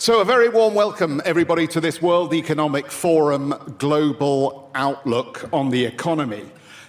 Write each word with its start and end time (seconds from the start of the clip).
So, 0.00 0.22
a 0.22 0.24
very 0.24 0.48
warm 0.48 0.72
welcome, 0.72 1.20
everybody, 1.26 1.66
to 1.66 1.78
this 1.78 2.00
World 2.00 2.32
Economic 2.32 2.90
Forum 2.90 3.52
Global 3.76 4.70
Outlook 4.74 5.46
on 5.52 5.68
the 5.68 5.84
Economy. 5.84 6.46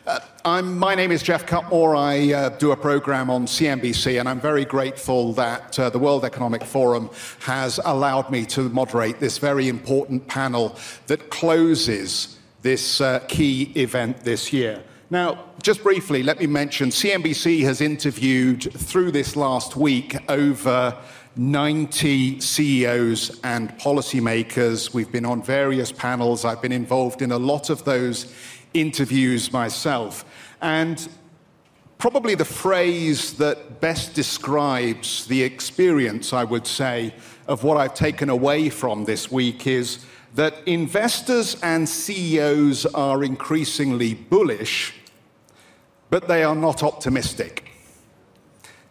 Uh, 0.07 0.61
my 0.61 0.95
name 0.95 1.11
is 1.11 1.21
Geoff 1.21 1.45
Cutmore. 1.45 1.97
I 1.97 2.33
uh, 2.33 2.49
do 2.57 2.71
a 2.71 2.77
program 2.77 3.29
on 3.29 3.47
CNBC, 3.47 4.17
and 4.17 4.29
I'm 4.29 4.39
very 4.39 4.63
grateful 4.63 5.33
that 5.33 5.77
uh, 5.77 5.89
the 5.89 5.99
World 5.99 6.23
Economic 6.23 6.63
Forum 6.63 7.09
has 7.41 7.81
allowed 7.83 8.31
me 8.31 8.45
to 8.45 8.69
moderate 8.69 9.19
this 9.19 9.39
very 9.39 9.67
important 9.67 10.25
panel 10.29 10.77
that 11.07 11.29
closes 11.29 12.39
this 12.61 13.01
uh, 13.01 13.19
key 13.27 13.73
event 13.75 14.21
this 14.21 14.53
year. 14.53 14.81
Now, 15.09 15.49
just 15.61 15.83
briefly, 15.83 16.23
let 16.23 16.39
me 16.39 16.47
mention 16.47 16.87
CNBC 16.87 17.63
has 17.63 17.81
interviewed 17.81 18.71
through 18.71 19.11
this 19.11 19.35
last 19.35 19.75
week 19.75 20.15
over 20.31 20.97
90 21.35 22.41
CEOs 22.41 23.39
and 23.43 23.69
policymakers. 23.77 24.93
We've 24.93 25.11
been 25.11 25.25
on 25.25 25.41
various 25.41 25.91
panels. 25.91 26.43
I've 26.43 26.61
been 26.61 26.71
involved 26.71 27.21
in 27.21 27.31
a 27.31 27.37
lot 27.37 27.69
of 27.69 27.85
those 27.85 28.33
interviews 28.73 29.53
myself. 29.53 30.25
And 30.61 31.07
probably 31.97 32.35
the 32.35 32.45
phrase 32.45 33.33
that 33.33 33.79
best 33.79 34.13
describes 34.13 35.25
the 35.27 35.41
experience, 35.43 36.33
I 36.33 36.43
would 36.43 36.67
say, 36.67 37.13
of 37.47 37.63
what 37.63 37.77
I've 37.77 37.93
taken 37.93 38.29
away 38.29 38.69
from 38.69 39.05
this 39.05 39.31
week 39.31 39.67
is 39.67 40.05
that 40.35 40.55
investors 40.65 41.57
and 41.61 41.87
CEOs 41.87 42.85
are 42.87 43.23
increasingly 43.23 44.13
bullish, 44.13 44.95
but 46.09 46.27
they 46.27 46.43
are 46.43 46.55
not 46.55 46.83
optimistic. 46.83 47.70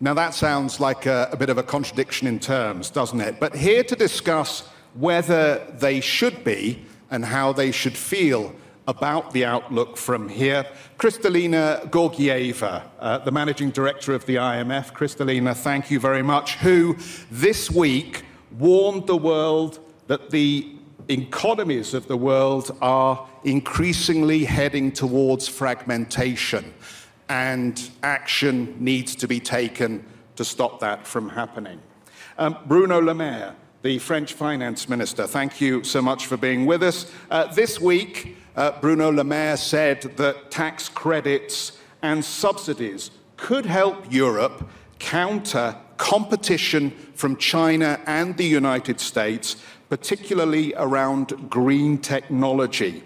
Now, 0.02 0.14
that 0.14 0.32
sounds 0.32 0.80
like 0.80 1.04
a, 1.04 1.28
a, 1.30 1.36
bit 1.36 1.50
of 1.50 1.58
a 1.58 1.62
contradiction 1.62 2.26
in 2.26 2.38
terms, 2.38 2.88
doesn't 2.88 3.20
it? 3.20 3.38
But 3.38 3.54
here 3.54 3.84
to 3.84 3.94
discuss 3.94 4.66
whether 4.94 5.58
they 5.78 6.00
should 6.00 6.42
be 6.42 6.86
and 7.10 7.22
how 7.22 7.52
they 7.52 7.70
should 7.70 7.98
feel 7.98 8.54
about 8.88 9.32
the 9.32 9.44
outlook 9.44 9.98
from 9.98 10.30
here, 10.30 10.64
Kristalina 10.98 11.86
Georgieva, 11.90 12.84
uh, 12.98 13.18
the 13.18 13.30
managing 13.30 13.72
director 13.72 14.14
of 14.14 14.24
the 14.24 14.36
IMF. 14.36 14.94
Kristalina, 14.94 15.54
thank 15.54 15.90
you 15.90 16.00
very 16.00 16.22
much, 16.22 16.56
who 16.56 16.96
this 17.30 17.70
week 17.70 18.24
warned 18.58 19.06
the 19.06 19.18
world 19.18 19.80
that 20.06 20.30
the 20.30 20.76
economies 21.08 21.92
of 21.92 22.08
the 22.08 22.16
world 22.16 22.74
are 22.80 23.28
increasingly 23.44 24.44
heading 24.44 24.92
towards 24.92 25.46
fragmentation 25.46 26.72
and 27.30 27.90
action 28.02 28.76
needs 28.80 29.14
to 29.14 29.28
be 29.28 29.38
taken 29.38 30.04
to 30.34 30.44
stop 30.44 30.80
that 30.80 31.06
from 31.06 31.28
happening. 31.28 31.80
Um, 32.36 32.58
Bruno 32.66 33.00
Le 33.00 33.14
Maire, 33.14 33.54
the 33.82 34.00
French 34.00 34.32
finance 34.34 34.88
minister, 34.88 35.28
thank 35.28 35.60
you 35.60 35.84
so 35.84 36.02
much 36.02 36.26
for 36.26 36.36
being 36.36 36.66
with 36.66 36.82
us. 36.82 37.10
Uh, 37.30 37.46
this 37.54 37.80
week, 37.80 38.36
uh, 38.56 38.72
Bruno 38.80 39.12
Le 39.12 39.22
Maire 39.22 39.56
said 39.56 40.02
that 40.16 40.50
tax 40.50 40.88
credits 40.88 41.78
and 42.02 42.24
subsidies 42.24 43.12
could 43.36 43.64
help 43.64 44.12
Europe 44.12 44.68
counter 44.98 45.76
competition 45.98 46.90
from 47.14 47.36
China 47.36 48.00
and 48.06 48.36
the 48.38 48.44
United 48.44 48.98
States, 48.98 49.54
particularly 49.88 50.74
around 50.76 51.48
green 51.48 51.96
technology. 51.98 53.04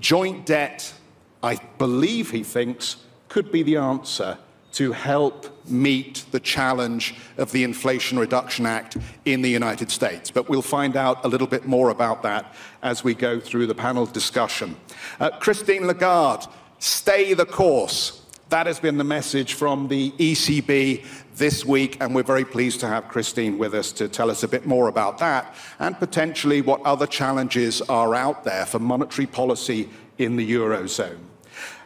Joint 0.00 0.46
debt, 0.46 0.94
I 1.42 1.56
believe 1.76 2.30
he 2.30 2.42
thinks, 2.42 2.96
could 3.28 3.52
be 3.52 3.62
the 3.62 3.76
answer 3.76 4.38
to 4.72 4.92
help 4.92 5.46
meet 5.68 6.24
the 6.30 6.40
challenge 6.40 7.14
of 7.36 7.52
the 7.52 7.64
Inflation 7.64 8.18
Reduction 8.18 8.66
Act 8.66 8.96
in 9.24 9.42
the 9.42 9.48
United 9.48 9.90
States. 9.90 10.30
But 10.30 10.48
we'll 10.48 10.62
find 10.62 10.96
out 10.96 11.24
a 11.24 11.28
little 11.28 11.46
bit 11.46 11.66
more 11.66 11.90
about 11.90 12.22
that 12.22 12.54
as 12.82 13.02
we 13.02 13.14
go 13.14 13.40
through 13.40 13.66
the 13.66 13.74
panel 13.74 14.06
discussion. 14.06 14.76
Uh, 15.18 15.30
Christine 15.40 15.86
Lagarde, 15.86 16.46
stay 16.78 17.34
the 17.34 17.46
course. 17.46 18.22
That 18.50 18.66
has 18.66 18.80
been 18.80 18.98
the 18.98 19.04
message 19.04 19.54
from 19.54 19.88
the 19.88 20.10
ECB 20.12 21.04
this 21.34 21.64
week, 21.64 21.98
and 22.00 22.14
we're 22.14 22.22
very 22.22 22.44
pleased 22.44 22.80
to 22.80 22.88
have 22.88 23.08
Christine 23.08 23.58
with 23.58 23.74
us 23.74 23.92
to 23.92 24.08
tell 24.08 24.30
us 24.30 24.42
a 24.42 24.48
bit 24.48 24.66
more 24.66 24.88
about 24.88 25.18
that 25.18 25.54
and 25.78 25.98
potentially 25.98 26.62
what 26.62 26.80
other 26.82 27.06
challenges 27.06 27.82
are 27.82 28.14
out 28.14 28.44
there 28.44 28.64
for 28.64 28.78
monetary 28.78 29.26
policy 29.26 29.88
in 30.18 30.36
the 30.36 30.52
Eurozone. 30.52 31.27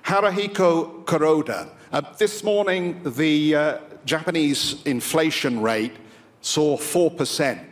Haruhiko 0.02 1.04
Kuroda. 1.04 1.68
Uh, 1.92 2.00
this 2.18 2.42
morning, 2.42 3.00
the 3.04 3.54
uh, 3.54 3.78
Japanese 4.04 4.82
inflation 4.84 5.62
rate 5.62 5.92
saw 6.40 6.76
4%. 6.76 7.64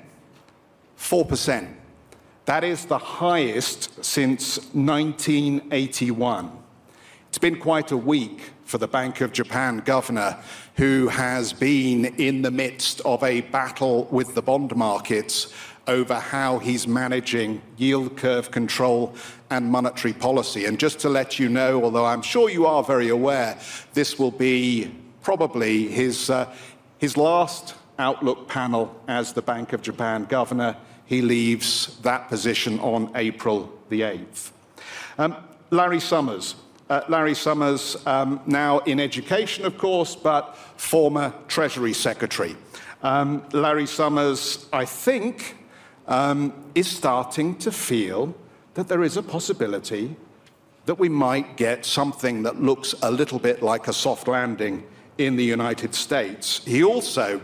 4%. 0.97 1.75
That 2.45 2.63
is 2.65 2.85
the 2.85 2.99
highest 2.99 4.05
since 4.05 4.59
1981. 4.75 6.53
It's 7.29 7.39
been 7.39 7.59
quite 7.59 7.91
a 7.91 7.97
week 7.97 8.51
for 8.65 8.79
the 8.79 8.89
Bank 8.89 9.21
of 9.21 9.33
Japan 9.33 9.79
governor, 9.79 10.37
who 10.77 11.09
has 11.09 11.53
been 11.53 12.05
in 12.05 12.43
the 12.43 12.51
midst 12.51 13.01
of 13.01 13.23
a 13.25 13.41
battle 13.41 14.05
with 14.13 14.35
the 14.35 14.43
bond 14.43 14.75
markets 14.77 15.53
over 15.91 16.15
how 16.15 16.59
he's 16.61 16.87
managing 16.87 17.61
yield 17.77 18.17
curve 18.17 18.53
control 18.53 19.13
and 19.51 19.69
monetary 19.69 20.13
policy. 20.13 20.65
And 20.67 20.79
just 20.79 21.01
to 21.01 21.09
let 21.09 21.41
you 21.41 21.49
know, 21.49 21.83
although 21.83 22.07
I'm 22.07 22.23
sure 22.23 22.49
you 22.49 22.65
are 22.67 22.85
very 22.85 23.09
aware, 23.09 23.59
this 23.93 24.17
will 24.17 24.31
be 24.31 24.95
probably 25.23 25.89
his, 25.89 26.31
uh, 26.31 26.49
his 26.99 27.17
last 27.17 27.75
Outlook 27.99 28.49
panel 28.49 28.95
as 29.09 29.33
the 29.33 29.43
Bank 29.43 29.73
of 29.73 29.83
Japan 29.83 30.25
governor. 30.27 30.77
He 31.07 31.23
leaves 31.23 31.99
that 32.03 32.29
position 32.29 32.79
on 32.79 33.11
April 33.17 33.77
the 33.89 34.03
8th. 34.03 34.53
Um, 35.19 35.37
Larry 35.71 36.01
Summers. 36.01 36.55
Uh, 36.89 37.03
Larry 37.09 37.35
Summers, 37.35 37.97
um, 38.07 38.41
now 38.47 38.79
in 38.81 39.01
education, 39.01 39.65
of 39.65 39.77
course, 39.77 40.15
but 40.17 40.57
former 40.77 41.35
Treasury 41.49 41.93
Secretary. 41.93 42.57
Um, 43.03 43.45
Larry 43.53 43.87
Summers, 43.87 44.67
I 44.73 44.85
think, 44.85 45.57
um, 46.11 46.53
is 46.75 46.89
starting 46.89 47.55
to 47.57 47.73
feel 47.73 48.35
that 48.75 48.89
there 48.89 49.03
is 49.03 49.17
a 49.17 49.23
possibility 49.23 50.17
that 50.87 50.97
we 50.97 51.09
might 51.09 51.57
get 51.57 51.87
something 51.87 52.43
that 52.43 52.61
looks 52.61 52.95
a 53.03 53.11
little 53.11 53.39
bit 53.39 53.63
like 53.63 53.89
a 53.89 53.93
soft 53.93 54.27
landing 54.27 54.85
in 55.19 55.37
the 55.37 55.45
United 55.45 55.95
States. 55.95 56.65
He 56.65 56.83
also, 56.83 57.41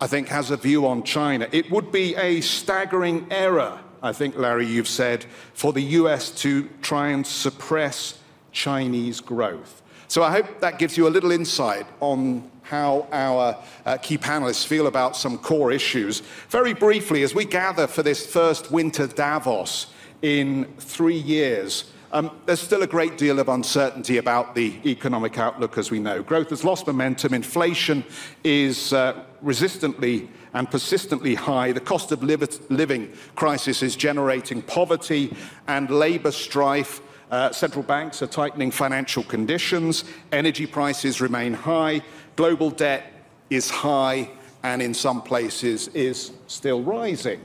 I 0.00 0.06
think, 0.06 0.28
has 0.28 0.50
a 0.50 0.56
view 0.56 0.86
on 0.86 1.04
China. 1.04 1.48
It 1.52 1.70
would 1.70 1.92
be 1.92 2.16
a 2.16 2.40
staggering 2.40 3.26
error, 3.30 3.78
I 4.02 4.12
think, 4.12 4.36
Larry, 4.36 4.66
you've 4.66 4.88
said, 4.88 5.24
for 5.54 5.72
the 5.72 5.82
US 6.00 6.30
to 6.42 6.68
try 6.80 7.08
and 7.08 7.26
suppress 7.26 8.18
Chinese 8.50 9.20
growth. 9.20 9.82
So 10.08 10.22
I 10.22 10.30
hope 10.32 10.60
that 10.60 10.78
gives 10.78 10.96
you 10.96 11.06
a 11.06 11.10
little 11.10 11.30
insight 11.30 11.86
on 12.00 12.50
how 12.62 13.06
our 13.12 13.56
uh, 13.84 13.98
key 13.98 14.18
panelists 14.18 14.66
feel 14.66 14.86
about 14.86 15.16
some 15.16 15.38
core 15.38 15.72
issues. 15.72 16.20
Very 16.48 16.74
briefly, 16.74 17.22
as 17.22 17.34
we 17.34 17.44
gather 17.44 17.86
for 17.86 18.02
this 18.02 18.26
first 18.26 18.70
winter 18.70 19.06
Davos 19.06 19.86
in 20.22 20.64
three 20.78 21.18
years, 21.18 21.92
um, 22.12 22.30
there's 22.44 22.60
still 22.60 22.82
a 22.82 22.86
great 22.86 23.16
deal 23.16 23.38
of 23.38 23.48
uncertainty 23.48 24.18
about 24.18 24.54
the 24.54 24.78
economic 24.84 25.38
outlook, 25.38 25.78
as 25.78 25.90
we 25.90 25.98
know. 25.98 26.22
Growth 26.22 26.50
has 26.50 26.62
lost 26.62 26.86
momentum, 26.86 27.32
inflation 27.32 28.04
is 28.44 28.92
uh, 28.92 29.24
resistantly 29.40 30.28
and 30.52 30.70
persistently 30.70 31.34
high. 31.34 31.72
The 31.72 31.80
cost 31.80 32.12
of 32.12 32.22
living 32.22 33.12
crisis 33.34 33.82
is 33.82 33.96
generating 33.96 34.60
poverty 34.60 35.34
and 35.66 35.88
labor 35.88 36.30
strife. 36.30 37.00
Uh, 37.30 37.50
central 37.50 37.82
banks 37.82 38.20
are 38.20 38.26
tightening 38.26 38.70
financial 38.70 39.22
conditions, 39.22 40.04
energy 40.32 40.66
prices 40.66 41.22
remain 41.22 41.54
high, 41.54 42.02
global 42.36 42.70
debt 42.70 43.04
is 43.50 43.70
high, 43.70 44.30
and 44.62 44.80
in 44.80 44.94
some 44.94 45.22
places 45.22 45.88
is 45.88 46.32
still 46.46 46.82
rising. 46.82 47.40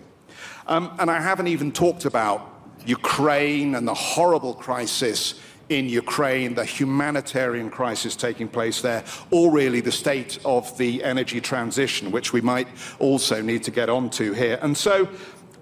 Um, 0.68 0.96
and 1.00 1.10
I 1.10 1.20
haven't 1.20 1.48
even 1.48 1.72
talked 1.72 2.06
about 2.06 2.54
Ukraine 2.86 3.76
and 3.76 3.88
the 3.88 3.94
horrible 3.94 4.54
crisis 4.54 5.40
in 5.70 5.90
Ukraine, 5.90 6.54
the 6.54 6.64
humanitarian 6.64 7.70
crisis 7.70 8.16
taking 8.16 8.48
place 8.48 8.82
there, 8.82 9.04
or 9.32 9.52
really 9.52 9.82
the 9.82 9.92
state 9.92 10.40
of 10.46 10.78
the 10.78 11.04
energy 11.04 11.42
transition, 11.42 12.12
which 12.12 12.32
we 12.32 12.40
might 12.40 12.68
also 13.00 13.42
need 13.42 13.64
to 13.64 13.72
get 13.72 13.90
onto 13.90 14.32
here. 14.32 14.60
And 14.62 14.78
so, 14.78 15.10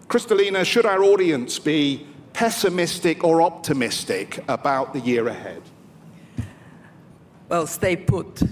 Kristalina, 0.07 0.63
should 0.63 0.85
our 0.85 1.03
audience 1.03 1.57
be 1.57 2.05
pessimistic 2.33 3.23
or 3.23 3.41
optimistic 3.41 4.43
about 4.47 4.93
the 4.93 4.99
year 4.99 5.27
ahead? 5.27 5.63
Well, 7.49 7.65
stay 7.65 7.95
put. 7.95 8.43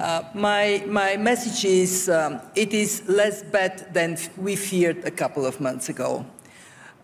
Uh, 0.00 0.24
my, 0.34 0.82
my 0.88 1.16
message 1.16 1.64
is 1.64 2.08
um, 2.08 2.40
it 2.56 2.74
is 2.74 3.08
less 3.08 3.42
bad 3.42 3.94
than 3.94 4.16
we 4.36 4.56
feared 4.56 5.04
a 5.04 5.10
couple 5.10 5.46
of 5.46 5.60
months 5.60 5.88
ago. 5.88 6.26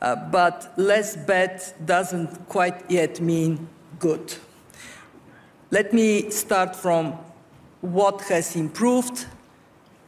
Uh, 0.02 0.16
but 0.16 0.72
less 0.76 1.16
bad 1.16 1.62
doesn't 1.84 2.48
quite 2.48 2.90
yet 2.90 3.20
mean 3.20 3.68
good. 3.98 4.34
Let 5.70 5.92
me 5.92 6.30
start 6.30 6.74
from 6.74 7.12
what 7.82 8.20
has 8.22 8.56
improved 8.56 9.26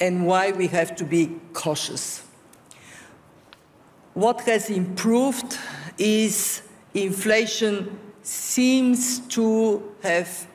and 0.00 0.26
why 0.26 0.50
we 0.50 0.66
have 0.68 0.96
to 0.96 1.04
be 1.04 1.36
cautious. 1.52 2.24
What 4.14 4.40
has 4.42 4.68
improved 4.68 5.56
is 5.96 6.62
inflation 6.92 7.98
seems 8.22 9.20
to 9.28 9.94
have 10.02 10.47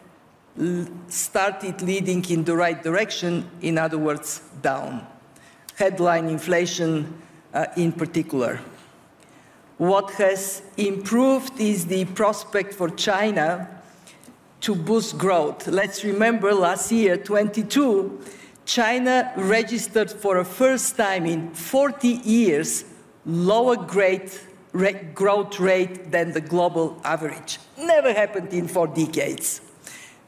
started 1.08 1.82
leading 1.82 2.24
in 2.30 2.44
the 2.44 2.56
right 2.56 2.82
direction, 2.82 3.50
in 3.62 3.78
other 3.78 3.98
words, 3.98 4.42
down. 4.62 5.06
Headline 5.78 6.28
inflation 6.28 7.22
uh, 7.54 7.66
in 7.76 7.92
particular. 7.92 8.60
What 9.78 10.12
has 10.12 10.62
improved 10.78 11.60
is 11.60 11.88
the 11.88 12.06
prospect 12.06 12.74
for 12.74 12.90
China 12.90 13.68
to 14.62 14.76
boost 14.76 15.18
growth. 15.18 15.68
Let's 15.68 16.04
remember 16.04 16.54
last 16.54 16.92
year, 16.92 17.18
22, 17.18 18.22
China 18.66 19.34
registered 19.36 20.10
for 20.10 20.38
a 20.38 20.46
first 20.46 20.96
time 20.96 21.26
in 21.26 21.54
40 21.54 22.08
years 22.08 22.86
lower 23.26 23.76
growth 23.76 24.46
rate 24.74 26.12
than 26.12 26.32
the 26.32 26.42
global 26.42 27.02
average. 27.04 27.60
Never 27.78 28.14
happened 28.14 28.54
in 28.54 28.68
four 28.68 28.88
decades. 28.88 29.62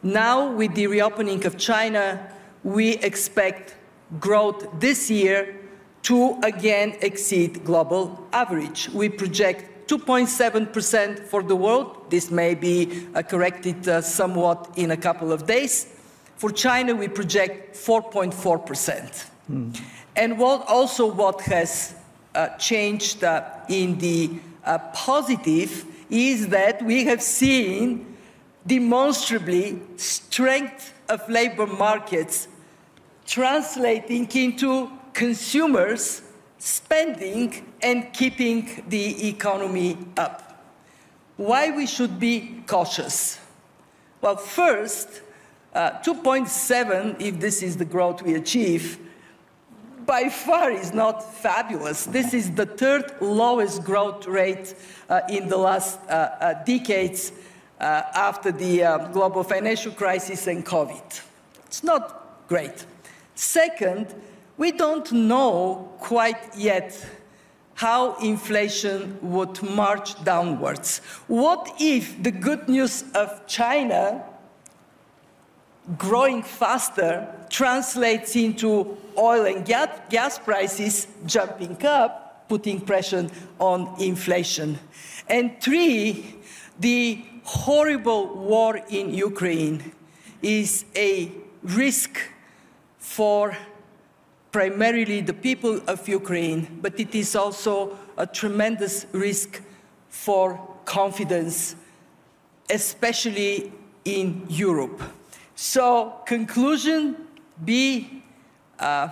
Now, 0.05 0.51
with 0.51 0.75
the 0.75 0.85
reopening 0.85 1.47
of 1.47 1.57
China, 1.57 2.29
we 2.63 2.97
expect 2.97 3.75
growth 4.19 4.67
this 4.79 5.09
year 5.09 5.59
to 6.03 6.39
again 6.43 6.95
exceed 7.01 7.65
global 7.65 8.27
average. 8.31 8.87
We 8.89 9.09
project 9.09 9.89
2.7% 9.89 11.25
for 11.25 11.41
the 11.41 11.55
world. 11.55 12.11
This 12.11 12.29
may 12.29 12.53
be 12.53 13.07
uh, 13.15 13.23
corrected 13.23 13.89
uh, 13.89 14.01
somewhat 14.01 14.69
in 14.75 14.91
a 14.91 14.97
couple 14.97 15.33
of 15.33 15.47
days. 15.47 15.87
For 16.37 16.51
China, 16.51 16.93
we 16.93 17.07
project 17.07 17.75
4.4%. 17.75 19.25
Mm. 19.51 19.81
And 20.15 20.37
what, 20.37 20.67
also 20.67 21.07
what 21.07 21.41
has 21.41 21.95
uh, 22.35 22.49
changed 22.57 23.23
uh, 23.23 23.43
in 23.69 23.97
the 23.97 24.29
uh, 24.65 24.77
positive 24.93 25.83
is 26.11 26.49
that 26.49 26.83
we 26.83 27.05
have 27.05 27.23
seen 27.23 28.14
demonstrably 28.65 29.81
strength 29.97 30.93
of 31.09 31.27
labor 31.29 31.67
markets 31.67 32.47
translating 33.25 34.29
into 34.33 34.91
consumers 35.13 36.21
spending 36.57 37.73
and 37.81 38.11
keeping 38.13 38.83
the 38.87 39.27
economy 39.27 39.97
up. 40.17 40.65
Why 41.37 41.69
we 41.69 41.85
should 41.85 42.19
be 42.19 42.63
cautious? 42.65 43.39
Well, 44.21 44.37
first, 44.37 45.21
uh, 45.73 45.91
2.7, 46.01 47.21
if 47.21 47.39
this 47.39 47.61
is 47.61 47.77
the 47.77 47.85
growth 47.85 48.23
we 48.23 48.35
achieve, 48.35 48.99
by 50.05 50.29
far 50.29 50.71
is 50.71 50.93
not 50.93 51.23
fabulous. 51.35 52.05
This 52.05 52.33
is 52.33 52.51
the 52.51 52.65
third 52.65 53.15
lowest 53.21 53.83
growth 53.83 54.27
rate 54.27 54.75
uh, 55.09 55.21
in 55.29 55.49
the 55.49 55.57
last 55.57 55.99
uh, 56.09 56.29
uh 56.39 56.63
decades 56.63 57.31
uh, 57.79 58.03
after 58.13 58.51
the 58.51 58.83
uh, 58.83 59.07
global 59.09 59.43
financial 59.43 59.91
crisis 59.91 60.47
and 60.47 60.65
COVID. 60.65 61.21
It's 61.65 61.83
not 61.83 62.47
great. 62.47 62.85
Second, 63.35 64.13
we 64.57 64.71
don't 64.71 65.11
know 65.11 65.91
quite 65.99 66.55
yet 66.55 67.05
how 67.73 68.15
inflation 68.19 69.17
would 69.21 69.61
march 69.61 70.23
downwards. 70.23 70.99
What 71.27 71.75
if 71.79 72.23
the 72.23 72.31
good 72.31 72.69
news 72.69 73.03
of 73.13 73.45
China 73.47 74.23
growing 75.97 76.41
faster 76.41 77.27
translates 77.49 78.35
into 78.35 78.97
oil 79.17 79.45
and 79.45 79.65
gas 79.65 80.39
prices 80.39 81.07
jumping 81.25 81.85
up, 81.85 82.47
putting 82.47 82.79
pressure 82.79 83.27
on 83.59 83.93
inflation? 83.99 84.79
And 85.27 85.59
three, 85.59 86.35
the 86.79 87.25
horrible 87.45 88.35
war 88.35 88.81
in 88.89 89.13
Ukraine 89.13 89.93
is 90.41 90.83
a 90.95 91.31
risk 91.63 92.19
for 92.97 93.55
primarily 94.51 95.21
the 95.21 95.33
people 95.33 95.79
of 95.87 96.07
Ukraine, 96.09 96.79
but 96.81 96.99
it 96.99 97.13
is 97.13 97.35
also 97.35 97.97
a 98.17 98.25
tremendous 98.25 99.05
risk 99.11 99.61
for 100.09 100.59
confidence, 100.85 101.75
especially 102.69 103.71
in 104.05 104.45
Europe. 104.49 105.01
So, 105.55 106.21
conclusion 106.25 107.15
be 107.63 108.23
uh, 108.79 109.09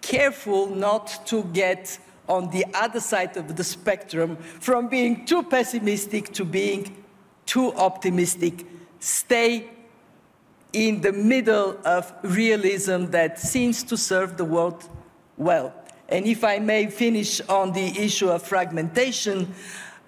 careful 0.00 0.66
not 0.66 1.26
to 1.26 1.44
get 1.52 1.98
on 2.28 2.50
the 2.50 2.64
other 2.74 3.00
side 3.00 3.36
of 3.36 3.56
the 3.56 3.64
spectrum 3.64 4.36
from 4.36 4.88
being 4.88 5.24
too 5.26 5.42
pessimistic 5.42 6.32
to 6.32 6.44
being 6.44 7.04
too 7.46 7.72
optimistic. 7.74 8.66
Stay 9.00 9.70
in 10.72 11.00
the 11.00 11.12
middle 11.12 11.78
of 11.84 12.12
realism 12.22 13.06
that 13.06 13.38
seems 13.38 13.82
to 13.84 13.96
serve 13.96 14.36
the 14.36 14.44
world 14.44 14.88
well. 15.36 15.72
And 16.08 16.26
if 16.26 16.44
I 16.44 16.58
may 16.58 16.86
finish 16.86 17.40
on 17.42 17.72
the 17.72 17.86
issue 17.98 18.28
of 18.28 18.42
fragmentation, 18.42 19.54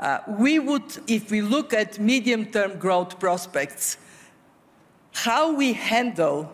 uh, 0.01 0.19
we 0.29 0.59
would, 0.59 0.83
if 1.07 1.31
we 1.31 1.41
look 1.41 1.73
at 1.73 1.99
medium 1.99 2.47
term 2.47 2.79
growth 2.79 3.19
prospects, 3.19 3.97
how 5.13 5.53
we 5.55 5.73
handle 5.73 6.53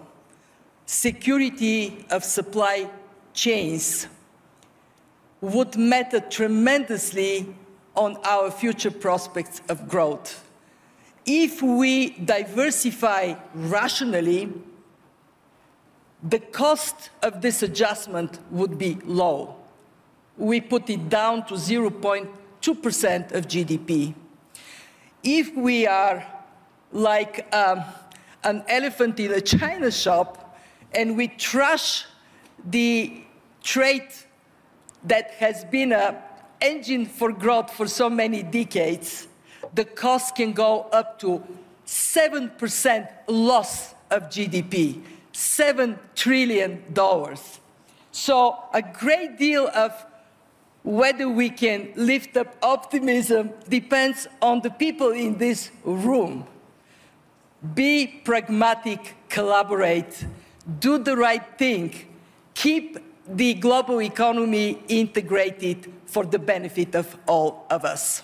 security 0.87 2.05
of 2.11 2.23
supply 2.23 2.89
chains 3.35 4.07
would 5.43 5.77
matter 5.77 6.21
tremendously 6.21 7.55
on 7.97 8.17
our 8.25 8.51
future 8.51 8.93
prospects 8.93 9.61
of 9.69 9.89
growth. 9.89 10.49
If 11.27 11.61
we 11.61 12.11
diversify 12.11 13.35
rationally, 13.53 14.53
the 16.23 16.39
cost 16.39 17.11
of 17.23 17.43
this 17.43 17.63
adjustment 17.63 18.39
would 18.53 18.79
be 18.79 18.99
low. 19.05 19.57
We 20.39 20.61
put 20.61 20.89
it 20.89 21.09
down 21.09 21.45
to 21.47 21.55
0.2% 21.55 23.33
of 23.33 23.49
GDP. 23.49 24.15
If 25.25 25.57
we 25.57 25.89
are 25.89 26.25
like 26.93 27.53
um, 27.55 27.83
an 28.45 28.65
elephant 28.69 29.19
in 29.19 29.33
a 29.33 29.41
china 29.41 29.91
shop 29.91 30.57
and 30.95 31.17
we 31.17 31.27
trash 31.29 32.05
the 32.65 33.23
trade 33.63 34.09
that 35.05 35.33
has 35.33 35.65
been 35.65 35.93
an 35.93 36.17
engine 36.61 37.07
for 37.07 37.33
growth 37.33 37.73
for 37.73 37.87
so 37.89 38.09
many 38.09 38.43
decades, 38.43 39.27
the 39.75 39.85
cost 39.85 40.37
can 40.37 40.53
go 40.53 40.83
up 40.93 41.19
to 41.21 41.43
7% 41.87 43.09
loss 43.27 43.95
of 44.11 44.25
GDP, 44.25 45.03
$7 45.33 45.99
trillion. 46.15 46.83
So, 48.13 48.59
a 48.75 48.83
great 48.83 49.39
deal 49.39 49.69
of 49.75 49.93
whether 50.83 51.29
we 51.29 51.49
can 51.49 51.93
lift 51.97 52.37
up 52.37 52.57
optimism 52.63 53.51
depends 53.69 54.27
on 54.41 54.61
the 54.61 54.71
people 54.71 55.11
in 55.11 55.39
this 55.39 55.71
room. 55.85 56.47
Be 57.75 58.07
pragmatic, 58.07 59.15
collaborate, 59.29 60.27
do 60.81 60.99
the 60.99 61.17
right 61.17 61.45
thing, 61.57 61.95
keep 62.55 62.99
the 63.29 63.55
global 63.55 64.03
economy 64.03 64.83
integrated 64.89 65.93
for 66.07 66.25
the 66.25 66.39
benefit 66.39 66.95
of 66.95 67.17
all 67.27 67.67
of 67.71 67.85
us. 67.85 68.23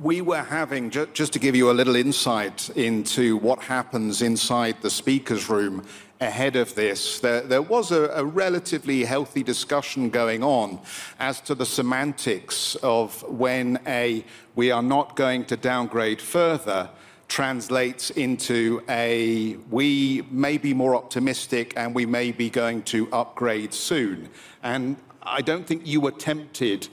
We 0.00 0.20
were 0.20 0.42
having, 0.42 0.90
just 0.90 1.32
to 1.32 1.38
give 1.38 1.56
you 1.56 1.70
a 1.70 1.72
little 1.72 1.96
insight 1.96 2.68
into 2.76 3.38
what 3.38 3.60
happens 3.60 4.20
inside 4.20 4.76
the 4.82 4.90
speaker's 4.90 5.48
room 5.48 5.84
ahead 6.20 6.56
of 6.56 6.74
this, 6.74 7.20
there, 7.20 7.42
there 7.42 7.62
was 7.62 7.92
a, 7.92 8.04
a, 8.14 8.24
relatively 8.24 9.04
healthy 9.04 9.42
discussion 9.42 10.10
going 10.10 10.42
on 10.42 10.80
as 11.18 11.40
to 11.42 11.54
the 11.54 11.66
semantics 11.66 12.74
of 12.76 13.22
when 13.24 13.78
a 13.86 14.24
we 14.54 14.70
are 14.70 14.82
not 14.82 15.16
going 15.16 15.44
to 15.44 15.56
downgrade 15.56 16.20
further 16.20 16.88
translates 17.28 18.10
into 18.10 18.82
a 18.88 19.56
we 19.70 20.22
may 20.30 20.58
be 20.58 20.72
more 20.72 20.94
optimistic 20.94 21.72
and 21.76 21.94
we 21.94 22.06
may 22.06 22.32
be 22.32 22.48
going 22.48 22.82
to 22.82 23.08
upgrade 23.12 23.74
soon. 23.74 24.28
And 24.62 24.96
I 25.22 25.42
don't 25.42 25.66
think 25.66 25.86
you 25.86 26.00
were 26.00 26.12
tempted 26.12 26.88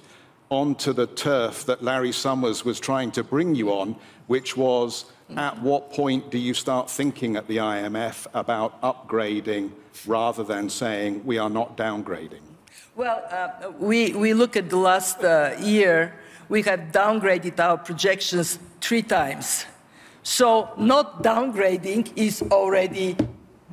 onto 0.49 0.93
the 0.93 1.07
turf 1.07 1.65
that 1.65 1.83
Larry 1.83 2.11
Summers 2.11 2.65
was 2.65 2.79
trying 2.79 3.11
to 3.11 3.23
bring 3.23 3.55
you 3.55 3.71
on, 3.71 3.95
which 4.27 4.55
was 4.57 5.05
at 5.35 5.59
what 5.61 5.91
point 5.91 6.29
do 6.29 6.37
you 6.37 6.53
start 6.53 6.89
thinking 6.89 7.35
at 7.35 7.47
the 7.47 7.57
IMF 7.57 8.27
about 8.33 8.79
upgrading 8.81 9.71
rather 10.05 10.43
than 10.43 10.69
saying 10.69 11.25
we 11.25 11.37
are 11.37 11.49
not 11.49 11.77
downgrading? 11.77 12.41
Well, 12.95 13.23
uh, 13.31 13.71
we, 13.79 14.13
we 14.13 14.33
look 14.33 14.55
at 14.55 14.69
the 14.69 14.77
last 14.77 15.23
uh, 15.23 15.55
year, 15.59 16.13
we 16.49 16.61
have 16.63 16.91
downgraded 16.91 17.59
our 17.59 17.77
projections 17.77 18.59
three 18.81 19.01
times. 19.01 19.65
So 20.23 20.69
not 20.77 21.21
downgrading 21.21 22.13
is 22.15 22.41
already 22.43 23.17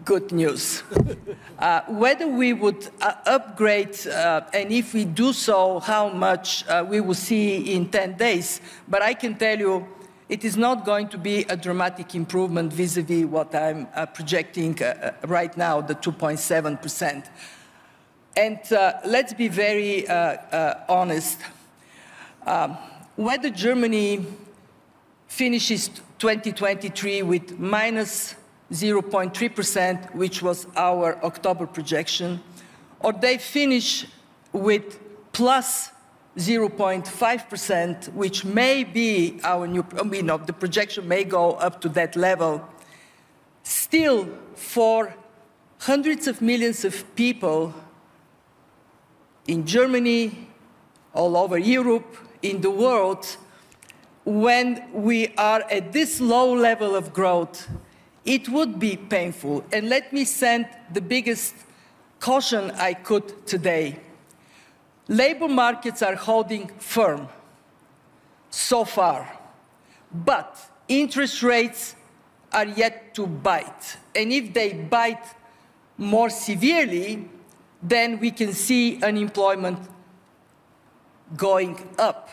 good 0.04 0.33
news. 0.33 0.83
uh, 1.59 1.83
whether 1.87 2.26
we 2.26 2.52
would 2.52 2.88
uh, 3.00 3.14
upgrade, 3.26 3.97
uh, 4.09 4.42
and 4.52 4.73
if 4.73 4.92
we 4.92 5.04
do 5.04 5.33
so, 5.33 5.78
how 5.78 6.09
much 6.09 6.66
uh, 6.66 6.85
we 6.88 7.00
will 7.00 7.14
see 7.14 7.73
in 7.75 7.88
10 7.88 8.16
days. 8.16 8.61
But 8.88 9.02
I 9.02 9.14
can 9.14 9.37
tell 9.37 9.59
you, 9.59 9.87
it 10.28 10.45
is 10.45 10.57
not 10.57 10.85
going 10.85 11.09
to 11.09 11.19
be 11.19 11.45
a 11.45 11.57
dramatic 11.57 12.14
improvement 12.16 12.73
vis-a-vis 12.73 13.26
what 13.26 13.54
I'm 13.54 13.87
uh, 13.95 14.07
projecting 14.07 14.83
uh, 14.83 15.12
right 15.26 15.57
now, 15.57 15.80
the 15.80 15.95
2.7%. 15.95 17.26
And 18.37 18.59
let's 19.04 19.35
be 19.35 19.49
very 19.49 20.09
honest. 20.09 21.38
Um, 22.47 22.76
whether 23.16 23.50
Germany 23.50 24.25
finishes 25.28 25.90
2023 26.21 27.23
with 27.23 27.59
minus 27.59 28.35
0.3%, 28.71 30.15
which 30.15 30.43
was 30.43 30.67
our 30.77 31.19
October 31.25 31.67
projection, 31.67 32.41
or 33.00 33.12
they 33.12 33.39
finish 33.39 34.07
with 34.53 35.00
plus 35.33 35.91
0.5%, 36.37 38.12
which 38.12 38.45
may 38.45 38.85
be 38.85 39.41
our 39.43 39.67
new, 39.67 39.85
I 39.99 40.03
mean, 40.03 40.27
no, 40.27 40.37
the 40.37 40.53
projection 40.53 41.09
may 41.09 41.25
go 41.25 41.53
up 41.53 41.81
to 41.81 41.89
that 41.89 42.15
level. 42.17 42.69
Still, 43.62 44.29
for 44.55 45.15
hundreds 45.79 46.29
of 46.29 46.43
millions 46.43 46.85
of 46.85 47.17
people 47.17 47.75
in 49.47 49.67
Germany, 49.67 50.49
all 51.15 51.35
over 51.37 51.57
Europe, 51.57 52.15
in 52.43 52.61
the 52.61 52.71
world, 52.71 53.37
when 54.31 54.85
we 54.93 55.35
are 55.37 55.63
at 55.71 55.93
this 55.93 56.21
low 56.21 56.55
level 56.55 56.95
of 56.95 57.13
growth, 57.13 57.69
it 58.25 58.49
would 58.49 58.79
be 58.79 58.97
painful. 58.97 59.65
And 59.73 59.89
let 59.89 60.13
me 60.13 60.25
send 60.25 60.69
the 60.93 61.01
biggest 61.01 61.55
caution 62.21 62.71
I 62.73 62.95
could 62.95 63.45
today. 63.45 63.99
Labor 65.09 65.49
markets 65.49 66.01
are 66.03 66.15
holding 66.15 66.69
firm 66.79 67.29
so 68.51 68.85
far, 68.85 69.37
but 70.13 70.57
interest 70.87 71.43
rates 71.43 71.97
are 72.53 72.67
yet 72.67 73.15
to 73.15 73.27
bite. 73.27 73.97
And 74.15 74.33
if 74.33 74.55
they 74.55 74.75
bite 74.75 75.27
more 75.99 76.31
severely, 76.31 77.29
then 77.83 78.21
we 78.21 78.31
can 78.31 78.53
see 78.53 79.03
unemployment 79.03 79.79
going 81.37 81.89
up. 81.99 82.29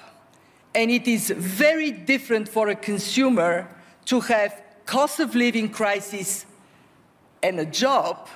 And 0.77 0.91
it 0.91 1.07
is 1.07 1.31
very 1.31 1.89
different 1.89 2.48
for 2.48 2.69
a 2.69 2.75
consumer 2.75 3.67
to 4.05 4.19
have 4.19 4.62
cost 4.86 5.19
of 5.19 5.34
living 5.34 5.69
crisis 5.69 6.46
and 7.41 7.60
a 7.60 7.65
job 7.65 8.29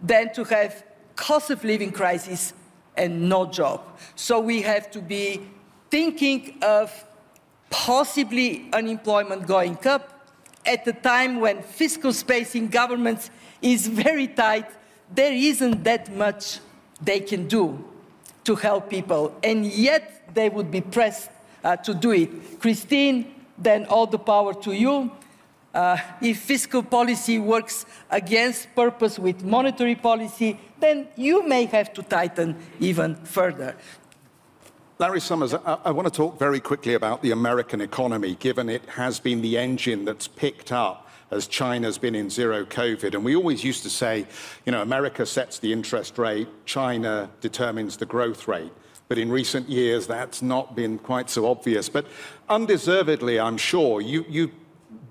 than 0.00 0.32
to 0.32 0.44
have 0.44 0.82
cost 1.14 1.50
of 1.50 1.62
living 1.62 1.92
crisis 1.92 2.54
and 2.96 3.28
no 3.28 3.44
job. 3.44 3.82
So 4.16 4.40
we 4.40 4.62
have 4.62 4.90
to 4.92 5.02
be 5.02 5.42
thinking 5.90 6.58
of 6.62 6.90
possibly 7.68 8.66
unemployment 8.72 9.46
going 9.46 9.76
up 9.86 10.30
at 10.64 10.88
a 10.88 10.92
time 10.94 11.38
when 11.38 11.62
fiscal 11.62 12.14
space 12.14 12.54
in 12.54 12.68
governments 12.68 13.28
is 13.60 13.88
very 13.88 14.28
tight. 14.28 14.70
There 15.14 15.34
isn't 15.34 15.84
that 15.84 16.10
much 16.16 16.60
they 17.02 17.20
can 17.20 17.46
do 17.46 17.84
to 18.44 18.54
help 18.54 18.88
people, 18.88 19.36
and 19.42 19.66
yet 19.66 20.34
they 20.34 20.48
would 20.48 20.70
be 20.70 20.80
pressed 20.80 21.28
uh, 21.64 21.76
to 21.76 21.94
do 21.94 22.12
it. 22.12 22.60
Christine, 22.60 23.34
then 23.58 23.86
all 23.86 24.06
the 24.06 24.18
power 24.18 24.54
to 24.62 24.72
you. 24.72 25.10
Uh, 25.74 25.98
if 26.20 26.38
fiscal 26.38 26.84
policy 26.84 27.40
works 27.40 27.84
against 28.10 28.72
purpose 28.76 29.18
with 29.18 29.42
monetary 29.42 29.96
policy, 29.96 30.60
then 30.78 31.08
you 31.16 31.46
may 31.48 31.64
have 31.64 31.92
to 31.92 32.02
tighten 32.02 32.56
even 32.78 33.16
further. 33.24 33.74
Larry 35.00 35.20
Summers, 35.20 35.52
I, 35.52 35.78
I, 35.84 35.90
want 35.90 36.06
to 36.06 36.16
talk 36.16 36.38
very 36.38 36.60
quickly 36.60 36.94
about 36.94 37.22
the 37.22 37.32
American 37.32 37.80
economy, 37.80 38.36
given 38.36 38.68
it 38.68 38.88
has 38.90 39.18
been 39.18 39.42
the 39.42 39.58
engine 39.58 40.04
that's 40.04 40.28
picked 40.28 40.70
up 40.70 41.10
as 41.32 41.48
China's 41.48 41.98
been 41.98 42.14
in 42.14 42.30
zero 42.30 42.64
COVID. 42.64 43.14
And 43.14 43.24
we 43.24 43.34
always 43.34 43.64
used 43.64 43.82
to 43.82 43.90
say, 43.90 44.26
you 44.64 44.70
know, 44.70 44.82
America 44.82 45.26
sets 45.26 45.58
the 45.58 45.72
interest 45.72 46.16
rate, 46.16 46.46
China 46.64 47.28
determines 47.40 47.96
the 47.96 48.06
growth 48.06 48.46
rate. 48.46 48.70
But 49.08 49.18
in 49.18 49.30
recent 49.30 49.68
years, 49.68 50.06
that's 50.06 50.42
not 50.42 50.74
been 50.74 50.98
quite 50.98 51.28
so 51.30 51.46
obvious. 51.46 51.88
But 51.88 52.06
undeservedly, 52.48 53.38
I'm 53.38 53.56
sure, 53.56 54.00
you, 54.00 54.24
you 54.28 54.50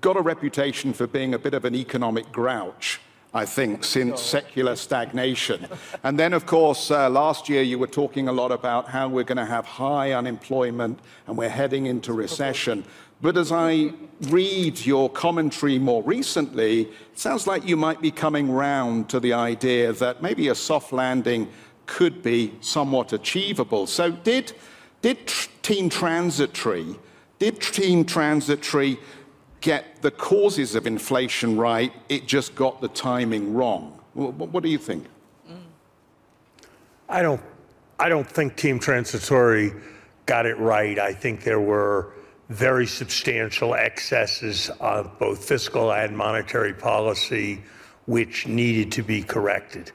got 0.00 0.16
a 0.16 0.20
reputation 0.20 0.92
for 0.92 1.06
being 1.06 1.34
a 1.34 1.38
bit 1.38 1.54
of 1.54 1.64
an 1.64 1.74
economic 1.74 2.30
grouch. 2.32 3.00
I 3.36 3.44
think, 3.46 3.82
since 3.82 4.22
secular 4.22 4.76
stagnation. 4.76 5.66
And 6.04 6.16
then, 6.16 6.32
of 6.34 6.46
course, 6.46 6.92
uh, 6.92 7.10
last 7.10 7.48
year 7.48 7.62
you 7.62 7.80
were 7.80 7.88
talking 7.88 8.28
a 8.28 8.32
lot 8.32 8.52
about 8.52 8.88
how 8.88 9.08
we're 9.08 9.24
going 9.24 9.38
to 9.38 9.44
have 9.44 9.66
high 9.66 10.12
unemployment 10.12 11.00
and 11.26 11.36
we're 11.36 11.48
heading 11.48 11.86
into 11.86 12.12
recession. 12.12 12.84
But 13.20 13.36
as 13.36 13.50
I 13.50 13.92
read 14.20 14.86
your 14.86 15.10
commentary 15.10 15.80
more 15.80 16.04
recently, 16.04 16.82
it 16.82 17.18
sounds 17.18 17.48
like 17.48 17.66
you 17.66 17.76
might 17.76 18.00
be 18.00 18.12
coming 18.12 18.52
round 18.52 19.08
to 19.08 19.18
the 19.18 19.32
idea 19.32 19.92
that 19.94 20.22
maybe 20.22 20.46
a 20.46 20.54
soft 20.54 20.92
landing 20.92 21.48
could 21.86 22.22
be 22.22 22.54
somewhat 22.60 23.12
achievable. 23.12 23.86
So, 23.86 24.10
did, 24.10 24.52
did 25.02 25.26
Team 25.62 25.88
Transitory, 25.88 26.96
did 27.38 27.60
Team 27.60 28.04
Transitory 28.04 28.98
get 29.60 30.02
the 30.02 30.10
causes 30.10 30.74
of 30.74 30.86
inflation 30.86 31.56
right? 31.56 31.92
It 32.08 32.26
just 32.26 32.54
got 32.54 32.80
the 32.80 32.88
timing 32.88 33.54
wrong. 33.54 33.98
What, 34.14 34.62
do 34.62 34.68
you 34.68 34.78
think? 34.78 35.06
I 37.08 37.22
don't. 37.22 37.40
I 37.98 38.08
don't 38.08 38.28
think 38.28 38.56
Team 38.56 38.78
Transitory 38.78 39.72
got 40.26 40.46
it 40.46 40.58
right. 40.58 40.98
I 40.98 41.12
think 41.12 41.44
there 41.44 41.60
were 41.60 42.12
very 42.48 42.86
substantial 42.86 43.74
excesses 43.74 44.68
of 44.80 45.18
both 45.18 45.44
fiscal 45.44 45.92
and 45.92 46.16
monetary 46.16 46.74
policy 46.74 47.62
which 48.06 48.46
needed 48.46 48.92
to 48.92 49.02
be 49.02 49.22
corrected 49.22 49.92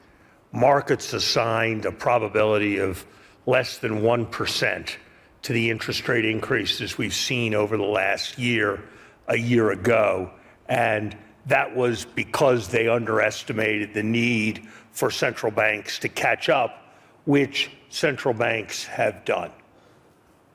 markets 0.52 1.12
assigned 1.12 1.86
a 1.86 1.92
probability 1.92 2.78
of 2.78 3.04
less 3.46 3.78
than 3.78 4.00
1% 4.00 4.96
to 5.42 5.52
the 5.52 5.70
interest 5.70 6.08
rate 6.08 6.24
increases 6.24 6.98
we've 6.98 7.14
seen 7.14 7.54
over 7.54 7.76
the 7.76 7.82
last 7.82 8.38
year, 8.38 8.82
a 9.28 9.36
year 9.36 9.70
ago. 9.70 10.30
And 10.68 11.16
that 11.46 11.74
was 11.74 12.04
because 12.04 12.68
they 12.68 12.88
underestimated 12.88 13.94
the 13.94 14.02
need 14.02 14.68
for 14.92 15.10
central 15.10 15.50
banks 15.50 15.98
to 16.00 16.08
catch 16.08 16.48
up, 16.48 16.94
which 17.24 17.70
central 17.88 18.34
banks 18.34 18.84
have 18.84 19.24
done. 19.24 19.50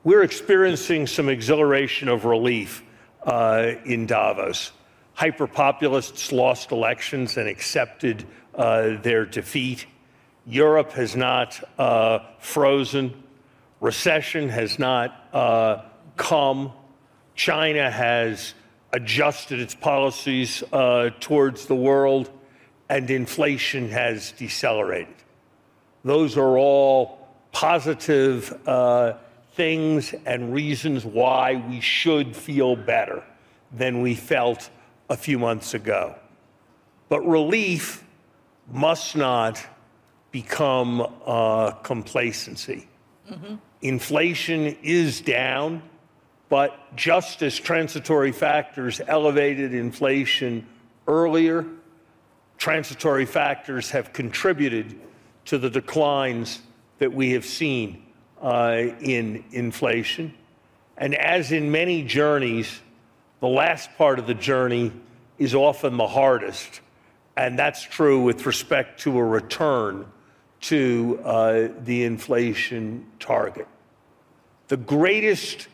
We're 0.04 0.22
experiencing 0.22 1.08
some 1.08 1.28
exhilaration 1.28 2.08
of 2.08 2.24
relief 2.24 2.84
uh, 3.24 3.72
in 3.84 4.06
Davos. 4.06 4.70
Hyperpopulists 5.18 6.30
lost 6.30 6.70
elections 6.70 7.36
and 7.36 7.48
accepted 7.48 8.24
uh, 8.56 9.00
their 9.02 9.24
defeat. 9.24 9.86
Europe 10.46 10.92
has 10.92 11.14
not 11.14 11.62
uh, 11.78 12.20
frozen. 12.38 13.22
Recession 13.80 14.48
has 14.48 14.78
not 14.78 15.28
uh, 15.32 15.82
come. 16.16 16.72
China 17.34 17.90
has 17.90 18.54
adjusted 18.92 19.60
its 19.60 19.74
policies 19.74 20.62
uh, 20.72 21.10
towards 21.20 21.66
the 21.66 21.74
world, 21.74 22.30
and 22.88 23.10
inflation 23.10 23.90
has 23.90 24.32
decelerated. 24.32 25.14
Those 26.04 26.36
are 26.38 26.56
all 26.56 27.28
positive 27.52 28.56
uh, 28.66 29.14
things 29.54 30.14
and 30.24 30.52
reasons 30.52 31.04
why 31.04 31.62
we 31.68 31.80
should 31.80 32.36
feel 32.36 32.76
better 32.76 33.24
than 33.72 34.02
we 34.02 34.14
felt 34.14 34.70
a 35.10 35.16
few 35.16 35.38
months 35.38 35.74
ago. 35.74 36.14
But 37.08 37.26
relief 37.26 38.04
must 38.70 39.16
not 39.16 39.64
become 40.30 41.06
uh, 41.24 41.70
complacency. 41.82 42.88
Mm-hmm. 43.30 43.54
Inflation 43.82 44.76
is 44.82 45.20
down, 45.20 45.82
but 46.48 46.96
just 46.96 47.42
as 47.42 47.58
transitory 47.58 48.32
factors 48.32 49.00
elevated 49.06 49.74
inflation 49.74 50.66
earlier, 51.06 51.66
transitory 52.58 53.26
factors 53.26 53.90
have 53.90 54.12
contributed 54.12 54.98
to 55.44 55.58
the 55.58 55.70
declines 55.70 56.60
that 56.98 57.12
we 57.12 57.32
have 57.32 57.44
seen 57.44 58.04
uh, 58.40 58.82
in 59.00 59.44
inflation. 59.52 60.34
And 60.96 61.14
as 61.14 61.52
in 61.52 61.70
many 61.70 62.02
journeys, 62.02 62.80
the 63.40 63.48
last 63.48 63.90
part 63.96 64.18
of 64.18 64.26
the 64.26 64.34
journey 64.34 64.92
is 65.38 65.54
often 65.54 65.96
the 65.96 66.06
hardest. 66.06 66.80
And 67.36 67.58
that's 67.58 67.82
true 67.82 68.22
with 68.22 68.46
respect 68.46 69.00
to 69.00 69.18
a 69.18 69.24
return 69.24 70.06
to 70.62 71.20
uh, 71.22 71.68
the 71.84 72.04
inflation 72.04 73.06
target. 73.20 73.68
The 74.68 74.76
greatest 74.76 75.68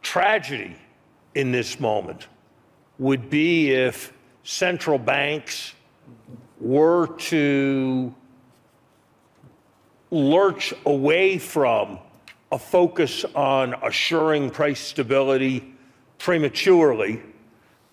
tragedy 0.00 0.76
in 1.34 1.52
this 1.52 1.80
moment 1.80 2.28
would 2.98 3.30
be 3.30 3.72
if 3.72 4.12
central 4.42 4.98
banks 4.98 5.74
were 6.60 7.08
to 7.18 8.14
lurch 10.10 10.72
away 10.86 11.38
from 11.38 11.98
a 12.50 12.58
focus 12.58 13.24
on 13.34 13.74
assuring 13.82 14.50
price 14.50 14.80
stability 14.80 15.74
prematurely, 16.18 17.22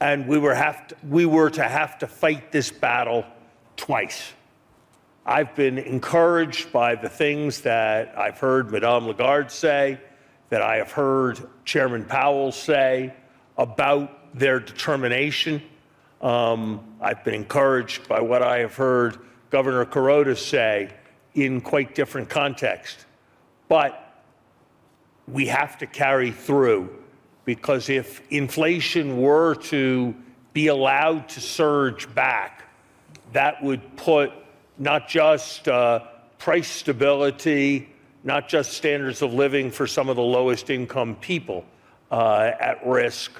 and 0.05 0.27
we 0.27 0.37
were, 0.37 0.53
have 0.53 0.87
to, 0.87 0.95
we 1.09 1.25
were 1.25 1.49
to 1.49 1.63
have 1.63 1.97
to 1.97 2.05
fight 2.05 2.51
this 2.51 2.69
battle 2.69 3.25
twice. 3.75 4.33
I've 5.25 5.55
been 5.55 5.79
encouraged 5.79 6.71
by 6.71 6.93
the 6.93 7.09
things 7.09 7.61
that 7.61 8.15
I've 8.15 8.37
heard 8.37 8.71
Madame 8.71 9.07
Lagarde 9.07 9.49
say, 9.49 9.99
that 10.49 10.61
I 10.61 10.75
have 10.75 10.91
heard 10.91 11.39
Chairman 11.65 12.05
Powell 12.05 12.51
say 12.51 13.15
about 13.57 14.37
their 14.37 14.59
determination. 14.59 15.59
Um, 16.21 16.97
I've 17.01 17.23
been 17.23 17.33
encouraged 17.33 18.07
by 18.07 18.21
what 18.21 18.43
I 18.43 18.59
have 18.59 18.75
heard 18.75 19.17
Governor 19.49 19.85
Kuroda 19.85 20.37
say 20.37 20.91
in 21.33 21.61
quite 21.61 21.95
different 21.95 22.29
context. 22.29 23.07
But 23.67 24.23
we 25.27 25.47
have 25.47 25.79
to 25.79 25.87
carry 25.87 26.29
through 26.29 27.04
because 27.45 27.89
if 27.89 28.21
inflation 28.31 29.21
were 29.21 29.55
to 29.55 30.13
be 30.53 30.67
allowed 30.67 31.29
to 31.29 31.39
surge 31.39 32.13
back, 32.13 32.63
that 33.33 33.63
would 33.63 33.95
put 33.95 34.31
not 34.77 35.07
just 35.07 35.67
uh, 35.67 35.99
price 36.37 36.67
stability, 36.67 37.89
not 38.23 38.49
just 38.49 38.73
standards 38.73 39.21
of 39.21 39.33
living 39.33 39.71
for 39.71 39.87
some 39.87 40.09
of 40.09 40.15
the 40.15 40.21
lowest 40.21 40.69
income 40.69 41.15
people 41.15 41.65
uh, 42.11 42.51
at 42.59 42.85
risk, 42.85 43.31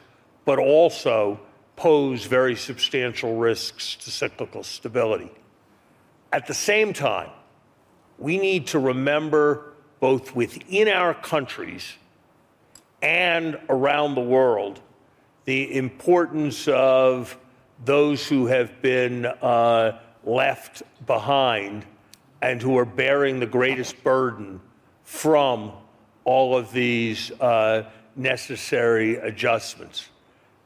but 0.45 0.59
also 0.59 1.39
pose 1.75 2.25
very 2.25 2.55
substantial 2.55 3.35
risks 3.35 3.95
to 3.95 4.12
cyclical 4.12 4.63
stability. 4.63 5.31
At 6.31 6.47
the 6.47 6.53
same 6.53 6.93
time, 6.93 7.29
we 8.17 8.38
need 8.38 8.67
to 8.67 8.79
remember 8.79 9.74
both 10.00 10.35
within 10.35 10.88
our 10.88 11.13
countries 11.13 11.95
and 13.02 13.60
around 13.70 14.16
the 14.16 14.22
world 14.22 14.82
the 15.46 15.75
importance 15.75 16.68
of 16.68 17.38
those 17.84 18.28
who 18.28 18.48
have 18.48 18.82
been 18.82 19.25
uh, 19.25 20.00
left 20.24 20.82
behind 21.06 21.86
and 22.42 22.62
who 22.62 22.78
are 22.78 22.86
bearing 22.86 23.40
the 23.40 23.46
greatest 23.46 24.04
burden 24.04 24.60
from 25.04 25.72
all 26.24 26.58
of 26.58 26.72
these 26.72 27.32
uh, 27.40 27.88
necessary 28.16 29.18
adjustments. 29.18 30.10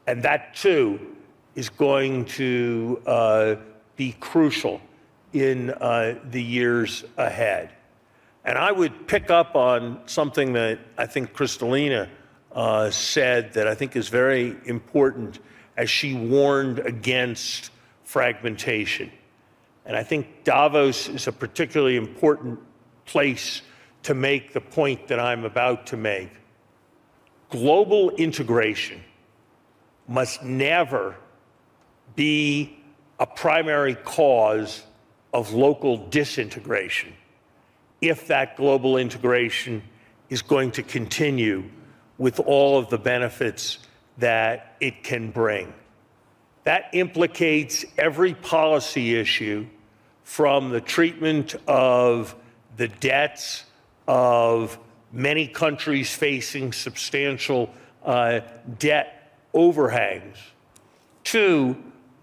And 0.06 0.22
that 0.22 0.54
too 0.54 1.14
is 1.54 1.68
going 1.68 2.24
to 2.24 3.02
uh, 3.06 3.56
be 3.96 4.16
crucial 4.18 4.80
in 5.32 5.70
uh, 5.70 6.18
the 6.30 6.42
years 6.42 7.04
ahead. 7.18 7.70
And 8.44 8.56
I 8.56 8.72
would 8.72 9.06
pick 9.06 9.30
up 9.30 9.54
on 9.54 10.00
something 10.06 10.54
that 10.54 10.78
I 10.96 11.06
think 11.06 11.34
Kristalina 11.34 12.08
uh, 12.52 12.90
said 12.90 13.52
that 13.54 13.66
I 13.66 13.74
think 13.74 13.96
is 13.96 14.08
very 14.08 14.56
important 14.64 15.38
as 15.76 15.88
she 15.88 16.14
warned 16.14 16.80
against 16.80 17.70
fragmentation. 18.04 19.10
And 19.86 19.96
I 19.96 20.02
think 20.02 20.44
Davos 20.44 21.08
is 21.08 21.26
a 21.26 21.32
particularly 21.32 21.96
important 21.96 22.58
place 23.06 23.62
to 24.02 24.14
make 24.14 24.52
the 24.52 24.60
point 24.60 25.08
that 25.08 25.20
I'm 25.20 25.44
about 25.44 25.86
to 25.88 25.96
make. 25.96 26.30
Global 27.50 28.10
integration 28.10 29.00
must 30.08 30.42
never 30.42 31.16
be 32.16 32.78
a 33.18 33.26
primary 33.26 33.94
cause 33.94 34.82
of 35.32 35.52
local 35.52 36.08
disintegration 36.08 37.12
if 38.00 38.26
that 38.26 38.56
global 38.56 38.96
integration 38.96 39.82
is 40.30 40.42
going 40.42 40.70
to 40.72 40.82
continue 40.82 41.64
with 42.20 42.38
all 42.38 42.78
of 42.78 42.90
the 42.90 42.98
benefits 42.98 43.78
that 44.18 44.76
it 44.78 45.02
can 45.02 45.30
bring. 45.30 45.72
That 46.64 46.90
implicates 46.92 47.86
every 47.96 48.34
policy 48.34 49.18
issue 49.18 49.66
from 50.22 50.68
the 50.68 50.82
treatment 50.82 51.56
of 51.66 52.36
the 52.76 52.88
debts 52.88 53.64
of 54.06 54.78
many 55.10 55.48
countries 55.48 56.14
facing 56.14 56.74
substantial 56.74 57.70
uh, 58.04 58.40
debt 58.78 59.38
overhangs 59.54 60.36
to 61.24 61.74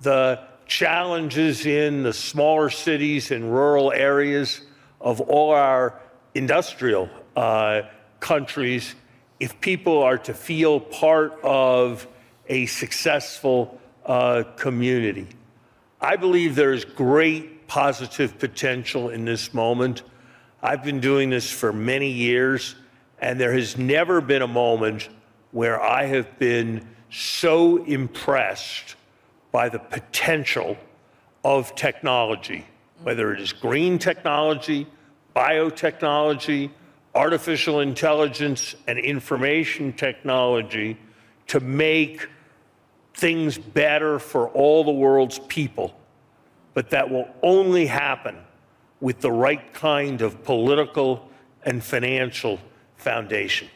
the 0.02 0.39
challenges 0.67 1.65
in 1.65 2.04
the 2.04 2.13
smaller 2.13 2.69
cities 2.69 3.32
and 3.32 3.52
rural 3.52 3.91
areas 3.91 4.62
of 5.02 5.21
all 5.21 5.52
our 5.54 6.00
industrial 6.36 7.10
uh, 7.36 7.82
countries 8.19 8.93
if 9.39 9.60
people 9.62 10.02
are 10.02 10.17
to 10.17 10.34
feel 10.34 10.80
part 10.80 11.38
of 11.43 12.08
a 12.47 12.65
successful 12.65 13.80
uh, 14.06 14.43
community. 14.56 15.28
I 16.00 16.15
believe 16.15 16.56
there 16.56 16.73
is 16.73 16.86
great 16.86 17.67
positive 17.67 18.39
potential 18.39 19.10
in 19.10 19.26
this 19.26 19.54
moment. 19.54 20.04
I've 20.62 20.84
been 20.84 21.00
doing 21.00 21.30
this 21.30 21.52
for 21.52 21.73
many 21.73 22.10
years, 22.10 22.76
and 23.19 23.39
there 23.39 23.54
has 23.54 23.78
never 23.78 24.21
been 24.21 24.41
a 24.41 24.47
moment 24.47 25.10
where 25.52 25.82
I 25.82 26.06
have 26.06 26.39
been 26.39 26.88
so 27.10 27.84
impressed 27.84 28.95
by 29.52 29.69
the 29.69 29.80
potential 29.80 30.78
of 31.43 31.73
technology, 31.76 32.65
whether 33.04 33.34
it 33.34 33.39
is 33.39 33.54
green 33.54 33.97
technology, 33.97 34.88
biotechnology, 35.36 36.71
artificial 37.17 37.80
intelligence, 37.80 38.75
and 38.88 38.99
information 38.99 39.91
technology 39.93 40.97
to 41.47 41.60
make 41.60 42.30
things 43.13 43.58
better 43.58 44.19
for 44.19 44.49
all 44.49 44.84
the 44.84 44.91
world's 44.91 45.39
people. 45.47 45.97
But 46.73 46.91
that 46.91 47.10
will 47.10 47.27
only 47.41 47.88
happen 47.88 48.38
with 49.01 49.19
the 49.21 49.32
right 49.32 49.73
kind 49.73 50.21
of 50.21 50.43
political 50.43 51.27
and 51.63 51.84
financial 51.84 52.60
foundation. 52.97 53.67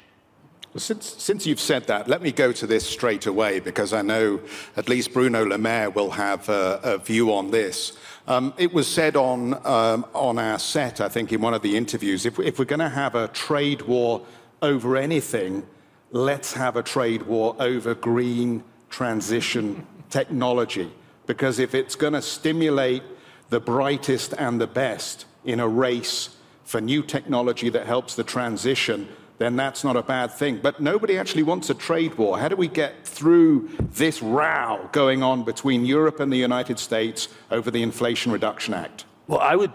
Since, 0.78 1.06
since 1.22 1.46
you've 1.46 1.60
said 1.60 1.88
that, 1.88 2.08
let 2.08 2.22
me 2.22 2.32
go 2.32 2.54
to 2.54 2.66
this 2.66 2.88
straight 2.88 3.26
away 3.26 3.60
because 3.60 3.92
I 3.92 4.02
know 4.02 4.40
at 4.78 4.88
least 4.88 5.12
Bruno 5.12 5.46
Le 5.46 5.58
Maire 5.58 5.90
will 5.90 6.12
have 6.12 6.48
a, 6.48 6.80
a 6.84 6.98
view 6.98 7.34
on 7.34 7.52
this. 7.52 7.98
Um, 8.28 8.54
it 8.58 8.72
was 8.72 8.88
said 8.88 9.16
on, 9.16 9.54
um, 9.66 10.06
on 10.14 10.38
our 10.38 10.60
set, 10.60 11.02
I 11.02 11.10
think, 11.10 11.34
in 11.34 11.42
one 11.42 11.54
of 11.54 11.62
the 11.62 11.76
interviews 11.76 12.26
if, 12.26 12.40
if 12.40 12.60
we're 12.60 12.66
going 12.66 12.80
to 12.80 12.90
have 12.90 13.16
a 13.16 13.28
trade 13.30 13.82
war 13.84 14.22
over 14.62 14.96
anything, 14.96 15.66
let's 16.12 16.54
have 16.54 16.76
a 16.76 16.84
trade 16.84 17.24
war 17.24 17.56
over 17.60 17.96
green 17.96 18.64
transition 18.90 19.86
technology. 20.10 20.92
Because 21.26 21.60
if 21.60 21.74
it's 21.74 21.96
going 21.96 22.14
to 22.14 22.22
stimulate 22.22 23.04
the 23.50 23.60
brightest 23.60 24.34
and 24.38 24.62
the 24.62 24.68
best 24.68 25.26
in 25.44 25.60
a 25.60 25.68
race 25.68 26.36
for 26.64 26.80
new 26.80 27.02
technology 27.02 27.70
that 27.70 27.86
helps 27.86 28.16
the 28.16 28.24
transition, 28.24 29.08
then 29.42 29.56
that's 29.56 29.84
not 29.84 29.96
a 29.96 30.04
bad 30.04 30.32
thing. 30.32 30.60
But 30.62 30.80
nobody 30.80 31.18
actually 31.18 31.44
wants 31.44 31.70
a 31.70 31.74
trade 31.74 32.16
war. 32.16 32.38
How 32.38 32.48
do 32.48 32.56
we 32.56 32.68
get 32.68 33.08
through 33.08 33.70
this 33.80 34.22
row 34.22 34.88
going 34.92 35.24
on 35.24 35.44
between 35.44 35.84
Europe 35.84 36.20
and 36.20 36.32
the 36.32 36.38
United 36.38 36.78
States 36.78 37.28
over 37.50 37.72
the 37.72 37.82
Inflation 37.82 38.32
Reduction 38.32 38.74
Act? 38.74 39.06
Well, 39.28 39.40
I 39.40 39.56
would, 39.56 39.74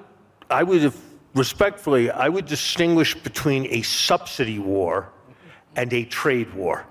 I 0.48 0.62
would 0.62 0.92
respectfully, 1.35 2.11
I 2.11 2.29
would 2.29 2.46
distinguish 2.46 3.14
between 3.14 3.66
a 3.66 3.83
subsidy 3.83 4.59
war 4.61 5.11
and 5.74 5.92
a 5.92 6.05
trade 6.05 6.55
war. 6.55 6.87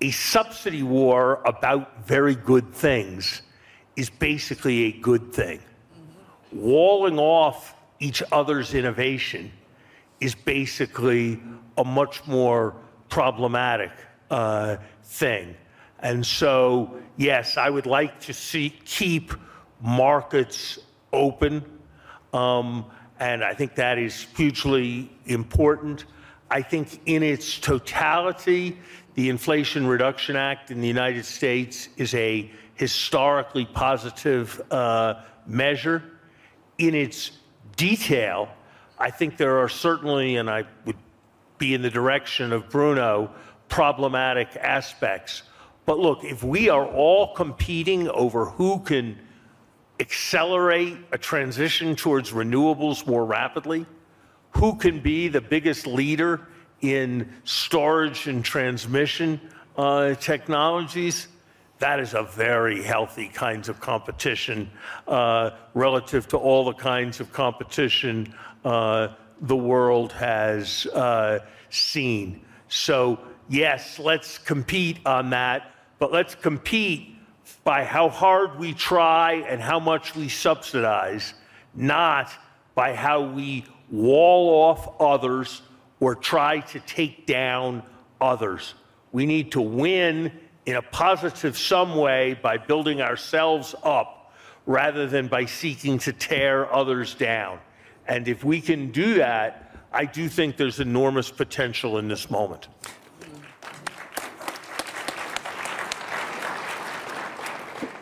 A 0.00 0.10
subsidy 0.10 0.82
war 0.82 1.42
about 1.44 2.06
very 2.06 2.36
good 2.36 2.72
things 2.72 3.42
is 3.96 4.08
basically 4.08 4.84
a 4.84 4.92
good 4.92 5.32
thing. 5.32 5.60
Walling 6.52 7.18
off 7.18 7.74
each 8.00 8.22
other's 8.32 8.74
innovation 8.74 9.52
is 10.20 10.34
basically 10.34 11.40
a 11.76 11.84
much 11.84 12.26
more 12.26 12.74
problematic 13.08 13.92
uh, 14.30 14.76
thing. 15.02 15.54
And 16.00 16.24
so, 16.24 16.98
yes, 17.16 17.56
I 17.56 17.70
would 17.70 17.86
like 17.86 18.20
to 18.20 18.32
see 18.32 18.70
keep 18.84 19.32
markets 19.80 20.78
open, 21.12 21.64
um, 22.32 22.84
and 23.20 23.42
I 23.42 23.54
think 23.54 23.74
that 23.76 23.98
is 23.98 24.26
hugely 24.36 25.10
important. 25.26 26.04
I 26.50 26.62
think 26.62 27.00
in 27.06 27.22
its 27.22 27.58
totality, 27.58 28.78
the 29.14 29.28
Inflation 29.28 29.86
Reduction 29.86 30.36
Act 30.36 30.70
in 30.70 30.80
the 30.80 30.86
United 30.86 31.24
States 31.24 31.88
is 31.96 32.14
a 32.14 32.50
historically 32.74 33.66
positive 33.66 34.60
uh, 34.70 35.14
measure. 35.46 36.02
In 36.78 36.94
its 36.94 37.32
detail, 37.76 38.48
I 38.98 39.10
think 39.10 39.36
there 39.36 39.58
are 39.58 39.68
certainly, 39.68 40.36
and 40.36 40.50
I 40.50 40.64
would 40.84 40.96
be 41.58 41.74
in 41.74 41.82
the 41.82 41.90
direction 41.90 42.52
of 42.52 42.68
Bruno, 42.68 43.30
problematic 43.68 44.56
aspects. 44.56 45.42
But 45.86 45.98
look, 45.98 46.24
if 46.24 46.42
we 46.42 46.68
are 46.68 46.86
all 46.86 47.34
competing 47.34 48.08
over 48.08 48.46
who 48.46 48.80
can 48.80 49.18
accelerate 50.00 50.96
a 51.12 51.18
transition 51.18 51.96
towards 51.96 52.30
renewables 52.30 53.06
more 53.06 53.24
rapidly? 53.24 53.86
Who 54.52 54.76
can 54.76 55.00
be 55.00 55.28
the 55.28 55.40
biggest 55.40 55.86
leader 55.86 56.48
in 56.80 57.32
storage 57.44 58.26
and 58.26 58.44
transmission 58.44 59.40
uh, 59.76 60.14
technologies? 60.14 61.28
That 61.80 62.00
is 62.00 62.14
a 62.14 62.24
very 62.24 62.82
healthy 62.82 63.28
kinds 63.28 63.68
of 63.68 63.80
competition 63.80 64.70
uh, 65.06 65.50
relative 65.74 66.26
to 66.28 66.36
all 66.36 66.64
the 66.64 66.72
kinds 66.72 67.20
of 67.20 67.32
competition 67.32 68.34
uh, 68.64 69.08
the 69.40 69.56
world 69.56 70.12
has 70.12 70.86
uh, 70.86 71.40
seen. 71.70 72.44
So 72.68 73.20
yes, 73.48 73.98
let's 73.98 74.38
compete 74.38 74.98
on 75.06 75.30
that, 75.30 75.72
but 75.98 76.12
let's 76.12 76.34
compete 76.34 77.16
by 77.64 77.84
how 77.84 78.08
hard 78.08 78.58
we 78.58 78.72
try 78.74 79.44
and 79.48 79.60
how 79.60 79.80
much 79.80 80.14
we 80.14 80.28
subsidize, 80.28 81.34
not 81.74 82.32
by 82.74 82.94
how 82.94 83.22
we 83.22 83.64
wall 83.90 84.48
off 84.62 85.00
others 85.00 85.62
or 86.00 86.14
try 86.14 86.60
to 86.60 86.80
take 86.80 87.26
down 87.26 87.82
others. 88.20 88.74
We 89.12 89.26
need 89.26 89.52
to 89.52 89.60
win 89.60 90.32
in 90.66 90.76
a 90.76 90.82
positive 90.82 91.56
sum 91.56 91.96
way 91.96 92.38
by 92.42 92.58
building 92.58 93.00
ourselves 93.00 93.74
up 93.82 94.34
rather 94.66 95.06
than 95.06 95.26
by 95.26 95.46
seeking 95.46 95.98
to 95.98 96.12
tear 96.12 96.72
others 96.72 97.14
down. 97.14 97.58
And 98.08 98.26
if 98.26 98.42
we 98.42 98.60
can 98.60 98.90
do 98.90 99.14
that, 99.14 99.76
I 99.92 100.06
do 100.06 100.28
think 100.28 100.56
there's 100.56 100.80
enormous 100.80 101.30
potential 101.30 101.98
in 101.98 102.08
this 102.08 102.30
moment. 102.30 102.68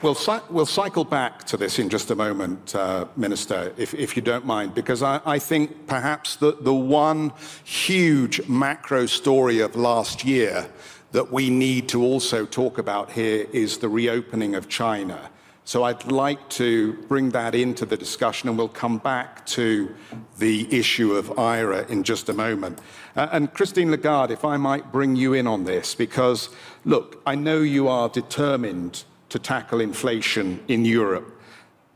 We'll, 0.03 0.16
we'll, 0.51 0.66
cycle 0.66 1.05
back 1.05 1.45
to 1.45 1.57
this 1.57 1.79
in 1.79 1.88
just 1.88 2.11
a 2.11 2.14
moment, 2.14 2.75
uh, 2.77 3.07
Minister, 3.16 3.73
if, 3.77 3.92
if, 3.95 4.14
you 4.14 4.23
don't 4.23 4.45
mind, 4.45 4.75
because 4.75 5.03
I, 5.03 5.21
I 5.25 5.38
think 5.38 5.87
perhaps 5.87 6.37
the, 6.37 6.57
the, 6.61 6.73
one 6.73 7.33
huge 7.64 8.47
macro 8.47 9.07
story 9.07 9.61
of 9.61 9.75
last 9.75 10.23
year 10.25 10.69
that 11.12 11.33
we 11.33 11.51
need 11.51 11.88
to 11.88 12.03
also 12.03 12.45
talk 12.45 12.79
about 12.79 13.11
here 13.11 13.47
is 13.53 13.79
the 13.79 13.88
reopening 13.88 14.55
of 14.55 14.69
China. 14.69 15.31
So 15.67 15.83
I'd 15.83 16.13
like 16.13 16.49
to 16.51 16.93
bring 17.09 17.31
that 17.31 17.57
into 17.57 17.85
the 17.85 17.97
discussion, 17.97 18.49
and 18.49 18.57
we'll 18.57 18.69
come 18.69 18.99
back 18.99 19.45
to 19.47 19.93
the 20.39 20.73
issue 20.73 21.15
of 21.15 21.37
IRA 21.37 21.85
in 21.89 22.05
just 22.05 22.29
a 22.29 22.33
moment. 22.33 22.79
Uh, 23.17 23.31
and 23.33 23.53
Christine 23.53 23.91
Lagarde, 23.91 24.31
if 24.31 24.45
I 24.45 24.59
might 24.59 24.93
bring 24.93 25.17
you 25.17 25.33
in 25.33 25.49
on 25.49 25.65
this, 25.65 25.93
because 25.93 26.51
look, 26.85 27.21
I 27.27 27.35
know 27.35 27.63
you 27.63 27.89
are 27.89 28.09
determined 28.09 29.03
to 29.31 29.41
tackle 29.41 29.81
inflation 29.81 30.63
in 30.69 30.85
Europe. 30.85 31.37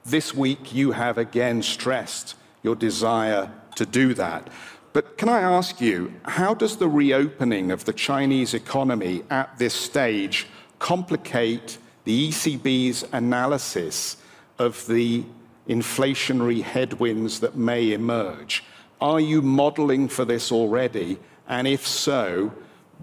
This 0.04 0.34
week, 0.34 0.74
you 0.74 0.90
have 0.90 1.16
again 1.16 1.62
stressed 1.62 2.34
your 2.64 2.74
desire 2.74 3.52
to 3.76 3.86
do 3.86 4.14
that. 4.14 4.50
But 4.92 5.16
can 5.16 5.28
I 5.28 5.42
ask 5.42 5.80
you, 5.80 6.12
how 6.24 6.54
does 6.54 6.78
the 6.78 6.88
reopening 6.88 7.70
of 7.70 7.84
the 7.84 7.92
Chinese 7.92 8.52
economy 8.52 9.22
at 9.30 9.56
this 9.58 9.74
stage 9.74 10.48
complicate 10.80 11.78
the 12.04 12.28
ECB's 12.28 13.04
analysis 13.12 14.16
of 14.58 14.86
the 14.86 15.24
inflationary 15.68 16.62
headwinds 16.62 17.40
that 17.40 17.56
may 17.56 17.92
emerge? 17.92 18.64
Are 19.00 19.20
you 19.20 19.40
modeling 19.42 20.08
for 20.08 20.24
this 20.24 20.52
already? 20.52 21.18
And 21.48 21.66
if 21.66 21.86
so, 21.86 22.52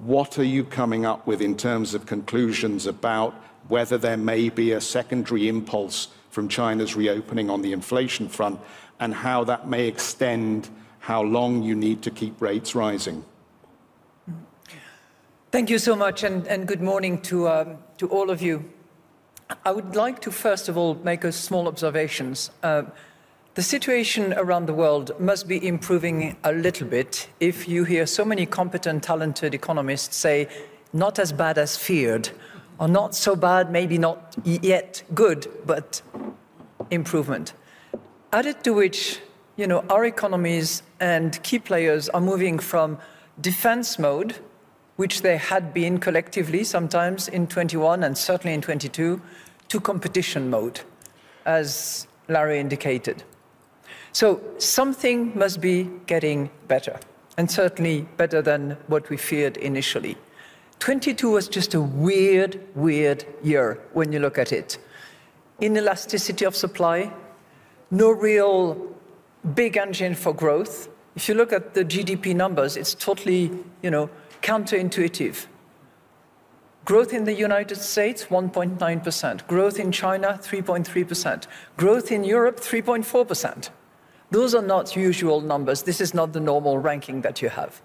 what 0.04 0.38
are 0.38 0.44
you 0.44 0.64
coming 0.64 1.06
up 1.06 1.26
with 1.26 1.42
in 1.42 1.58
terms 1.58 1.94
of 1.94 2.06
conclusions 2.06 2.86
about 2.86 3.34
whether 3.68 3.98
there 3.98 4.18
may 4.18 4.50
be 4.50 4.72
a 4.72 4.82
secondary 4.82 5.48
impulse 5.48 6.10
from 6.30 6.48
China's 6.48 6.96
reopening 6.96 7.50
on 7.50 7.62
the 7.62 7.74
inflation 7.74 8.30
front 8.30 8.60
and 9.00 9.14
how 9.14 9.44
that 9.44 9.68
may 9.68 9.88
extend 9.88 10.70
how 11.00 11.22
long 11.22 11.64
you 11.64 11.76
need 11.76 12.02
to 12.04 12.12
keep 12.12 12.40
rates 12.42 12.76
rising. 12.76 13.24
Thank 15.52 15.70
you 15.70 15.80
so 15.80 15.96
much, 15.96 16.24
and, 16.24 16.46
and 16.48 16.68
good 16.68 16.82
morning 16.82 17.22
to, 17.22 17.48
um, 17.48 17.78
to 17.98 18.08
all 18.10 18.30
of 18.30 18.42
you. 18.42 18.70
I 19.64 19.72
would 19.72 19.96
like 19.96 20.22
to 20.22 20.32
first 20.32 20.68
of 20.70 20.78
all 20.78 20.96
make 20.96 21.24
a 21.24 21.32
small 21.32 21.68
observation. 21.68 22.36
Uh, 22.64 22.84
the 23.56 23.64
situation 23.64 24.34
around 24.34 24.66
the 24.66 24.74
world 24.74 25.20
must 25.20 25.48
be 25.48 25.66
improving 25.66 26.36
a 26.44 26.52
little 26.52 26.88
bit 26.88 27.28
if 27.40 27.68
you 27.68 27.86
hear 27.86 28.06
so 28.06 28.24
many 28.24 28.46
competent, 28.46 29.04
talented 29.04 29.54
economists 29.56 30.16
say, 30.16 30.48
not 30.94 31.18
as 31.18 31.32
bad 31.32 31.58
as 31.58 31.76
feared, 31.76 32.30
or 32.80 32.88
not 32.88 33.16
so 33.16 33.36
bad, 33.36 33.72
maybe 33.72 33.98
not 33.98 34.36
yet 34.44 35.02
good, 35.16 35.48
but 35.66 36.02
improvement. 36.92 37.54
Added 38.32 38.64
to 38.64 38.74
which, 38.74 39.20
you 39.56 39.66
know, 39.66 39.80
our 39.90 40.06
economies 40.06 40.84
and 41.00 41.42
key 41.42 41.60
players 41.60 42.10
are 42.10 42.22
moving 42.22 42.60
from 42.60 43.00
defense 43.42 43.98
mode, 43.98 44.36
which 44.98 45.22
they 45.22 45.38
had 45.38 45.74
been 45.74 46.00
collectively 46.00 46.64
sometimes 46.64 47.28
in 47.28 47.48
21 47.48 48.04
and 48.04 48.18
certainly 48.18 48.54
in 48.54 48.62
22, 48.62 49.22
to 49.70 49.80
competition 49.80 50.50
mode, 50.50 50.82
as 51.46 52.08
Larry 52.28 52.60
indicated. 52.60 53.24
So 54.12 54.42
something 54.58 55.38
must 55.38 55.62
be 55.62 55.90
getting 56.08 56.50
better, 56.68 57.00
and 57.38 57.50
certainly 57.50 58.02
better 58.18 58.42
than 58.42 58.72
what 58.88 59.10
we 59.10 59.18
feared 59.18 59.58
initially. 59.58 60.18
22 60.80 61.32
was 61.32 61.48
just 61.48 61.74
a 61.74 61.82
weird, 61.82 62.60
weird 62.76 63.26
year 63.44 63.80
when 63.94 64.12
you 64.12 64.20
look 64.20 64.38
at 64.38 64.52
it. 64.52 64.78
Inelasticity 65.62 66.46
of 66.46 66.56
supply, 66.56 67.12
no 67.92 68.12
real 68.12 68.96
big 69.56 69.78
engine 69.78 70.16
for 70.16 70.34
growth. 70.34 70.90
If 71.16 71.28
you 71.28 71.36
look 71.36 71.52
at 71.52 71.74
the 71.74 71.84
GDP 71.84 72.36
numbers, 72.36 72.78
it's 72.78 72.94
totally, 72.94 73.52
you 73.82 73.90
know, 73.90 74.10
counterintuitive. 74.42 75.48
Growth 76.86 77.14
in 77.14 77.26
the 77.26 77.34
United 77.34 77.76
States, 77.76 78.26
1.9%. 78.26 79.48
Growth 79.48 79.78
in 79.78 79.92
China, 79.92 80.40
3.3%. 80.42 81.48
Growth 81.76 82.12
in 82.12 82.24
Europe, 82.24 82.60
3.4%. 82.60 83.70
Those 84.32 84.56
are 84.56 84.62
not 84.62 84.96
usual 84.96 85.42
numbers. 85.42 85.84
This 85.84 86.00
is 86.00 86.14
not 86.14 86.34
the 86.34 86.40
normal 86.40 86.78
ranking 86.78 87.22
that 87.22 87.42
you 87.42 87.50
have. 87.50 87.82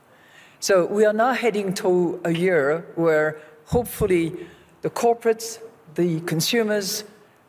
So 0.60 0.86
we 0.86 1.04
are 1.04 1.12
now 1.12 1.32
heading 1.32 1.74
to 1.74 2.20
a 2.24 2.30
year 2.30 2.86
where 2.94 3.40
hopefully 3.66 4.46
the 4.82 4.90
corporates, 4.90 5.58
the 5.94 6.20
consumers, 6.20 7.04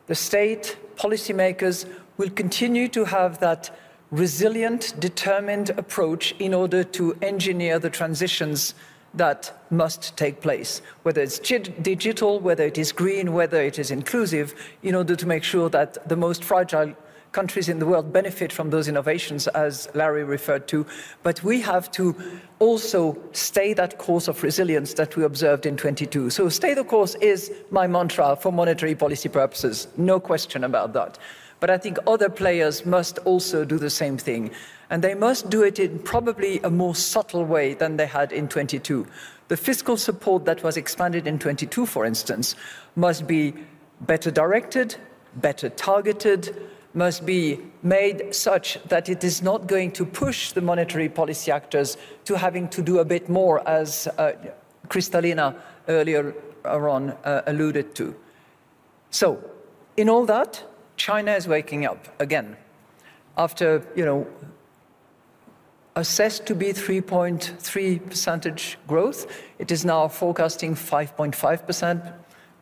the 0.06 0.14
state, 0.14 0.76
policymakers 0.96 1.86
will 2.16 2.30
continue 2.30 2.88
to 2.88 3.04
have 3.04 3.38
that 3.38 3.70
resilient, 4.10 4.94
determined 4.98 5.70
approach 5.70 6.34
in 6.38 6.54
order 6.54 6.84
to 6.84 7.16
engineer 7.22 7.78
the 7.78 7.90
transitions 7.90 8.74
that 9.16 9.52
must 9.70 10.16
take 10.16 10.40
place, 10.40 10.82
whether 11.02 11.20
it's 11.20 11.38
digital, 11.38 12.40
whether 12.40 12.64
it 12.64 12.78
is 12.78 12.92
green, 12.92 13.32
whether 13.32 13.60
it 13.60 13.78
is 13.78 13.90
inclusive, 13.90 14.54
in 14.82 14.94
order 14.94 15.16
to 15.16 15.26
make 15.26 15.44
sure 15.44 15.68
that 15.70 16.08
the 16.08 16.16
most 16.16 16.42
fragile 16.42 16.94
countries 17.34 17.68
in 17.68 17.80
the 17.80 17.86
world 17.86 18.12
benefit 18.12 18.52
from 18.52 18.70
those 18.70 18.86
innovations, 18.88 19.48
as 19.48 19.88
Larry 19.94 20.24
referred 20.24 20.68
to. 20.68 20.86
But 21.24 21.42
we 21.42 21.60
have 21.62 21.90
to 21.92 22.14
also 22.60 23.18
stay 23.32 23.74
that 23.74 23.98
course 23.98 24.28
of 24.28 24.42
resilience 24.42 24.94
that 24.94 25.16
we 25.16 25.24
observed 25.24 25.66
in 25.66 25.76
22. 25.76 26.30
So 26.30 26.48
stay 26.48 26.74
the 26.74 26.84
course 26.84 27.16
is 27.16 27.52
my 27.70 27.86
mantra 27.88 28.36
for 28.36 28.52
monetary 28.52 28.94
policy 28.94 29.28
purposes, 29.28 29.88
no 29.96 30.20
question 30.20 30.64
about 30.64 30.92
that. 30.92 31.18
But 31.60 31.70
I 31.70 31.78
think 31.78 31.98
other 32.06 32.28
players 32.28 32.86
must 32.86 33.18
also 33.18 33.64
do 33.64 33.78
the 33.78 33.90
same 33.90 34.16
thing. 34.16 34.50
And 34.94 35.02
they 35.02 35.14
must 35.14 35.50
do 35.50 35.64
it 35.64 35.80
in 35.80 35.98
probably 35.98 36.60
a 36.60 36.70
more 36.70 36.94
subtle 36.94 37.44
way 37.44 37.74
than 37.74 37.96
they 37.96 38.06
had 38.06 38.30
in 38.30 38.46
22. 38.46 39.04
The 39.48 39.56
fiscal 39.56 39.96
support 39.96 40.44
that 40.44 40.62
was 40.62 40.76
expanded 40.76 41.26
in 41.26 41.40
22, 41.40 41.84
for 41.84 42.04
instance, 42.04 42.54
must 42.94 43.26
be 43.26 43.54
better 44.02 44.30
directed, 44.30 44.94
better 45.34 45.68
targeted, 45.68 46.70
must 46.92 47.26
be 47.26 47.58
made 47.82 48.32
such 48.32 48.78
that 48.84 49.08
it 49.08 49.24
is 49.24 49.42
not 49.42 49.66
going 49.66 49.90
to 49.90 50.06
push 50.06 50.52
the 50.52 50.60
monetary 50.60 51.08
policy 51.08 51.50
actors 51.50 51.96
to 52.24 52.38
having 52.38 52.68
to 52.68 52.80
do 52.80 53.00
a 53.00 53.04
bit 53.04 53.28
more, 53.28 53.68
as 53.68 54.06
uh, 54.16 54.34
Kristalina 54.86 55.56
earlier 55.88 56.32
on 56.64 57.10
uh, 57.24 57.42
alluded 57.48 57.96
to. 57.96 58.14
So, 59.10 59.42
in 59.96 60.08
all 60.08 60.24
that, 60.26 60.62
China 60.96 61.32
is 61.32 61.48
waking 61.48 61.84
up 61.84 62.14
again. 62.20 62.56
After, 63.36 63.84
you 63.96 64.04
know, 64.04 64.28
assessed 65.96 66.46
to 66.46 66.54
be 66.54 66.72
3.3 66.72 68.08
percentage 68.08 68.78
growth, 68.86 69.26
it 69.58 69.70
is 69.70 69.84
now 69.84 70.08
forecasting 70.08 70.74
5.5% 70.74 72.12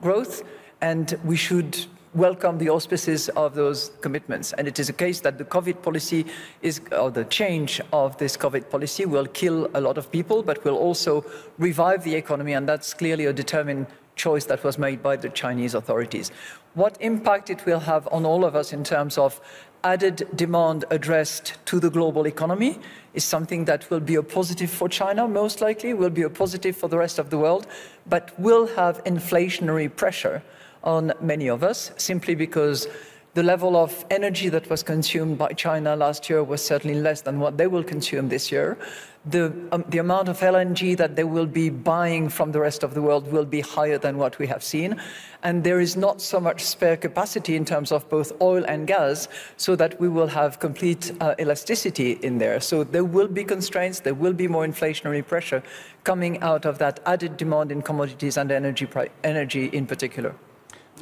growth, 0.01 0.43
and 0.81 1.19
we 1.25 1.37
should 1.37 1.87
welcome 2.15 2.59
the 2.59 2.69
auspices 2.69 3.31
of 3.31 3.55
those 3.55 3.93
commitments. 4.03 4.53
And 4.53 4.69
it 4.69 4.79
is 4.79 4.91
a 4.91 4.93
case 4.93 5.21
that 5.21 5.39
the 5.39 5.45
COVID 5.45 5.81
policy 5.81 6.27
is, 6.61 6.83
or 6.91 7.11
the 7.11 7.25
change 7.25 7.81
of 7.93 8.19
this 8.19 8.37
COVID 8.37 8.69
policy 8.69 9.07
will 9.07 9.27
kill 9.27 9.71
a 9.73 9.81
lot 9.81 9.97
of 9.97 10.13
people, 10.13 10.43
but 10.43 10.63
will 10.65 10.77
also 10.77 11.25
revive 11.59 12.05
the 12.05 12.15
economy. 12.15 12.53
And 12.53 12.69
that's 12.69 12.93
clearly 12.93 13.27
a 13.27 13.33
determined 13.33 13.87
choice 14.15 14.45
that 14.45 14.63
was 14.63 14.77
made 14.77 15.03
by 15.03 15.17
the 15.17 15.31
Chinese 15.31 15.75
authorities. 15.75 16.31
What 16.75 16.99
impact 17.01 17.49
it 17.49 17.65
will 17.65 17.81
have 17.81 18.07
on 18.13 18.27
all 18.27 18.45
of 18.45 18.55
us 18.55 18.75
in 18.75 18.85
terms 18.85 19.17
of 19.17 19.41
added 19.85 20.29
demand 20.37 20.85
addressed 20.91 21.55
to 21.67 21.81
the 21.81 21.91
global 21.91 22.27
economy 22.27 22.79
is 23.15 23.25
something 23.25 23.65
that 23.67 23.89
will 23.91 24.01
be 24.01 24.15
a 24.15 24.23
positive 24.23 24.71
for 24.71 24.89
China, 24.89 25.29
most 25.29 25.61
likely, 25.61 25.95
will 25.95 26.11
be 26.11 26.23
a 26.23 26.31
positive 26.31 26.77
for 26.77 26.89
the 26.89 26.97
rest 26.97 27.19
of 27.19 27.31
the 27.31 27.39
world, 27.39 27.67
but 28.07 28.39
will 28.39 28.67
have 28.67 29.03
inflationary 29.05 29.95
pressure 29.95 30.43
on 30.83 31.13
many 31.21 31.49
of 31.49 31.63
us 31.63 31.93
simply 31.97 32.35
because 32.35 32.89
the 33.35 33.43
level 33.43 33.77
of 33.77 34.05
energy 34.11 34.49
that 34.51 34.69
was 34.69 34.83
consumed 34.83 35.39
by 35.39 35.49
China 35.53 35.97
last 35.97 36.29
year 36.29 36.45
was 36.45 36.63
certainly 36.63 37.01
less 37.01 37.23
than 37.23 37.39
what 37.39 37.57
they 37.57 37.67
will 37.67 37.85
consume 37.85 38.29
this 38.29 38.53
year. 38.53 38.77
The, 39.25 39.53
um, 39.71 39.85
the 39.89 39.99
amount 39.99 40.29
of 40.29 40.41
LNG 40.41 40.97
that 40.97 41.15
they 41.15 41.23
will 41.23 41.47
be 41.47 41.71
buying 41.71 42.29
from 42.29 42.51
the 42.51 42.59
rest 42.59 42.83
of 42.83 42.93
the 42.93 43.01
world 43.01 43.31
will 43.31 43.45
be 43.45 43.61
higher 43.61 43.97
than 43.97 44.19
what 44.19 44.37
we 44.41 44.49
have 44.49 44.65
seen. 44.65 45.01
And 45.45 45.63
there 45.63 45.79
is 45.79 45.97
not 45.97 46.21
so 46.21 46.41
much 46.41 46.65
spare 46.65 46.97
capacity 46.97 47.55
in 47.55 47.65
terms 47.65 47.93
of 47.93 48.09
both 48.09 48.33
oil 48.41 48.65
and 48.67 48.85
gas, 48.85 49.29
so 49.57 49.77
that 49.77 50.01
we 50.01 50.09
will 50.09 50.27
have 50.27 50.59
complete 50.59 51.13
uh, 51.21 51.37
elasticity 51.39 52.19
in 52.23 52.39
there. 52.39 52.61
So 52.61 52.83
there 52.83 53.05
will 53.05 53.29
be 53.29 53.45
constraints, 53.45 54.01
there 54.01 54.15
will 54.15 54.33
be 54.33 54.49
more 54.49 54.67
inflationary 54.67 55.25
pressure 55.25 55.63
coming 56.03 56.41
out 56.43 56.65
of 56.65 56.79
that 56.79 56.99
added 57.07 57.37
demand 57.37 57.71
in 57.71 57.81
commodities 57.81 58.37
and 58.37 58.51
energy, 58.51 58.89
energy 59.23 59.67
in 59.67 59.87
particular. 59.87 60.35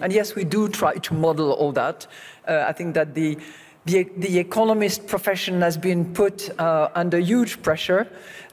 And 0.03 0.13
yes, 0.13 0.35
we 0.35 0.45
do 0.45 0.69
try 0.69 0.95
to 0.97 1.15
model 1.15 1.53
all 1.53 1.73
that. 1.73 2.07
Uh, 2.47 2.65
I 2.67 2.73
think 2.73 2.95
that 2.95 3.15
the, 3.15 3.39
the, 3.87 4.05
the, 4.19 4.38
economist 4.38 5.07
profession 5.07 5.61
has 5.62 5.77
been 5.77 6.12
put 6.12 6.51
uh, 6.61 6.90
under 6.95 7.19
huge 7.19 7.62
pressure, 7.62 8.07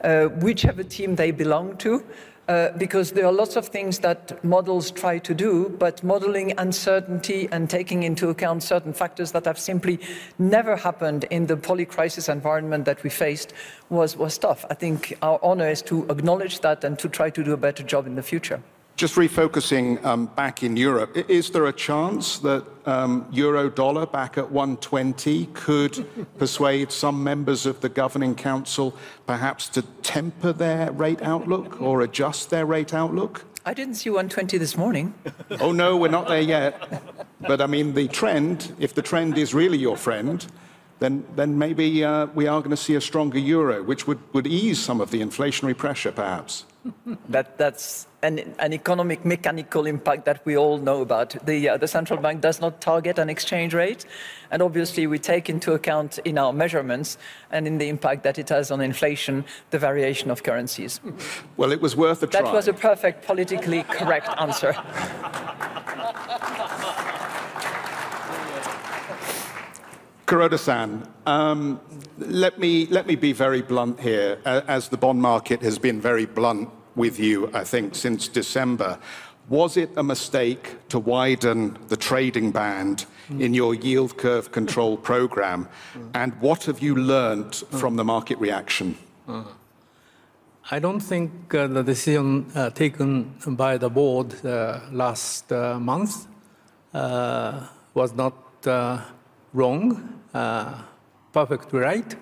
uh, 0.04 0.26
whichever 0.26 0.84
team 0.84 1.16
they 1.16 1.32
belong 1.32 1.76
to, 1.78 2.04
uh, 2.48 2.72
because 2.78 3.12
there 3.12 3.26
are 3.26 3.32
lots 3.32 3.58
of 3.58 3.68
things 3.68 4.00
that 4.00 4.42
models 4.44 4.90
try 4.90 5.20
to 5.20 5.34
do, 5.34 5.68
but 5.80 6.02
modeling 6.02 6.54
uncertainty 6.58 7.50
and 7.52 7.70
taking 7.70 8.04
into 8.04 8.30
account 8.30 8.64
certain 8.64 8.94
factors 8.94 9.34
that 9.34 9.44
have 9.44 9.60
simply 9.60 10.00
never 10.40 10.78
happened 10.78 11.26
in 11.26 11.46
the 11.46 11.58
poly-crisis 11.58 12.30
environment 12.30 12.86
that 12.86 13.04
we 13.04 13.10
faced 13.10 13.52
was, 13.90 14.16
was 14.16 14.38
tough. 14.38 14.64
I 14.70 14.76
think 14.76 15.18
our 15.22 15.40
honor 15.44 15.68
is 15.68 15.82
to 15.84 16.06
acknowledge 16.10 16.62
that 16.62 16.86
and 16.86 16.98
to 17.00 17.10
try 17.10 17.30
to 17.30 17.44
do 17.44 17.52
a 17.52 17.58
better 17.58 17.84
job 17.84 18.08
in 18.08 18.16
the 18.16 18.24
future. 18.24 18.62
Just 18.98 19.14
refocusing 19.14 20.04
um, 20.04 20.26
back 20.26 20.64
in 20.64 20.76
Europe, 20.76 21.16
is 21.30 21.52
there 21.52 21.68
a 21.68 21.72
chance 21.72 22.40
that 22.40 22.66
um, 22.88 23.28
euro 23.32 23.70
dollar 23.70 24.08
back 24.08 24.40
at 24.40 24.50
120 24.50 25.46
could 25.54 26.04
persuade 26.40 26.92
some 26.92 27.24
members 27.24 27.68
of 27.68 27.80
the 27.82 27.90
governing 27.90 28.34
council 28.34 28.98
perhaps 29.28 29.70
to 29.70 29.84
temper 30.02 30.52
their 30.52 30.92
rate 30.92 31.22
outlook 31.22 31.80
or 31.80 32.02
adjust 32.02 32.50
their 32.50 32.66
rate 32.66 32.92
outlook? 32.92 33.46
I 33.68 33.76
didn't 33.76 33.96
see 33.96 34.10
120 34.10 34.58
this 34.58 34.76
morning. 34.76 35.14
oh, 35.60 35.72
no, 35.72 35.96
we're 35.96 36.08
not 36.08 36.28
there 36.28 36.42
yet. 36.42 37.04
But 37.42 37.62
I 37.62 37.68
mean, 37.68 37.94
the 37.94 38.08
trend, 38.08 38.74
if 38.80 38.96
the 38.96 39.04
trend 39.04 39.38
is 39.38 39.54
really 39.54 39.78
your 39.78 39.96
friend, 39.96 40.44
then, 40.98 41.24
then 41.36 41.56
maybe 41.56 42.04
uh, 42.04 42.26
we 42.34 42.48
are 42.48 42.62
going 42.62 42.72
to 42.72 42.78
see 42.78 42.96
a 42.96 43.02
stronger 43.02 43.38
euro, 43.38 43.84
which 43.84 44.08
would, 44.08 44.18
would 44.34 44.48
ease 44.48 44.80
some 44.80 45.02
of 45.02 45.12
the 45.12 45.22
inflationary 45.22 45.78
pressure, 45.78 46.12
perhaps. 46.12 46.66
That, 47.30 47.58
that's 47.58 48.08
an, 48.24 48.56
an, 48.60 48.74
economic 48.74 49.26
mechanical 49.26 49.86
impact 49.86 50.26
that 50.26 50.46
we 50.46 50.58
all 50.58 50.78
know 50.78 51.02
about. 51.02 51.36
The, 51.46 51.70
uh, 51.70 51.78
the 51.78 51.88
central 51.88 52.20
bank 52.20 52.42
does 52.42 52.60
not 52.62 52.82
target 52.82 53.20
an 53.20 53.30
exchange 53.30 53.74
rate, 53.74 54.06
and 54.52 54.62
obviously 54.62 55.08
we 55.08 55.20
take 55.20 55.50
into 55.50 55.74
account 55.74 56.20
in 56.20 56.38
our 56.38 56.54
measurements 56.54 57.18
and 57.52 57.68
in 57.68 57.78
the 57.78 57.90
impact 57.90 58.24
that 58.24 58.38
it 58.40 58.50
has 58.50 58.72
on 58.72 58.82
inflation 58.82 59.46
the 59.70 59.80
variation 59.80 60.32
of 60.32 60.44
currencies. 60.44 61.00
Well, 61.58 61.72
it 61.72 61.82
was 61.82 61.96
worth 61.96 62.24
a 62.24 62.28
try. 62.28 62.42
That 62.42 62.54
was 62.54 62.68
a 62.68 62.74
perfect 62.74 63.26
politically 63.26 63.84
correct 63.84 64.30
answer. 64.40 64.74
Kuroda-san, 70.28 71.08
um, 71.26 71.80
let, 72.18 72.60
me, 72.60 72.86
let 72.88 73.08
me 73.08 73.16
be 73.16 73.32
very 73.32 73.62
blunt 73.62 73.98
here, 74.02 74.40
as 74.44 74.90
the 74.90 74.98
bond 74.98 75.22
market 75.22 75.62
has 75.62 75.80
been 75.80 76.02
very 76.02 76.26
blunt 76.26 76.70
with 76.98 77.20
you, 77.20 77.50
I 77.54 77.64
think, 77.64 77.96
since 77.96 78.28
December. 78.28 78.98
Was 79.50 79.78
it 79.78 79.92
a 79.96 80.04
mistake 80.04 80.76
to 80.90 81.00
widen 81.00 81.78
the 81.88 81.96
trading 81.96 82.52
band 82.52 83.06
mm. 83.30 83.42
in 83.42 83.54
your 83.54 83.74
yield 83.74 84.18
curve 84.18 84.52
control 84.52 84.98
program? 84.98 85.70
Mm. 85.94 86.10
And 86.14 86.34
what 86.42 86.66
have 86.66 86.80
you 86.82 86.96
learned 86.96 87.52
mm. 87.54 87.80
from 87.80 87.96
the 87.96 88.04
market 88.04 88.38
reaction? 88.40 88.98
Uh, 89.26 89.44
I 90.70 90.80
don't 90.80 91.00
think 91.00 91.54
uh, 91.54 91.68
the 91.68 91.82
decision 91.82 92.46
uh, 92.54 92.72
taken 92.72 93.34
by 93.48 93.78
the 93.78 93.90
board 93.90 94.46
uh, 94.46 94.82
last 94.92 95.50
uh, 95.54 95.80
month 95.80 96.28
uh, 96.94 97.68
was 97.94 98.14
not 98.14 98.34
wrong, 99.54 100.20
perfectly 101.32 101.80
right 101.80 102.16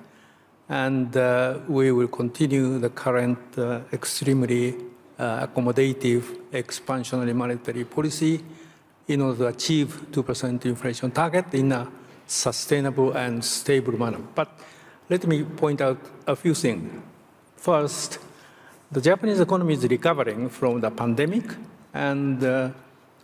and 0.70 1.16
uh, 1.16 1.60
we 1.68 1.92
will 1.92 2.08
continue 2.08 2.80
the 2.80 2.90
current 2.90 3.40
uh, 3.58 3.82
extremely 3.94 4.76
uh, 5.20 5.48
accommodative 5.48 6.24
expansionary 6.52 7.36
monetary 7.36 7.86
policy 7.86 8.44
in 9.08 9.22
order 9.22 9.38
to 9.38 9.48
achieve 9.48 10.08
2% 10.12 10.66
inflation 10.66 11.12
target 11.12 11.54
in 11.54 11.72
a 11.72 11.88
sustainable 12.26 13.12
and 13.14 13.44
stable 13.44 13.98
manner. 13.98 14.20
But 14.34 14.50
let 15.10 15.26
me 15.28 15.44
point 15.44 15.82
out 15.82 16.00
a 16.26 16.36
few 16.36 16.56
things. 16.56 17.02
First, 17.56 18.20
the 18.92 19.02
Japanese 19.02 19.40
economy 19.40 19.74
is 19.74 19.84
recovering 19.88 20.50
from 20.50 20.82
the 20.82 20.90
pandemic, 20.90 21.44
and 21.94 22.44
uh, 22.44 22.70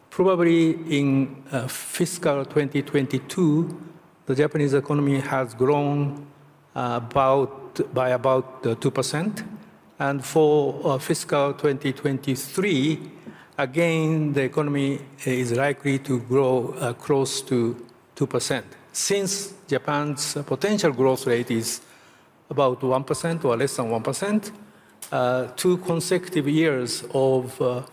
probably 0.10 0.72
in 1.00 1.44
uh, 1.52 1.68
fiscal 1.68 2.46
2022, 2.46 3.82
the 4.28 4.36
Japanese 4.36 4.74
economy 4.74 5.20
has 5.20 5.54
grown 5.54 6.28
about, 6.76 7.94
by 7.94 8.10
about 8.10 8.64
2%. 8.64 9.46
And 10.00 10.26
for 10.26 10.82
uh, 10.84 10.98
fiscal 10.98 11.54
2023, 11.54 13.00
again, 13.58 14.34
the 14.34 14.44
economy 14.44 15.00
is 15.26 15.52
likely 15.52 16.00
to 16.00 16.20
grow 16.22 16.74
uh, 16.80 16.94
close 16.94 17.42
to 17.44 17.76
2%. 18.16 18.64
Since 18.92 19.54
Japan's 19.68 20.34
potential 20.46 20.92
growth 20.92 21.28
rate 21.28 21.52
is 21.52 21.82
about 22.50 22.82
1% 22.82 23.46
or 23.46 23.56
less 23.56 23.76
than 23.76 23.90
1%, 23.90 24.52
uh, 25.12 25.48
two 25.56 25.78
consecutive 25.78 26.48
years 26.48 27.04
of 27.14 27.62
uh, 27.62 27.84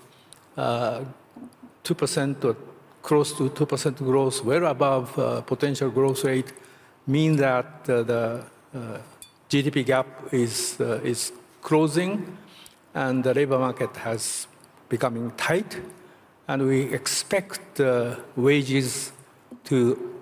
uh, 0.56 1.04
2% 1.84 2.44
or 2.44 2.56
close 3.02 3.32
to 3.32 3.48
2% 3.50 3.96
growth, 3.98 4.44
well 4.44 4.66
above 4.66 5.18
uh, 5.18 5.40
potential 5.42 5.90
growth 5.90 6.24
rate, 6.24 6.52
mean 7.06 7.36
that 7.36 7.84
the 7.84 8.14
uh, 8.14 8.44
GDP 9.48 9.84
gap 9.84 10.06
is, 10.32 10.76
uh, 10.80 11.00
is 11.02 11.32
closing 11.62 12.36
and 12.94 13.24
the 13.24 13.32
labor 13.32 13.58
market 13.58 13.96
has 13.96 14.46
becoming 14.88 15.30
tight 15.36 15.80
and 16.48 16.66
we 16.66 16.82
expect 16.92 17.80
uh, 17.80 18.16
wages 18.36 19.12
to 19.64 20.20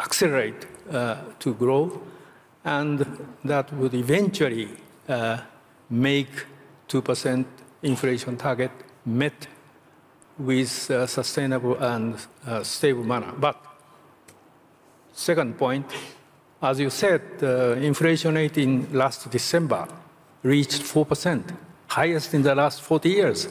accelerate 0.00 0.66
uh, 0.90 1.16
to 1.38 1.54
grow 1.54 2.00
and 2.64 3.06
that 3.44 3.72
would 3.74 3.94
eventually 3.94 4.68
uh, 5.08 5.38
make 5.90 6.46
2% 6.88 7.44
inflation 7.82 8.36
target 8.36 8.70
met 9.06 9.46
with 10.38 10.90
uh, 10.90 11.06
sustainable 11.06 11.76
and 11.78 12.14
stable 12.62 13.04
manner. 13.04 13.32
But 13.32 13.56
second 15.12 15.58
point, 15.58 15.86
as 16.60 16.80
you 16.80 16.90
said, 16.90 17.38
the 17.38 17.74
inflation 17.74 18.34
rate 18.34 18.58
in 18.58 18.92
last 18.92 19.30
December 19.30 19.86
reached 20.42 20.82
4%, 20.82 21.54
highest 21.86 22.34
in 22.34 22.42
the 22.42 22.54
last 22.54 22.82
40 22.82 23.08
years, 23.08 23.48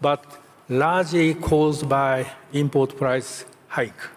but 0.00 0.24
largely 0.68 1.34
caused 1.34 1.88
by 1.88 2.26
import 2.52 2.96
price 2.96 3.44
hike. 3.68 4.08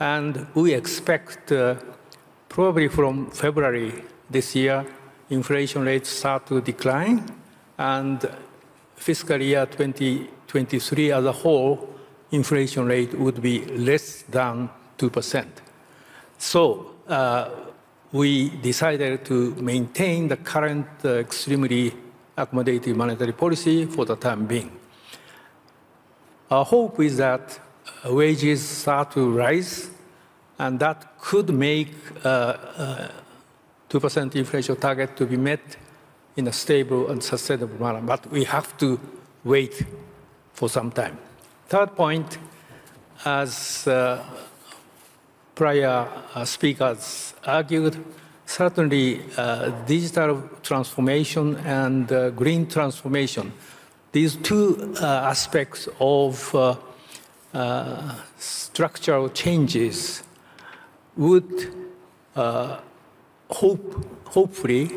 And 0.00 0.46
we 0.54 0.74
expect 0.74 1.52
uh, 1.52 1.76
probably 2.48 2.88
from 2.88 3.30
February 3.30 4.04
this 4.28 4.54
year, 4.56 4.84
inflation 5.30 5.82
rates 5.82 6.08
start 6.08 6.46
to 6.46 6.60
decline, 6.60 7.24
and 7.78 8.28
fiscal 8.96 9.40
year 9.40 9.66
2023 9.66 11.12
as 11.12 11.24
a 11.24 11.32
whole, 11.32 11.88
inflation 12.32 12.86
rate 12.86 13.14
would 13.14 13.40
be 13.40 13.64
less 13.66 14.22
than 14.22 14.68
2%. 14.98 15.46
So 16.38 16.91
uh, 17.12 17.50
we 18.10 18.48
decided 18.62 19.24
to 19.26 19.54
maintain 19.56 20.28
the 20.28 20.36
current 20.36 20.86
uh, 21.04 21.16
extremely 21.16 21.92
accommodative 22.36 22.96
monetary 22.96 23.32
policy 23.32 23.84
for 23.84 24.04
the 24.04 24.16
time 24.16 24.46
being. 24.46 24.70
Our 26.50 26.64
hope 26.64 27.00
is 27.00 27.18
that 27.18 27.58
wages 28.06 28.66
start 28.66 29.12
to 29.12 29.30
rise, 29.30 29.90
and 30.58 30.80
that 30.80 31.18
could 31.18 31.50
make 31.50 31.92
uh, 32.24 32.28
uh, 32.28 33.08
2% 33.90 34.34
inflation 34.36 34.76
target 34.76 35.16
to 35.16 35.26
be 35.26 35.36
met 35.36 35.76
in 36.36 36.48
a 36.48 36.52
stable 36.52 37.10
and 37.10 37.22
sustainable 37.22 37.78
manner. 37.78 38.00
But 38.00 38.30
we 38.30 38.44
have 38.44 38.76
to 38.78 38.98
wait 39.44 39.84
for 40.54 40.68
some 40.68 40.90
time. 40.90 41.18
Third 41.68 41.94
point, 41.94 42.38
as 43.24 43.86
uh, 43.86 44.24
prior 45.54 46.08
uh, 46.34 46.44
speakers 46.44 47.34
argued, 47.46 47.96
certainly 48.46 49.20
uh, 49.36 49.70
digital 49.86 50.42
transformation 50.62 51.56
and 51.64 52.10
uh, 52.12 52.30
green 52.30 52.66
transformation, 52.66 53.52
these 54.12 54.36
two 54.36 54.94
uh, 55.00 55.06
aspects 55.06 55.88
of 55.98 56.54
uh, 56.54 56.76
uh, 57.54 58.14
structural 58.38 59.28
changes 59.30 60.22
would 61.16 61.72
hope, 63.50 64.06
hopefully 64.24 64.90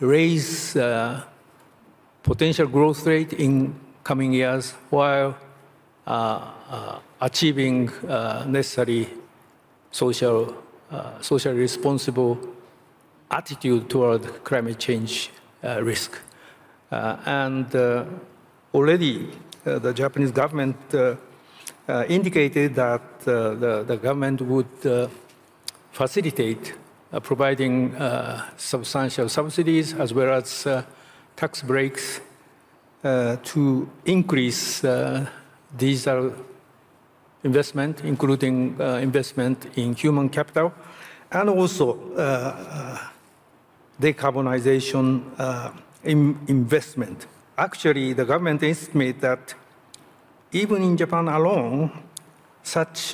raise 0.00 0.76
potential 2.22 2.66
growth 2.66 3.06
rate 3.06 3.32
in 3.32 3.74
coming 4.04 4.32
years 4.32 4.72
while 4.90 5.36
achieving 7.22 7.90
necessary 8.46 9.08
social, 9.90 10.54
uh, 10.90 11.20
socially 11.20 11.58
responsible 11.58 12.38
attitude 13.30 13.88
toward 13.88 14.44
climate 14.44 14.78
change 14.78 15.30
uh, 15.64 15.82
risk. 15.82 16.18
Uh, 16.90 17.16
and 17.24 17.74
uh, 17.74 18.04
already 18.74 19.30
uh, 19.64 19.78
the 19.78 19.94
Japanese 19.94 20.30
government 20.30 20.76
uh, 20.94 21.16
indicated 22.08 22.74
that 22.74 23.20
the, 23.20 23.84
the, 23.86 23.96
government 23.96 24.40
would 24.42 25.10
facilitate 25.90 26.74
providing 27.22 27.94
substantial 28.56 29.28
subsidies 29.28 29.92
as 29.94 30.14
well 30.14 30.32
as 30.32 30.66
tax 31.36 31.62
breaks 31.62 32.20
to 33.02 33.90
increase 34.04 34.80
digital 35.76 36.32
investment, 37.44 38.04
including 38.04 38.80
uh, 38.80 38.94
investment 38.96 39.66
in 39.76 39.94
human 39.94 40.28
capital, 40.28 40.72
and 41.30 41.48
also 41.48 41.98
uh, 42.14 42.20
uh 42.20 42.98
decarbonization 44.00 45.22
in 46.02 46.38
investment. 46.48 47.26
Actually, 47.56 48.14
the 48.14 48.24
government 48.24 48.62
estimates 48.62 49.20
that 49.20 49.54
even 50.50 50.82
in 50.82 50.96
Japan 50.96 51.28
alone, 51.28 51.90
such 52.64 53.12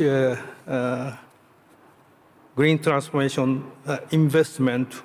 green 2.57 2.79
transformation 2.79 3.71
investment 4.13 5.03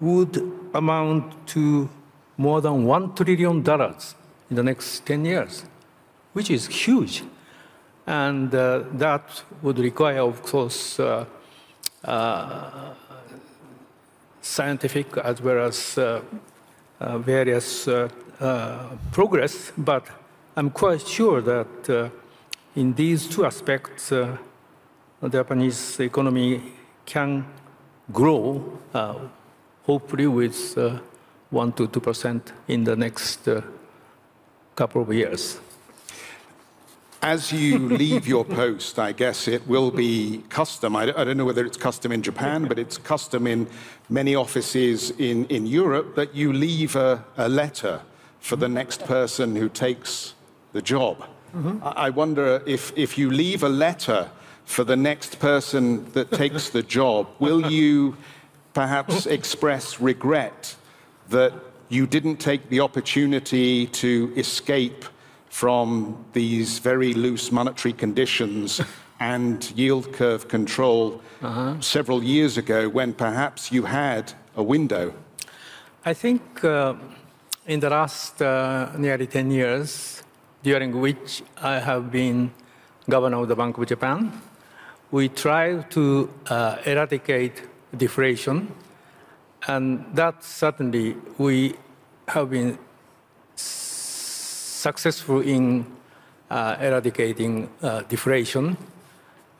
would 0.00 0.36
amount 0.74 1.46
to 1.46 1.90
more 2.36 2.60
than 2.60 2.84
$1 2.84 3.16
trillion 3.16 3.58
in 4.50 4.56
the 4.56 4.62
next 4.62 5.06
10 5.06 5.24
years, 5.24 5.64
which 6.32 6.50
is 6.50 6.66
huge. 6.66 7.22
And 8.06 8.54
uh, 8.54 8.84
that 8.94 9.42
would 9.62 9.78
require, 9.78 10.20
of 10.20 10.42
course, 10.42 10.98
uh, 10.98 11.24
uh, 12.04 12.94
scientific 14.40 15.16
as 15.18 15.40
well 15.40 15.66
as 15.66 15.98
various 17.00 17.88
progress, 19.12 19.72
but 19.78 20.06
I'm 20.56 20.70
quite 20.70 21.06
sure 21.06 21.40
that 21.40 22.10
in 22.74 22.94
these 22.94 23.28
two 23.28 23.44
aspects, 23.44 24.08
the 24.08 24.38
Japanese 25.30 26.00
economy 26.00 26.60
can 27.06 27.44
grow, 28.12 28.78
uh, 28.94 29.14
hopefully 29.84 30.26
with 30.26 30.76
uh, 30.76 30.98
1 31.50 31.72
to 31.72 31.86
2% 31.88 32.40
in 32.68 32.84
the 32.84 32.96
next 32.96 33.46
uh, 33.48 33.60
couple 34.74 35.02
of 35.02 35.12
years. 35.12 35.60
As 37.24 37.52
you 37.52 37.78
leave 37.78 38.26
your 38.26 38.44
post, 38.44 38.98
I 38.98 39.12
guess 39.12 39.46
it 39.46 39.64
will 39.68 39.92
be 39.92 40.42
custom. 40.48 40.96
I 40.96 41.06
don't 41.06 41.36
know 41.36 41.44
whether 41.44 41.64
it's 41.64 41.76
custom 41.76 42.10
in 42.10 42.20
Japan, 42.20 42.64
but 42.66 42.80
it's 42.80 42.98
custom 42.98 43.46
in 43.46 43.68
many 44.08 44.34
offices 44.34 45.12
in, 45.12 45.46
in 45.46 45.64
Europe 45.64 46.16
that 46.16 46.34
you 46.34 46.52
leave 46.52 46.96
a, 46.96 47.24
a 47.36 47.48
letter 47.48 48.00
for 48.40 48.56
the 48.56 48.68
next 48.68 49.04
person 49.04 49.54
who 49.54 49.68
takes 49.68 50.34
the 50.72 50.82
job. 50.82 51.24
Mm-hmm. 51.54 51.78
I 51.82 52.10
wonder 52.10 52.60
if, 52.66 52.92
if 52.96 53.16
you 53.16 53.30
leave 53.30 53.62
a 53.62 53.68
letter 53.68 54.28
for 54.64 54.82
the 54.82 54.96
next 54.96 55.38
person 55.38 56.10
that 56.14 56.32
takes 56.32 56.70
the 56.70 56.82
job, 56.82 57.28
will 57.38 57.70
you 57.70 58.16
perhaps 58.74 59.26
express 59.26 60.00
regret 60.00 60.74
that 61.28 61.52
you 61.88 62.08
didn't 62.08 62.38
take 62.38 62.68
the 62.68 62.80
opportunity 62.80 63.86
to 63.86 64.32
escape 64.34 65.04
from 65.52 66.16
these 66.32 66.78
very 66.78 67.12
loose 67.12 67.52
monetary 67.52 67.92
conditions 67.92 68.80
and 69.20 69.70
yield 69.76 70.10
curve 70.10 70.48
control 70.48 71.20
uh-huh. 71.42 71.78
several 71.78 72.24
years 72.24 72.56
ago 72.56 72.88
when 72.88 73.12
perhaps 73.12 73.70
you 73.70 73.82
had 73.82 74.32
a 74.56 74.62
window? 74.62 75.12
I 76.06 76.14
think 76.14 76.64
uh, 76.64 76.94
in 77.66 77.80
the 77.80 77.90
last 77.90 78.40
uh, 78.40 78.92
nearly 78.96 79.26
10 79.26 79.50
years, 79.50 80.22
during 80.62 80.98
which 80.98 81.42
I 81.60 81.78
have 81.80 82.10
been 82.10 82.50
governor 83.10 83.42
of 83.42 83.48
the 83.48 83.54
Bank 83.54 83.76
of 83.76 83.86
Japan, 83.86 84.32
we 85.10 85.28
tried 85.28 85.90
to 85.90 86.30
uh, 86.46 86.78
eradicate 86.86 87.62
deflation, 87.94 88.72
and 89.68 90.06
that 90.14 90.42
certainly 90.42 91.14
we 91.36 91.74
have 92.28 92.48
been 92.48 92.78
successful 94.82 95.40
in 95.40 95.86
uh, 96.50 96.76
eradicating 96.80 97.68
uh, 97.82 98.02
deflation, 98.08 98.76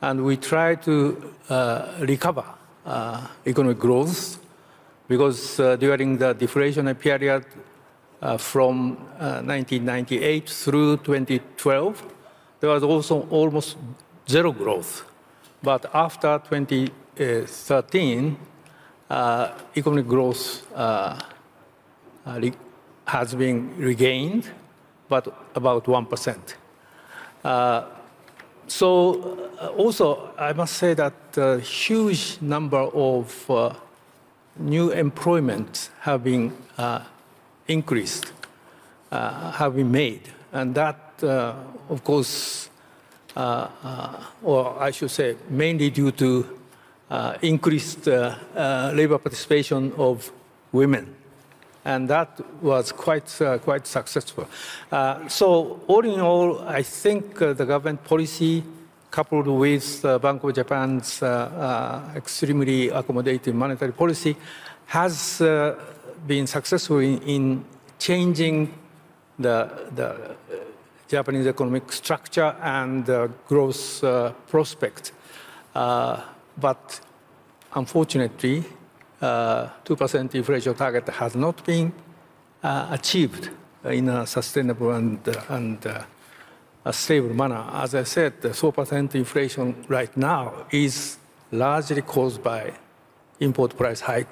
and 0.01 0.23
we 0.23 0.35
try 0.35 0.75
to 0.75 1.33
uh, 1.49 1.93
recover 2.01 2.43
uh, 2.85 3.25
economic 3.47 3.79
growth 3.79 4.37
because 5.07 5.59
uh, 5.59 5.77
during 5.77 6.17
the 6.17 6.35
deflationary 6.35 6.99
period 6.99 7.45
uh, 8.21 8.37
from 8.37 8.97
1998 9.17 10.49
through 10.49 10.97
2012, 10.97 12.03
there 12.59 12.69
was 12.69 12.83
also 12.83 13.27
almost 13.29 13.77
zero 14.27 14.51
growth. 14.51 15.05
But 15.61 15.85
after 15.93 16.41
2013, 16.49 18.37
economic 19.75 20.07
growth 20.07 20.67
has 23.05 23.35
been 23.35 23.77
regained 23.77 24.51
but 25.13 25.25
about 25.53 25.83
1%. 25.85 26.55
Uh, 27.43 27.83
so 28.67 28.89
uh, 29.61 29.67
also, 29.83 30.31
I 30.39 30.53
must 30.53 30.73
say 30.73 30.95
that 30.95 31.13
a 31.37 31.59
huge 31.59 32.37
number 32.41 32.83
of 33.11 33.25
uh, 33.51 33.75
new 34.57 34.89
employment 34.89 35.91
have 35.99 36.23
been 36.23 36.51
uh, 36.79 37.01
increased, 37.67 38.33
uh, 39.11 39.51
have 39.51 39.75
been 39.75 39.91
made. 39.91 40.21
And 40.51 40.73
that, 40.73 40.99
uh, 41.21 41.53
of 41.89 42.03
course, 42.03 42.69
or 43.35 44.65
I 44.79 44.91
should 44.91 45.11
say, 45.11 45.35
mainly 45.49 45.89
due 45.91 46.11
to 46.11 46.27
increased 47.41 48.07
labor 48.07 49.19
participation 49.19 49.93
of 49.97 50.31
women 50.71 51.15
and 51.85 52.07
that 52.09 52.39
was 52.61 52.91
quite, 52.91 53.41
uh, 53.41 53.57
quite 53.57 53.85
successful. 53.85 54.47
Uh, 54.91 55.27
so 55.27 55.81
all 55.87 56.05
in 56.05 56.19
all, 56.19 56.61
I 56.61 56.83
think 56.83 57.41
uh, 57.41 57.53
the 57.53 57.65
government 57.65 58.03
policy 58.03 58.63
coupled 59.11 59.47
with 59.47 60.01
the 60.01 60.17
Bank 60.17 60.43
of 60.43 60.55
Japan's 60.55 61.21
uh, 61.21 61.27
uh, 61.27 62.17
extremely 62.17 62.87
accommodative 62.87 63.53
monetary 63.53 63.91
policy 63.91 64.35
has 64.87 65.41
uh, 65.41 65.75
been 66.25 66.47
successful 66.47 66.99
in, 66.99 67.21
in, 67.21 67.65
changing 67.99 68.73
the, 69.39 69.69
the 69.95 70.35
Japanese 71.07 71.47
economic 71.47 71.91
structure 71.91 72.55
and 72.61 73.05
growth 73.47 74.03
prospect. 74.49 75.13
but 75.73 76.99
unfortunately, 77.75 78.65
2% 79.23 79.25
uh, 79.25 80.37
inflation 80.37 80.73
target 80.75 81.07
has 81.09 81.35
not 81.35 81.65
been 81.65 81.93
uh, 82.61 82.87
achieved 82.91 83.49
in 83.85 84.09
a 84.09 84.25
sustainable 84.27 84.91
and, 84.91 85.19
and 85.49 85.85
uh, 85.87 86.03
a 86.85 86.93
stable 86.93 87.33
manner. 87.33 87.65
As 87.71 87.95
I 87.95 88.03
said, 88.03 88.41
the 88.41 88.49
4% 88.49 89.15
inflation 89.15 89.85
right 89.87 90.15
now 90.17 90.65
is 90.71 91.17
largely 91.51 92.01
caused 92.01 92.43
by 92.43 92.73
import 93.39 93.77
price 93.77 94.01
hike 94.01 94.31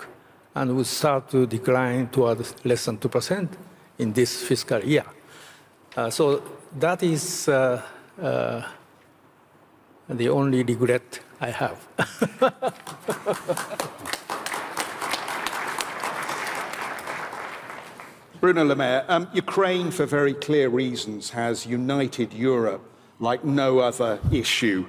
and 0.56 0.76
will 0.76 0.84
start 0.84 1.30
to 1.30 1.46
decline 1.46 2.10
towards 2.10 2.54
less 2.66 2.86
than 2.86 2.98
2% 2.98 3.48
in 4.00 4.12
this 4.14 4.44
fiscal 4.44 4.84
year. 4.84 5.06
Uh, 5.96 6.10
so 6.10 6.42
that 6.78 7.04
is 7.04 7.48
uh, 7.48 7.82
uh, 8.22 8.62
the 10.10 10.30
only 10.30 10.64
regret 10.64 11.20
I 11.39 11.52
have. 11.52 11.88
Bruno 18.42 18.66
Le 18.66 18.76
Maire, 18.76 19.06
um, 19.08 19.28
Ukraine, 19.34 19.92
for 19.92 20.08
very 20.08 20.34
clear 20.34 20.68
reasons, 20.68 21.30
has 21.30 21.68
united 21.68 22.34
Europe 22.34 22.82
like 23.20 23.46
no 23.46 23.78
other 23.78 24.20
issue 24.32 24.88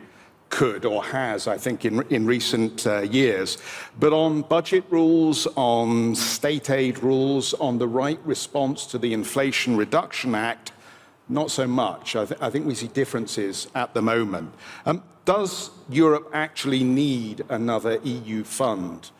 could 0.48 0.86
or 0.86 1.04
has, 1.04 1.46
I 1.46 1.58
think, 1.58 1.84
in, 1.84 2.00
in 2.08 2.24
recent 2.24 2.86
uh, 2.86 3.00
years. 3.00 3.58
But 4.00 4.14
on 4.14 4.40
budget 4.40 4.84
rules, 4.88 5.46
on 5.54 6.14
state 6.14 6.70
aid 6.70 7.02
rules, 7.02 7.52
on 7.52 7.76
the 7.76 7.86
right 7.86 8.18
response 8.24 8.86
to 8.86 8.96
the 8.96 9.12
Inflation 9.12 9.76
Reduction 9.76 10.34
Act, 10.34 10.72
not 11.28 11.50
so 11.50 11.66
much. 11.66 12.16
I, 12.16 12.24
th- 12.24 12.40
I 12.40 12.48
think 12.48 12.64
we 12.64 12.74
see 12.74 12.88
differences 12.88 13.68
at 13.74 13.92
the 13.92 14.00
moment. 14.00 14.50
Um, 14.86 15.02
does 15.26 15.68
Europe 15.90 16.30
actually 16.32 16.84
need 16.84 17.44
another 17.50 18.00
EU 18.02 18.44
fund 18.44 19.10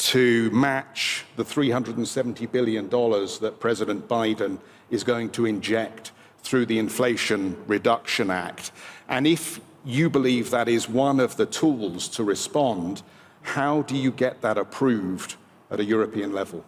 to 0.00 0.50
match 0.50 1.26
the 1.36 1.44
$370 1.44 2.50
billion 2.50 2.88
that 2.88 3.56
President 3.60 4.08
Biden 4.08 4.58
is 4.90 5.04
going 5.04 5.28
to 5.30 5.44
inject 5.44 6.12
through 6.42 6.66
the 6.66 6.78
Inflation 6.78 7.56
Reduction 7.66 8.30
Act? 8.30 8.72
And 9.08 9.26
if 9.26 9.60
you 9.84 10.08
believe 10.08 10.50
that 10.50 10.68
is 10.68 10.88
one 10.88 11.20
of 11.20 11.36
the 11.36 11.46
tools 11.46 12.08
to 12.08 12.24
respond, 12.24 13.02
how 13.42 13.82
do 13.82 13.94
you 13.94 14.10
get 14.10 14.40
that 14.40 14.56
approved 14.56 15.36
at 15.70 15.80
a 15.80 15.84
European 15.84 16.32
level? 16.32 16.64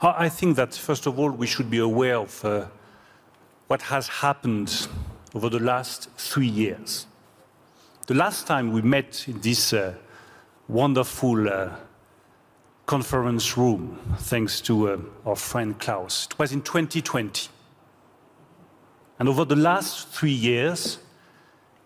I 0.00 0.28
think 0.28 0.56
that, 0.56 0.74
first 0.74 1.06
of 1.06 1.18
all, 1.18 1.30
we 1.30 1.46
should 1.46 1.70
be 1.70 1.78
aware 1.78 2.18
of 2.18 2.44
uh, 2.44 2.66
what 3.66 3.82
has 3.82 4.08
happened 4.08 4.88
over 5.34 5.48
the 5.48 5.60
last 5.60 6.08
three 6.16 6.46
years. 6.46 7.06
The 8.06 8.14
last 8.14 8.46
time 8.46 8.72
we 8.72 8.82
met 8.82 9.28
in 9.28 9.40
this 9.40 9.72
uh, 9.72 9.94
wonderful 10.68 11.48
uh, 11.48 11.70
conference 12.90 13.56
room, 13.56 13.96
thanks 14.16 14.60
to 14.60 14.90
uh, 14.90 14.98
our 15.24 15.36
friend 15.36 15.78
Klaus. 15.78 16.26
It 16.28 16.36
was 16.40 16.50
in 16.50 16.60
2020. 16.60 17.48
And 19.16 19.28
over 19.28 19.44
the 19.44 19.54
last 19.54 20.08
three 20.08 20.32
years, 20.32 20.98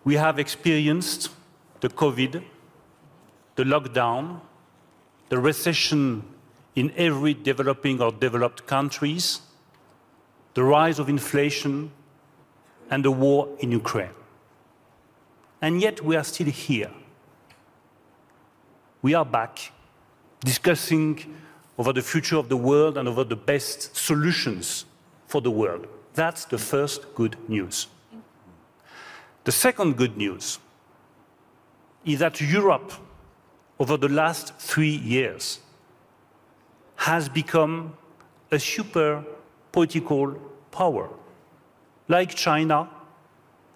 we 0.03 0.15
have 0.15 0.39
experienced 0.39 1.29
the 1.81 1.89
COVID, 1.89 2.43
the 3.55 3.63
lockdown, 3.63 4.39
the 5.29 5.37
recession 5.37 6.23
in 6.75 6.91
every 6.97 7.35
developing 7.35 8.01
or 8.01 8.11
developed 8.11 8.65
countries, 8.65 9.41
the 10.55 10.63
rise 10.63 10.97
of 10.97 11.07
inflation, 11.07 11.91
and 12.89 13.05
the 13.05 13.11
war 13.11 13.47
in 13.59 13.71
Ukraine. 13.71 14.17
And 15.61 15.81
yet 15.81 16.03
we 16.03 16.15
are 16.15 16.23
still 16.23 16.47
here. 16.47 16.89
We 19.03 19.13
are 19.13 19.23
back 19.23 19.71
discussing 20.45 21.35
over 21.77 21.91
the 21.91 22.01
future 22.01 22.37
of 22.37 22.47
the 22.47 22.55
world 22.55 22.97
and 22.97 23.07
over 23.07 23.23
the 23.23 23.35
best 23.35 23.95
solutions 23.95 24.85
for 25.27 25.41
the 25.41 25.51
world. 25.51 25.87
That's 26.13 26.45
the 26.45 26.57
first 26.57 27.13
good 27.15 27.35
news. 27.49 27.87
The 29.43 29.51
second 29.51 29.97
good 29.97 30.15
news 30.15 30.59
is 32.05 32.19
that 32.19 32.39
Europe, 32.39 32.93
over 33.79 33.97
the 33.97 34.07
last 34.07 34.55
three 34.57 34.95
years, 35.15 35.59
has 36.95 37.27
become 37.27 37.97
a 38.51 38.59
super 38.59 39.23
political 39.71 40.33
power, 40.71 41.09
like 42.07 42.33
China 42.35 42.89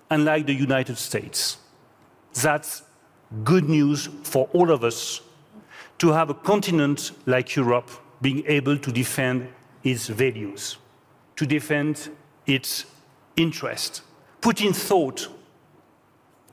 and 0.09 0.23
like 0.23 0.45
the 0.45 0.53
United 0.53 0.97
States. 0.97 1.57
That's 2.33 2.83
good 3.43 3.67
news 3.67 4.07
for 4.23 4.47
all 4.53 4.71
of 4.71 4.83
us 4.83 5.21
to 5.99 6.11
have 6.11 6.29
a 6.29 6.33
continent 6.33 7.11
like 7.25 7.55
Europe 7.55 7.89
being 8.21 8.43
able 8.47 8.77
to 8.77 8.91
defend 8.91 9.47
its 9.83 10.07
values, 10.07 10.77
to 11.35 11.45
defend 11.45 12.09
its 12.45 12.85
interest. 13.37 14.01
Putin 14.41 14.75
thought 14.75 15.27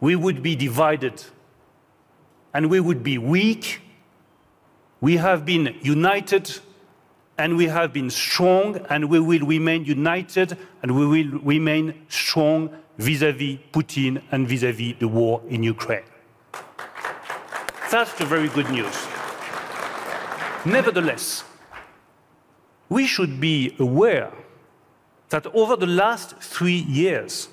we 0.01 0.15
would 0.15 0.43
be 0.43 0.55
divided 0.55 1.23
and 2.53 2.69
we 2.71 2.81
would 2.81 3.03
be 3.03 3.19
weak. 3.19 3.81
We 5.01 5.17
have 5.17 5.45
been 5.45 5.77
united 5.83 6.59
and 7.39 7.57
we 7.57 7.67
have 7.67 7.93
been 7.93 8.11
strong 8.11 8.85
and 8.89 9.09
we 9.09 9.21
will 9.21 9.47
remain 9.47 9.85
united 9.85 10.57
and 10.83 10.97
we 10.97 11.07
will 11.07 11.39
remain 11.41 12.07
strong 12.09 12.71
vis-à-vis 12.99 13.59
Putin 13.73 14.23
and 14.33 14.49
vis-à-vis 14.49 14.95
the 14.99 15.07
war 15.07 15.43
in 15.49 15.63
Ukraine. 15.63 16.05
That's 17.91 18.13
the 18.15 18.25
very 18.25 18.49
good 18.49 18.71
news. 18.71 19.16
Nevertheless, 20.67 21.45
we 22.89 23.07
should 23.07 23.39
be 23.39 23.77
aware 23.79 24.33
that 25.29 25.47
over 25.55 25.77
the 25.77 25.87
last 25.87 26.39
three 26.39 26.83
years, 26.89 27.49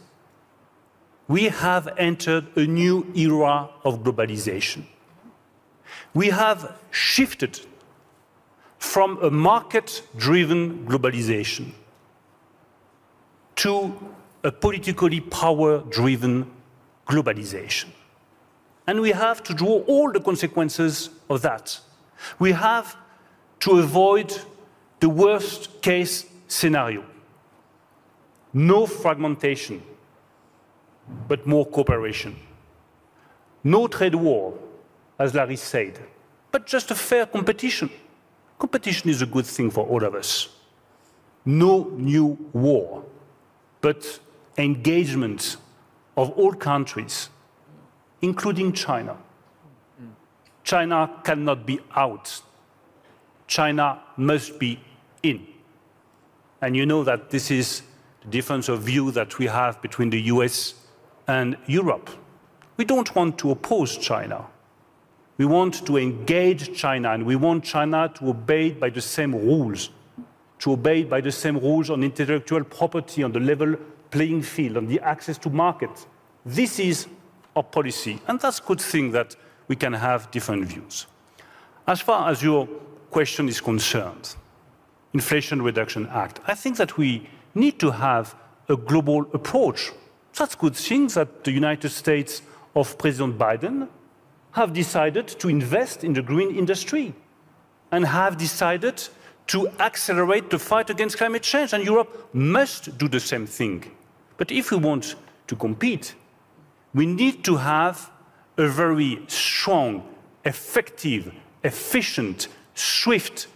we 1.27 1.43
have 1.43 1.87
entered 1.99 2.47
a 2.57 2.65
new 2.65 3.05
era 3.15 3.69
of 3.85 3.99
globalization. 3.99 4.85
We 6.15 6.29
have 6.29 6.75
shifted 6.89 7.59
from 8.79 9.19
a 9.21 9.29
market 9.29 10.01
driven 10.17 10.83
globalization 10.87 11.71
to 13.57 13.93
a 14.43 14.51
politically 14.51 15.19
power 15.19 15.83
driven 15.91 16.49
globalization. 17.07 17.89
And 18.87 19.01
we 19.01 19.11
have 19.11 19.43
to 19.43 19.53
draw 19.53 19.83
all 19.85 20.11
the 20.11 20.19
consequences 20.19 21.11
of 21.29 21.43
that. 21.43 21.79
We 22.39 22.53
have 22.53 22.97
to 23.63 23.79
avoid 23.79 24.41
the 24.99 25.07
worst 25.07 25.81
case 25.81 26.25
scenario. 26.49 27.01
No 28.51 28.85
fragmentation, 28.85 29.81
but 31.29 31.47
more 31.47 31.65
cooperation. 31.65 32.35
No 33.63 33.87
trade 33.87 34.15
war, 34.15 34.53
as 35.17 35.33
Larry 35.33 35.55
said, 35.55 35.97
but 36.51 36.65
just 36.65 36.91
a 36.91 36.95
fair 36.95 37.25
competition. 37.25 37.89
Competition 38.59 39.09
is 39.09 39.21
a 39.21 39.25
good 39.25 39.45
thing 39.45 39.71
for 39.71 39.87
all 39.87 40.03
of 40.03 40.13
us. 40.13 40.49
No 41.45 41.89
new 41.95 42.37
war, 42.51 43.05
but 43.79 44.19
engagement 44.57 45.55
of 46.17 46.31
all 46.31 46.53
countries, 46.53 47.29
including 48.21 48.73
China. 48.73 49.15
China 50.65 51.09
cannot 51.23 51.65
be 51.65 51.79
out 51.95 52.41
China 53.53 53.99
must 54.17 54.57
be 54.57 54.79
in. 55.21 55.45
And 56.59 56.75
you 56.75 56.87
know 56.87 57.03
that 57.03 57.29
this 57.29 57.51
is 57.51 57.83
the 58.23 58.29
difference 58.29 58.67
of 58.67 58.81
view 58.81 59.11
that 59.11 59.37
we 59.37 59.45
have 59.45 59.79
between 59.79 60.09
the 60.09 60.21
US 60.33 60.73
and 61.27 61.55
Europe. 61.67 62.09
We 62.77 62.85
don't 62.85 63.13
want 63.13 63.37
to 63.37 63.51
oppose 63.51 63.95
China. 63.95 64.47
We 65.37 65.45
want 65.45 65.85
to 65.85 65.97
engage 65.97 66.75
China 66.75 67.11
and 67.11 67.27
we 67.27 67.35
want 67.35 67.63
China 67.63 68.11
to 68.15 68.29
obey 68.29 68.71
by 68.71 68.89
the 68.89 69.01
same 69.01 69.35
rules, 69.35 69.91
to 70.57 70.71
obey 70.71 71.03
by 71.03 71.21
the 71.21 71.31
same 71.31 71.59
rules 71.59 71.91
on 71.91 72.03
intellectual 72.03 72.63
property, 72.63 73.21
on 73.21 73.33
the 73.33 73.39
level 73.39 73.75
playing 74.09 74.41
field, 74.41 74.77
on 74.77 74.87
the 74.87 74.99
access 75.01 75.37
to 75.37 75.51
market. 75.51 76.07
This 76.43 76.79
is 76.79 77.05
our 77.55 77.61
policy, 77.63 78.19
and 78.27 78.39
that's 78.39 78.59
a 78.59 78.63
good 78.63 78.81
thing 78.81 79.11
that 79.11 79.35
we 79.67 79.75
can 79.75 79.93
have 79.93 80.31
different 80.31 80.65
views. 80.65 81.05
As 81.85 82.01
far 82.01 82.31
as 82.31 82.41
your 82.41 82.67
question 83.13 83.47
is 83.47 83.61
concerned, 83.61 84.35
Inflation 85.13 85.61
Reduction 85.61 86.07
Act, 86.07 86.39
I 86.47 86.55
think 86.55 86.77
that 86.77 86.97
we 86.97 87.29
need 87.53 87.79
to 87.79 87.91
have 87.91 88.35
a 88.67 88.75
global 88.75 89.21
approach. 89.33 89.91
That's 90.37 90.55
good 90.55 90.75
thing 90.75 91.07
that 91.09 91.43
the 91.43 91.51
United 91.51 91.89
States 91.89 92.41
of 92.75 92.97
President 92.97 93.37
Biden 93.37 93.87
have 94.53 94.73
decided 94.73 95.27
to 95.27 95.47
invest 95.47 96.03
in 96.03 96.13
the 96.13 96.23
green 96.23 96.55
industry 96.55 97.13
and 97.91 98.03
have 98.05 98.37
decided 98.37 98.97
to 99.45 99.69
accelerate 99.79 100.49
the 100.49 100.57
fight 100.57 100.89
against 100.89 101.17
climate 101.17 101.43
change. 101.43 101.73
And 101.73 101.83
Europe 101.85 102.29
must 102.33 102.97
do 102.97 103.07
the 103.07 103.19
same 103.19 103.45
thing. 103.45 103.83
But 104.37 104.51
if 104.51 104.71
we 104.71 104.77
want 104.77 105.15
to 105.47 105.55
compete, 105.55 106.15
we 106.95 107.05
need 107.05 107.43
to 107.43 107.57
have 107.57 108.09
a 108.57 108.67
very 108.67 109.19
strong, 109.27 110.03
effective, 110.45 111.31
efficient 111.63 112.47
swift 112.73 113.47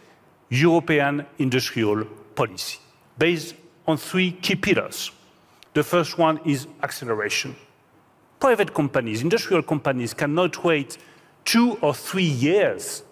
European 0.49 1.25
industrial 1.37 2.05
policy 2.35 2.79
based 3.17 3.55
on 3.87 3.97
three 3.97 4.31
key 4.31 4.55
pillars. 4.55 5.11
The 5.73 5.83
first 5.83 6.17
one 6.17 6.39
is 6.45 6.67
acceleration. 6.83 7.55
Private 8.39 8.73
companies, 8.73 9.21
industrial 9.21 9.63
companies 9.63 10.13
cannot 10.13 10.63
wait 10.63 10.97
two 11.45 11.77
or 11.81 11.93
three 11.93 12.23
years 12.23 13.03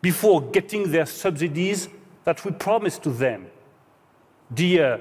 before 0.00 0.42
getting 0.42 0.90
their 0.90 1.06
subsidies 1.06 1.88
that 2.24 2.44
we 2.44 2.52
promised 2.52 3.02
to 3.02 3.10
them. 3.10 3.46
The 4.50 4.82
uh, 4.82 4.98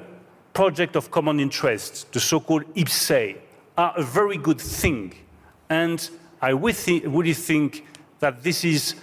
project 0.54 0.96
of 0.96 1.12
common 1.12 1.40
interest, 1.40 2.12
the 2.12 2.20
so-called 2.20 2.64
IPCEI, 2.74 3.38
are 3.78 3.94
a 3.96 4.04
very 4.04 4.38
good 4.38 4.60
thing 4.60 5.14
And 5.70 6.10
I 6.42 6.50
really 6.50 7.34
think 7.34 7.86
that 8.20 8.44
this 8.44 8.64
is 8.64 8.96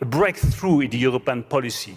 a 0.00 0.04
breakthrough 0.04 0.80
in 0.80 0.90
the 0.90 0.98
European 0.98 1.42
policy. 1.42 1.96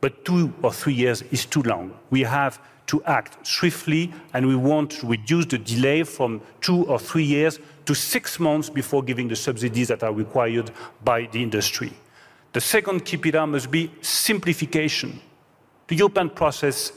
But 0.00 0.24
two 0.24 0.52
or 0.62 0.72
three 0.72 0.94
years 0.94 1.22
is 1.30 1.44
too 1.46 1.62
long. 1.62 1.92
We 2.10 2.22
have 2.22 2.60
to 2.86 3.02
act 3.04 3.46
swiftly, 3.46 4.12
and 4.32 4.46
we 4.46 4.56
want 4.56 4.90
to 4.92 5.06
reduce 5.06 5.46
the 5.46 5.58
delay 5.58 6.02
from 6.02 6.40
two 6.60 6.86
or 6.86 6.98
three 6.98 7.24
years 7.24 7.60
to 7.84 7.94
six 7.94 8.40
months 8.40 8.70
before 8.70 9.02
giving 9.02 9.28
the 9.28 9.36
subsidies 9.36 9.88
that 9.88 10.02
are 10.02 10.12
required 10.12 10.70
by 11.04 11.26
the 11.26 11.42
industry. 11.42 11.92
The 12.52 12.60
second 12.60 13.04
key 13.04 13.18
pillar 13.18 13.46
must 13.46 13.70
be 13.70 13.90
simplification. 14.00 15.20
The 15.86 15.96
European 15.96 16.30
process 16.30 16.92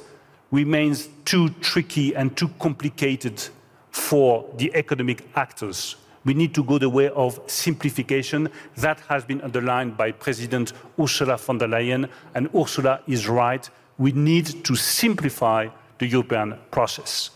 remains 0.49 1.09
too 1.25 1.49
tricky 1.61 2.15
and 2.15 2.35
too 2.35 2.49
complicated 2.59 3.41
for 3.89 4.45
the 4.57 4.73
economic 4.73 5.27
actors. 5.35 5.97
We 6.23 6.33
need 6.33 6.53
to 6.55 6.63
go 6.63 6.77
the 6.77 6.89
way 6.89 7.09
of 7.09 7.39
simplification. 7.47 8.49
That 8.77 8.99
has 9.09 9.25
been 9.25 9.41
underlined 9.41 9.97
by 9.97 10.11
President 10.11 10.73
Ursula 10.99 11.37
von 11.37 11.57
der 11.57 11.67
Leyen, 11.67 12.09
and 12.35 12.49
Ursula 12.55 13.01
is 13.07 13.27
right. 13.27 13.67
We 13.97 14.11
need 14.11 14.63
to 14.65 14.75
simplify 14.75 15.67
the 15.97 16.07
European 16.07 16.57
process. 16.69 17.31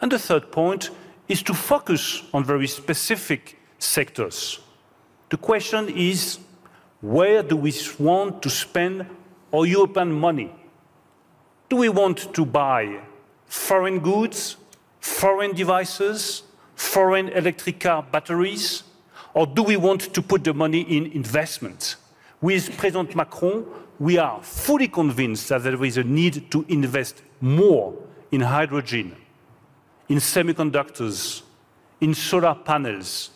And 0.00 0.12
the 0.12 0.18
third 0.18 0.52
point 0.52 0.90
is 1.28 1.42
to 1.42 1.54
focus 1.54 2.22
on 2.32 2.44
very 2.44 2.66
specific 2.66 3.58
sectors. 3.78 4.60
The 5.30 5.36
question 5.36 5.88
is, 5.88 6.38
where 7.00 7.42
do 7.42 7.56
we 7.56 7.72
want 7.98 8.42
to 8.42 8.50
spend 8.50 9.06
our 9.52 9.66
European 9.66 10.12
money? 10.12 10.52
Do 11.68 11.76
we 11.76 11.88
want 11.88 12.32
to 12.34 12.44
buy 12.44 13.00
foreign 13.46 13.98
goods, 14.00 14.56
foreign 15.00 15.54
devices, 15.54 16.42
foreign 16.76 17.28
electric 17.30 17.80
car 17.80 18.04
batteries? 18.04 18.84
Or 19.34 19.46
do 19.46 19.62
we 19.62 19.76
want 19.76 20.14
to 20.14 20.22
put 20.22 20.44
the 20.44 20.54
money 20.54 20.82
in 20.82 21.06
investment? 21.12 21.96
With 22.40 22.76
President 22.76 23.16
Macron, 23.16 23.66
we 23.98 24.18
are 24.18 24.42
fully 24.42 24.88
convinced 24.88 25.48
that 25.48 25.62
there 25.64 25.82
is 25.82 25.96
a 25.96 26.04
need 26.04 26.50
to 26.52 26.64
invest 26.68 27.22
more 27.40 27.94
in 28.30 28.42
hydrogen, 28.42 29.16
in 30.08 30.18
semiconductors, 30.18 31.42
in 32.00 32.14
solar 32.14 32.54
panels, 32.54 33.30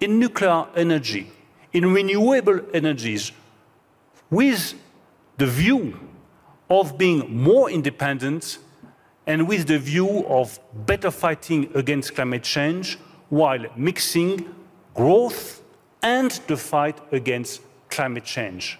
in 0.00 0.18
nuclear 0.18 0.66
energy, 0.76 1.30
in 1.72 1.92
renewable 1.92 2.60
energies, 2.74 3.32
with 4.30 4.74
the 5.38 5.46
view 5.46 5.98
of 6.68 6.96
being 6.98 7.34
more 7.42 7.70
independent 7.70 8.58
and 9.26 9.46
with 9.46 9.66
the 9.66 9.78
view 9.78 10.26
of 10.26 10.58
better 10.86 11.10
fighting 11.10 11.70
against 11.74 12.14
climate 12.14 12.42
change 12.42 12.98
while 13.28 13.64
mixing 13.76 14.54
growth 14.94 15.62
and 16.02 16.30
the 16.48 16.56
fight 16.56 17.00
against 17.12 17.62
climate 17.88 18.24
change. 18.24 18.78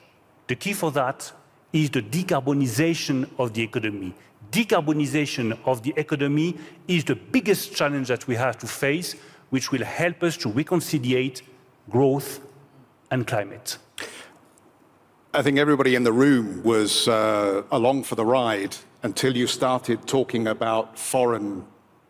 The 0.48 0.56
key 0.56 0.72
for 0.72 0.90
that 0.92 1.32
is 1.72 1.90
the 1.90 2.02
decarbonization 2.02 3.28
of 3.38 3.54
the 3.54 3.62
economy. 3.62 4.14
Decarbonization 4.50 5.58
of 5.64 5.82
the 5.82 5.94
economy 5.96 6.56
is 6.88 7.04
the 7.04 7.14
biggest 7.14 7.74
challenge 7.74 8.08
that 8.08 8.26
we 8.26 8.34
have 8.34 8.58
to 8.58 8.66
face, 8.66 9.14
which 9.50 9.70
will 9.70 9.84
help 9.84 10.22
us 10.22 10.36
to 10.38 10.50
reconciliate 10.50 11.42
growth 11.88 12.40
and 13.10 13.26
climate. 13.26 13.78
I 15.32 15.40
think 15.40 15.58
everybody 15.58 15.94
in 15.94 16.02
the 16.02 16.12
room 16.12 16.62
was 16.62 17.08
uh, 17.08 17.62
along 17.70 18.02
for 18.02 18.16
the 18.16 18.26
ride 18.26 18.76
until 19.02 19.36
you 19.36 19.46
started 19.46 20.06
talking 20.06 20.46
about 20.46 20.98
foreign 20.98 21.64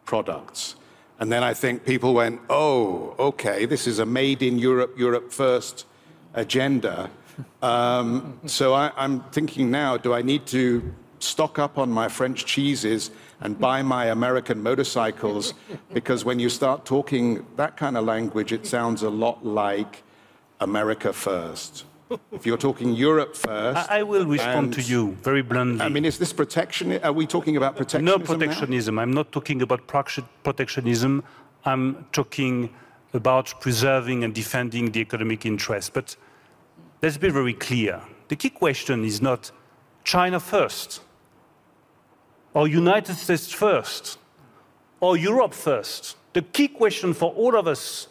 products. 0.05 0.77
And 1.19 1.31
then 1.31 1.43
I 1.43 1.55
think 1.55 1.85
people 1.85 2.15
went, 2.15 2.41
oh, 2.51 3.15
okay, 3.19 3.65
this 3.65 3.87
is 3.87 3.99
a 3.99 4.07
made 4.07 4.43
in 4.43 4.59
Europe, 4.59 4.99
Europe 4.99 5.33
first 5.33 5.87
agenda. 6.35 7.11
Um, 7.63 8.39
so 8.45 8.75
I, 8.75 8.93
I'm 8.95 9.23
thinking 9.31 9.71
now, 9.71 9.97
do 9.97 10.13
I 10.13 10.21
need 10.21 10.45
to 10.49 10.93
stock 11.19 11.59
up 11.59 11.79
on 11.79 11.91
my 11.91 12.07
French 12.09 12.45
cheeses 12.45 13.11
and 13.41 13.59
buy 13.59 13.81
my 13.81 14.07
American 14.07 14.63
motorcycles? 14.63 15.55
Because 15.95 16.27
when 16.27 16.39
you 16.39 16.51
start 16.51 16.85
talking 16.85 17.47
that 17.57 17.79
kind 17.79 17.97
of 17.97 18.05
language, 18.05 18.53
it 18.53 18.67
sounds 18.67 19.03
a 19.03 19.09
lot 19.09 19.47
like 19.47 20.03
America 20.61 21.13
first 21.13 21.85
if 22.33 22.47
you're 22.47 22.57
talking 22.59 22.95
Europe 22.95 23.37
first. 23.37 23.91
I, 23.91 24.01
I 24.01 24.03
will 24.03 24.27
respond 24.27 24.73
to 24.75 24.81
you 24.81 25.17
very 25.23 25.43
bluntly. 25.43 25.85
I 25.85 25.89
mean, 25.89 26.05
is 26.05 26.19
this 26.19 26.33
protection? 26.33 26.99
Are 27.03 27.13
we 27.13 27.27
talking 27.27 27.57
about 27.57 27.77
protectionism? 27.77 28.21
No 28.21 28.25
protectionism. 28.25 28.95
Now? 28.95 29.03
I'm 29.03 29.13
not 29.13 29.33
talking 29.33 29.63
about 29.63 29.87
protectionism. 29.87 31.23
I'm 31.65 32.07
talking 32.13 32.71
about 33.15 33.61
preserving 33.61 34.25
and 34.25 34.35
defending 34.35 34.91
the 34.93 35.01
economic 35.01 35.47
interest. 35.47 35.93
But 35.93 36.17
let's 37.03 37.19
be 37.19 37.31
very 37.31 37.55
clear. 37.55 38.01
The 38.29 38.37
key 38.37 38.51
question 38.51 39.05
is 39.05 39.21
not 39.21 39.51
China 40.05 40.41
first, 40.41 41.01
or 42.55 42.67
United 42.67 43.15
States 43.15 43.53
first, 43.53 44.19
or 45.01 45.17
Europe 45.17 45.55
first. 45.55 46.17
The 46.33 46.43
key 46.43 46.69
question 46.69 47.13
for 47.13 47.33
all 47.33 47.57
of 47.57 47.67
us 47.67 48.09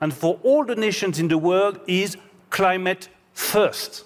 and 0.00 0.14
for 0.14 0.38
all 0.42 0.64
the 0.64 0.76
nations 0.76 1.18
in 1.18 1.28
the 1.28 1.38
world 1.38 1.80
is 1.86 2.16
climate 2.50 3.08
first. 3.38 4.04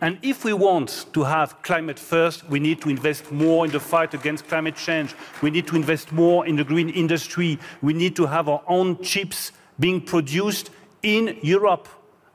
And 0.00 0.18
if 0.22 0.44
we 0.44 0.54
want 0.54 1.06
to 1.12 1.24
have 1.24 1.62
climate 1.62 1.98
first, 1.98 2.48
we 2.48 2.58
need 2.58 2.80
to 2.80 2.88
invest 2.88 3.30
more 3.30 3.66
in 3.66 3.70
the 3.70 3.78
fight 3.78 4.14
against 4.14 4.48
climate 4.48 4.76
change. 4.76 5.14
We 5.42 5.50
need 5.50 5.66
to 5.66 5.76
invest 5.76 6.10
more 6.10 6.46
in 6.46 6.56
the 6.56 6.64
green 6.64 6.88
industry. 6.88 7.58
We 7.82 7.92
need 7.92 8.16
to 8.16 8.26
have 8.26 8.48
our 8.48 8.62
own 8.66 9.02
chips 9.02 9.52
being 9.78 10.00
produced 10.00 10.70
in 11.02 11.38
Europe. 11.42 11.86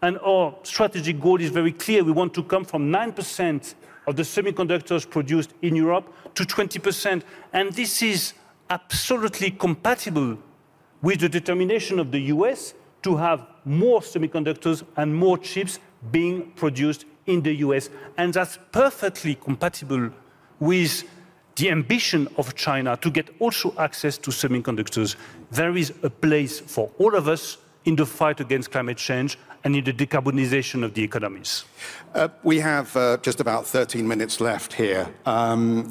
And 0.03 0.19
our 0.19 0.55
strategic 0.61 1.19
goal 1.19 1.41
is 1.41 1.49
very 1.49 1.71
clear. 1.71 2.03
We 2.03 2.11
want 2.11 2.35
to 2.35 2.43
come 2.43 2.65
from 2.65 2.91
9% 2.91 3.73
of 4.05 4.15
the 4.15 4.23
semiconductors 4.23 5.09
produced 5.09 5.53
in 5.63 5.75
Europe 5.75 6.13
to 6.35 6.43
20%. 6.43 7.23
And 7.51 7.73
this 7.73 8.03
is 8.03 8.33
absolutely 8.69 9.49
compatible 9.49 10.37
with 11.01 11.19
the 11.21 11.29
determination 11.29 11.99
of 11.99 12.11
the 12.11 12.19
US 12.35 12.75
to 13.01 13.15
have 13.15 13.47
more 13.65 14.01
semiconductors 14.01 14.83
and 14.97 15.15
more 15.15 15.37
chips 15.37 15.79
being 16.11 16.51
produced 16.51 17.05
in 17.25 17.41
the 17.41 17.55
US. 17.55 17.89
And 18.17 18.33
that's 18.33 18.59
perfectly 18.71 19.35
compatible 19.35 20.11
with 20.59 21.03
the 21.55 21.69
ambition 21.69 22.27
of 22.37 22.55
China 22.55 22.97
to 22.97 23.09
get 23.09 23.29
also 23.39 23.73
access 23.77 24.17
to 24.17 24.31
semiconductors. 24.31 25.15
There 25.51 25.77
is 25.77 25.93
a 26.03 26.09
place 26.09 26.59
for 26.59 26.91
all 26.97 27.15
of 27.15 27.27
us 27.27 27.57
in 27.85 27.95
the 27.95 28.05
fight 28.05 28.39
against 28.39 28.71
climate 28.71 28.97
change 28.97 29.37
and 29.63 29.75
in 29.75 29.83
the 29.83 29.93
decarbonization 29.93 30.83
of 30.83 30.93
the 30.93 31.03
economies. 31.03 31.65
Uh, 32.13 32.27
we 32.43 32.59
have 32.59 32.95
uh, 32.95 33.17
just 33.21 33.39
about 33.39 33.65
13 33.65 34.07
minutes 34.07 34.41
left 34.41 34.73
here. 34.73 35.07
Um, 35.25 35.87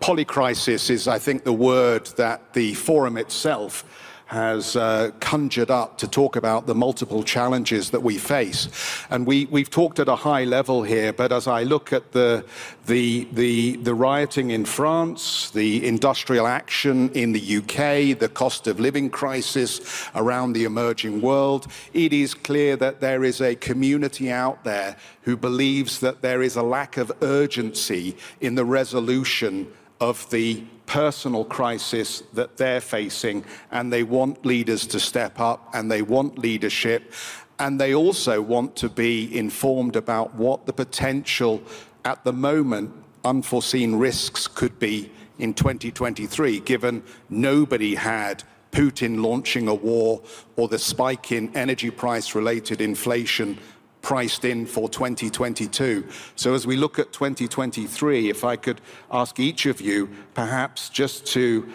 polycrisis 0.00 0.90
is, 0.90 1.06
I 1.06 1.18
think, 1.18 1.44
the 1.44 1.52
word 1.52 2.06
that 2.16 2.52
the 2.54 2.74
forum 2.74 3.16
itself 3.16 3.84
has 4.28 4.76
uh, 4.76 5.10
conjured 5.20 5.70
up 5.70 5.96
to 5.96 6.06
talk 6.06 6.36
about 6.36 6.66
the 6.66 6.74
multiple 6.74 7.22
challenges 7.22 7.90
that 7.90 8.02
we 8.02 8.18
face. 8.18 8.68
And 9.08 9.26
we, 9.26 9.46
we've 9.46 9.70
talked 9.70 9.98
at 9.98 10.08
a 10.08 10.16
high 10.16 10.44
level 10.44 10.82
here, 10.82 11.14
but 11.14 11.32
as 11.32 11.46
I 11.46 11.62
look 11.62 11.94
at 11.94 12.12
the, 12.12 12.44
the, 12.84 13.26
the, 13.32 13.76
the 13.76 13.94
rioting 13.94 14.50
in 14.50 14.66
France, 14.66 15.50
the 15.50 15.86
industrial 15.86 16.46
action 16.46 17.08
in 17.12 17.32
the 17.32 17.56
UK, 17.56 18.18
the 18.18 18.28
cost 18.28 18.66
of 18.66 18.78
living 18.78 19.08
crisis 19.08 20.06
around 20.14 20.52
the 20.52 20.64
emerging 20.64 21.22
world, 21.22 21.66
it 21.94 22.12
is 22.12 22.34
clear 22.34 22.76
that 22.76 23.00
there 23.00 23.24
is 23.24 23.40
a 23.40 23.54
community 23.54 24.30
out 24.30 24.62
there 24.62 24.98
who 25.22 25.38
believes 25.38 26.00
that 26.00 26.20
there 26.20 26.42
is 26.42 26.54
a 26.54 26.62
lack 26.62 26.98
of 26.98 27.10
urgency 27.22 28.14
in 28.42 28.56
the 28.56 28.64
resolution 28.64 29.72
of 30.00 30.28
the 30.30 30.64
personal 30.86 31.44
crisis 31.44 32.22
that 32.32 32.56
they're 32.56 32.80
facing, 32.80 33.44
and 33.70 33.92
they 33.92 34.02
want 34.02 34.44
leaders 34.44 34.86
to 34.86 34.98
step 34.98 35.38
up 35.38 35.68
and 35.74 35.90
they 35.90 36.02
want 36.02 36.38
leadership. 36.38 37.12
And 37.58 37.80
they 37.80 37.94
also 37.94 38.40
want 38.40 38.76
to 38.76 38.88
be 38.88 39.36
informed 39.36 39.96
about 39.96 40.34
what 40.34 40.66
the 40.66 40.72
potential, 40.72 41.62
at 42.04 42.24
the 42.24 42.32
moment, 42.32 42.92
unforeseen 43.24 43.96
risks 43.96 44.46
could 44.46 44.78
be 44.78 45.10
in 45.38 45.54
2023, 45.54 46.60
given 46.60 47.02
nobody 47.28 47.94
had 47.94 48.42
Putin 48.72 49.22
launching 49.22 49.68
a 49.68 49.74
war 49.74 50.22
or 50.56 50.68
the 50.68 50.78
spike 50.78 51.32
in 51.32 51.54
energy 51.56 51.90
price 51.90 52.34
related 52.34 52.80
inflation 52.80 53.58
priced 54.02 54.44
in 54.44 54.66
for 54.66 54.88
2022. 54.88 56.06
So 56.36 56.54
as 56.54 56.66
we 56.66 56.76
look 56.76 56.98
at 56.98 57.12
2023, 57.12 58.30
if 58.30 58.44
I 58.44 58.56
could 58.56 58.80
ask 59.10 59.38
each 59.38 59.66
of 59.66 59.80
you 59.80 60.08
perhaps 60.34 60.88
just 60.88 61.26
to 61.26 61.68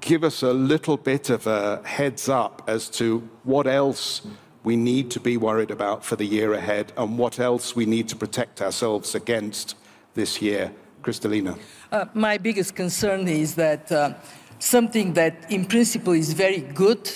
give 0.00 0.24
us 0.24 0.42
a 0.42 0.52
little 0.52 0.96
bit 0.96 1.30
of 1.30 1.46
a 1.46 1.82
heads 1.84 2.28
up 2.28 2.62
as 2.66 2.88
to 2.90 3.28
what 3.44 3.66
else 3.66 4.22
we 4.62 4.76
need 4.76 5.10
to 5.10 5.20
be 5.20 5.36
worried 5.36 5.70
about 5.70 6.04
for 6.04 6.16
the 6.16 6.24
year 6.24 6.54
ahead 6.54 6.92
and 6.96 7.18
what 7.18 7.38
else 7.38 7.76
we 7.76 7.86
need 7.86 8.08
to 8.08 8.16
protect 8.16 8.62
ourselves 8.62 9.14
against 9.14 9.76
this 10.14 10.40
year. 10.40 10.72
Kristalina. 11.02 11.58
Uh, 11.92 12.06
my 12.14 12.38
biggest 12.38 12.74
concern 12.74 13.28
is 13.28 13.54
that 13.56 13.92
uh, 13.92 14.14
something 14.58 15.12
that 15.12 15.50
in 15.52 15.66
principle 15.66 16.14
is 16.14 16.32
very 16.32 16.60
good 16.60 17.10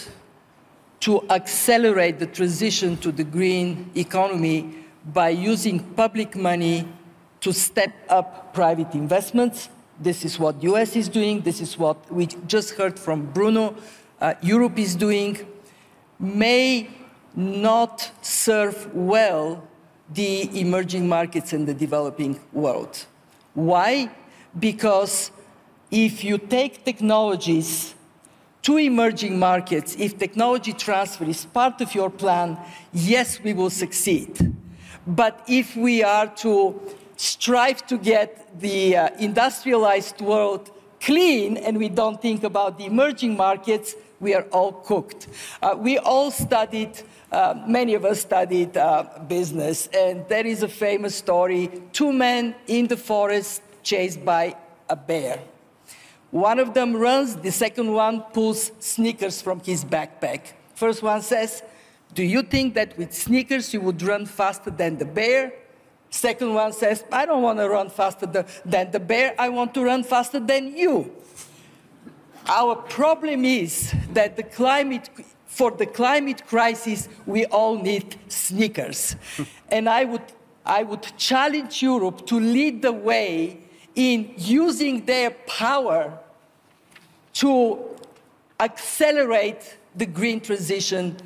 to 1.01 1.25
accelerate 1.31 2.19
the 2.19 2.27
transition 2.27 2.97
to 2.99 3.13
the 3.13 3.25
green 3.25 3.91
economy 3.95 4.75
by 5.13 5.29
using 5.31 5.79
public 5.95 6.37
money 6.37 6.87
to 7.41 7.53
step 7.53 7.93
up 8.09 8.53
private 8.53 8.95
investments. 8.95 9.69
This 10.01 10.25
is 10.25 10.39
what 10.39 10.61
the 10.61 10.73
US 10.73 10.97
is 10.97 11.09
doing. 11.09 11.41
This 11.41 11.61
is 11.61 11.79
what 11.79 12.13
we 12.13 12.27
just 12.47 12.71
heard 12.71 12.99
from 12.99 13.27
Bruno. 13.27 13.75
Uh, 14.21 14.35
Europe 14.43 14.79
is 14.79 14.97
doing. 14.97 15.47
May 16.19 16.91
not 17.35 18.11
serve 18.21 18.93
well 18.95 19.63
the 20.13 20.61
emerging 20.61 21.09
markets 21.09 21.53
and 21.53 21.67
the 21.67 21.75
developing 21.75 22.41
world. 22.53 23.07
Why? 23.55 24.11
Because 24.59 25.31
if 25.91 26.25
you 26.25 26.39
take 26.39 26.85
technologies 26.85 27.95
to 28.63 28.77
emerging 28.77 29.39
markets, 29.39 29.97
if 29.99 30.19
technology 30.19 30.73
transfer 30.73 31.25
is 31.25 31.45
part 31.47 31.81
of 31.81 31.95
your 31.95 32.11
plan, 32.11 32.59
yes, 32.93 33.41
we 33.43 33.53
will 33.53 33.71
succeed. 33.71 34.55
But 35.07 35.43
if 35.49 35.75
we 35.77 36.03
are 36.03 36.27
to 36.37 36.81
strive 37.17 37.87
to 37.87 37.99
get 37.99 38.61
the 38.61 38.97
uh, 38.97 39.09
industrialized 39.19 40.21
world 40.21 40.71
clean 41.01 41.57
and 41.57 41.79
we 41.79 41.89
don't 41.89 42.21
think 42.21 42.45
about 42.45 42.79
the 42.79 42.87
emerging 42.87 43.37
markets, 43.37 43.95
we 44.21 44.35
are 44.35 44.43
all 44.53 44.73
cooked. 44.73 45.29
Uh, 45.63 45.75
we 45.79 45.99
all 45.99 46.31
studied, 46.31 47.01
uh, 47.31 47.55
many 47.67 47.95
of 47.95 48.05
us 48.05 48.21
studied 48.21 48.77
uh, 48.77 49.05
business, 49.29 49.89
and 49.95 50.29
there 50.29 50.47
is 50.47 50.63
a 50.63 50.69
famous 50.69 51.15
story 51.15 51.71
two 51.93 52.13
men 52.13 52.55
in 52.67 52.87
the 52.89 52.97
forest 52.97 53.63
chased 53.83 54.25
by 54.25 54.55
a 54.89 54.97
bear. 54.97 55.41
One 56.31 56.59
of 56.59 56.74
them 56.74 56.95
runs, 56.95 57.37
the 57.37 57.51
second 57.51 57.93
one 57.93 58.20
pulls 58.33 58.70
sneakers 58.81 59.41
from 59.41 59.61
his 59.61 59.85
backpack. 59.85 60.53
First 60.74 61.03
one 61.03 61.22
says, 61.22 61.62
Do 62.14 62.22
you 62.22 62.43
think 62.43 62.74
that 62.74 62.99
with 62.99 63.14
sneakers 63.14 63.72
you 63.72 63.81
would 63.81 64.03
run 64.03 64.26
faster 64.26 64.70
than 64.70 64.99
the 64.99 65.07
bear? 65.07 65.53
Second 66.11 66.55
one 66.55 66.72
says, 66.72 67.05
I 67.12 67.26
don't 67.26 67.43
want 67.43 67.59
to 67.59 67.68
run 67.68 67.91
faster 67.91 68.26
than 68.26 68.91
the 68.91 69.01
bear, 69.01 69.35
I 69.39 69.49
want 69.49 69.74
to 69.74 69.85
run 69.85 70.03
faster 70.03 70.41
than 70.41 70.76
you. 70.76 71.12
Our 72.47 72.76
problem 72.76 73.45
is 73.45 73.95
that 74.12 74.37
the 74.37 74.43
climate, 74.43 75.11
for 75.47 75.70
the 75.70 75.85
climate 75.85 76.47
crisis, 76.47 77.09
we 77.26 77.45
all 77.47 77.76
need 77.76 78.18
sneakers. 78.29 79.16
and 79.70 79.89
I 79.89 80.05
would, 80.05 80.22
I 80.64 80.83
would 80.83 81.07
challenge 81.18 81.83
Europe 81.83 82.26
to 82.26 82.41
lead 82.41 82.81
the 82.81 82.93
way 82.93 83.68
in 83.99 84.33
using 84.37 85.05
their 85.07 85.31
power 85.49 86.17
to 87.33 87.81
accelerate 88.61 89.77
the 89.97 90.07
green 90.07 90.41
transition 90.41 91.17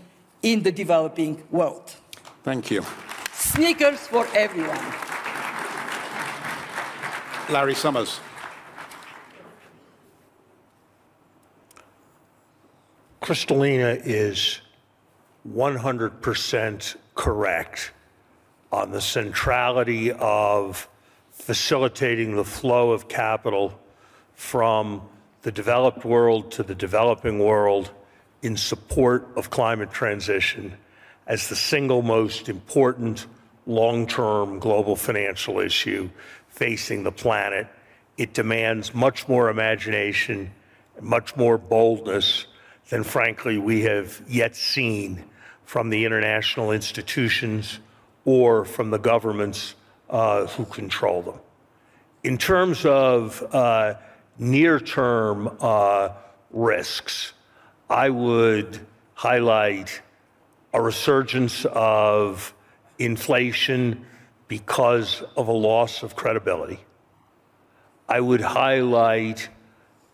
in 0.42 0.62
the 0.62 0.72
developing 0.72 1.42
world. 1.50 1.94
Thank 2.42 2.70
you. 2.70 2.82
Sneakers 3.34 4.06
for 4.06 4.26
everyone. 4.34 4.80
Larry 7.50 7.74
Summers. 7.74 8.20
Kristalina 13.20 14.00
is 14.02 14.62
100% 15.46 16.96
correct 17.14 17.92
on 18.72 18.90
the 18.90 19.00
centrality 19.00 20.10
of 20.12 20.88
facilitating 21.42 22.36
the 22.36 22.44
flow 22.44 22.92
of 22.92 23.08
capital 23.08 23.76
from 24.36 25.02
the 25.42 25.50
developed 25.50 26.04
world 26.04 26.52
to 26.52 26.62
the 26.62 26.74
developing 26.74 27.40
world 27.40 27.90
in 28.42 28.56
support 28.56 29.26
of 29.34 29.50
climate 29.50 29.90
transition 29.90 30.72
as 31.26 31.48
the 31.48 31.56
single 31.56 32.00
most 32.00 32.48
important 32.48 33.26
long-term 33.66 34.60
global 34.60 34.94
financial 34.94 35.58
issue 35.58 36.08
facing 36.46 37.02
the 37.02 37.10
planet. 37.10 37.66
It 38.16 38.34
demands 38.34 38.94
much 38.94 39.26
more 39.26 39.50
imagination, 39.50 40.52
much 41.00 41.34
more 41.36 41.58
boldness 41.58 42.46
than 42.88 43.02
frankly 43.02 43.58
we 43.58 43.82
have 43.82 44.22
yet 44.28 44.54
seen 44.54 45.24
from 45.64 45.90
the 45.90 46.04
international 46.04 46.70
institutions 46.70 47.80
or 48.24 48.64
from 48.64 48.90
the 48.90 48.98
governments 48.98 49.74
uh, 50.12 50.46
who 50.46 50.64
control 50.66 51.22
them. 51.22 51.40
In 52.22 52.38
terms 52.38 52.84
of 52.84 53.42
uh, 53.52 53.94
near 54.38 54.78
term 54.78 55.56
uh, 55.60 56.10
risks, 56.50 57.32
I 57.90 58.10
would 58.10 58.78
highlight 59.14 60.00
a 60.72 60.80
resurgence 60.80 61.64
of 61.64 62.54
inflation 62.98 64.06
because 64.46 65.22
of 65.36 65.48
a 65.48 65.52
loss 65.52 66.02
of 66.02 66.14
credibility. 66.14 66.78
I 68.08 68.20
would 68.20 68.40
highlight 68.40 69.48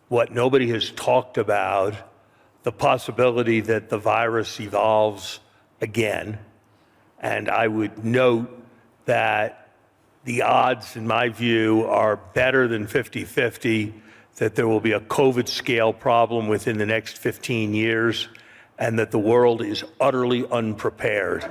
what 0.08 0.32
nobody 0.32 0.70
has 0.70 0.90
talked 0.92 1.36
about 1.36 1.94
the 2.62 2.72
possibility 2.72 3.60
that 3.60 3.88
the 3.88 3.98
virus 3.98 4.60
evolves 4.60 5.40
again. 5.80 6.38
And 7.18 7.48
I 7.48 7.66
would 7.66 8.04
note 8.04 8.62
that 9.06 9.67
the 10.28 10.42
odds, 10.42 10.94
in 10.94 11.06
my 11.06 11.30
view, 11.30 11.86
are 11.86 12.16
better 12.16 12.68
than 12.68 12.86
50 12.86 13.24
50 13.24 13.94
that 14.36 14.54
there 14.56 14.68
will 14.68 14.78
be 14.78 14.92
a 14.92 15.00
COVID 15.00 15.48
scale 15.48 15.94
problem 15.94 16.48
within 16.48 16.76
the 16.76 16.84
next 16.84 17.16
15 17.16 17.72
years, 17.72 18.28
and 18.78 18.98
that 18.98 19.10
the 19.10 19.18
world 19.18 19.62
is 19.62 19.84
utterly 19.98 20.46
unprepared 20.50 21.46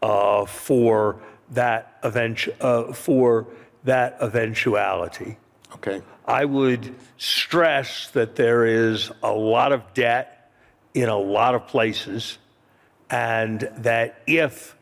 uh, 0.00 0.46
for, 0.46 1.20
that 1.50 1.98
event, 2.02 2.48
uh, 2.62 2.94
for 2.94 3.46
that 3.84 4.16
eventuality. 4.22 5.36
Okay. 5.74 6.00
I 6.26 6.46
would 6.46 6.94
stress 7.18 8.08
that 8.12 8.34
there 8.36 8.64
is 8.64 9.12
a 9.22 9.32
lot 9.32 9.72
of 9.72 9.92
debt 9.92 10.50
in 10.94 11.10
a 11.10 11.18
lot 11.18 11.54
of 11.54 11.66
places, 11.66 12.38
and 13.10 13.60
that 13.76 14.22
if 14.26 14.74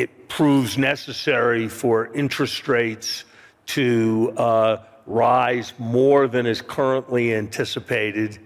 it 0.00 0.28
proves 0.28 0.76
necessary 0.76 1.68
for 1.68 2.12
interest 2.14 2.68
rates 2.68 3.24
to 3.66 4.32
uh, 4.36 4.76
rise 5.06 5.72
more 5.78 6.28
than 6.28 6.46
is 6.46 6.60
currently 6.60 7.34
anticipated, 7.34 8.38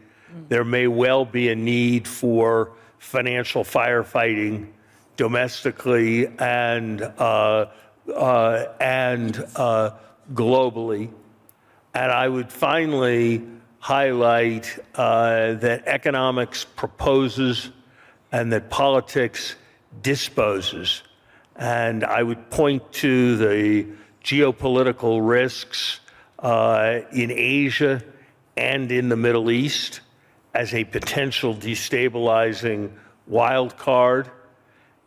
there 0.49 0.65
may 0.65 0.87
well 0.87 1.25
be 1.25 1.49
a 1.49 1.57
need 1.57 2.07
for 2.07 2.73
financial 2.99 3.65
firefighting 3.65 4.69
domestically 5.17 6.29
and 6.39 7.03
uh, 7.03 7.67
uh, 8.15 8.65
and 8.81 9.45
uh, 9.57 9.91
globally. 10.33 11.11
And 11.95 12.13
I 12.13 12.29
would 12.29 12.53
finally 12.53 13.43
highlight 13.81 14.79
uh, 14.95 15.55
that 15.55 15.83
economics 15.87 16.65
proposes 16.77 17.71
and 18.31 18.53
that 18.53 18.71
politics 18.71 19.57
disposes. 20.03 21.03
And 21.61 22.05
I 22.05 22.23
would 22.23 22.49
point 22.49 22.91
to 22.95 23.37
the 23.37 23.87
geopolitical 24.25 25.21
risks 25.23 26.01
uh, 26.39 27.01
in 27.13 27.31
Asia 27.31 28.03
and 28.57 28.91
in 28.91 29.11
the 29.11 29.17
Middle 29.17 29.51
East 29.51 30.01
as 30.55 30.73
a 30.73 30.85
potential 30.85 31.55
destabilizing 31.55 32.91
wild 33.27 33.77
card. 33.77 34.31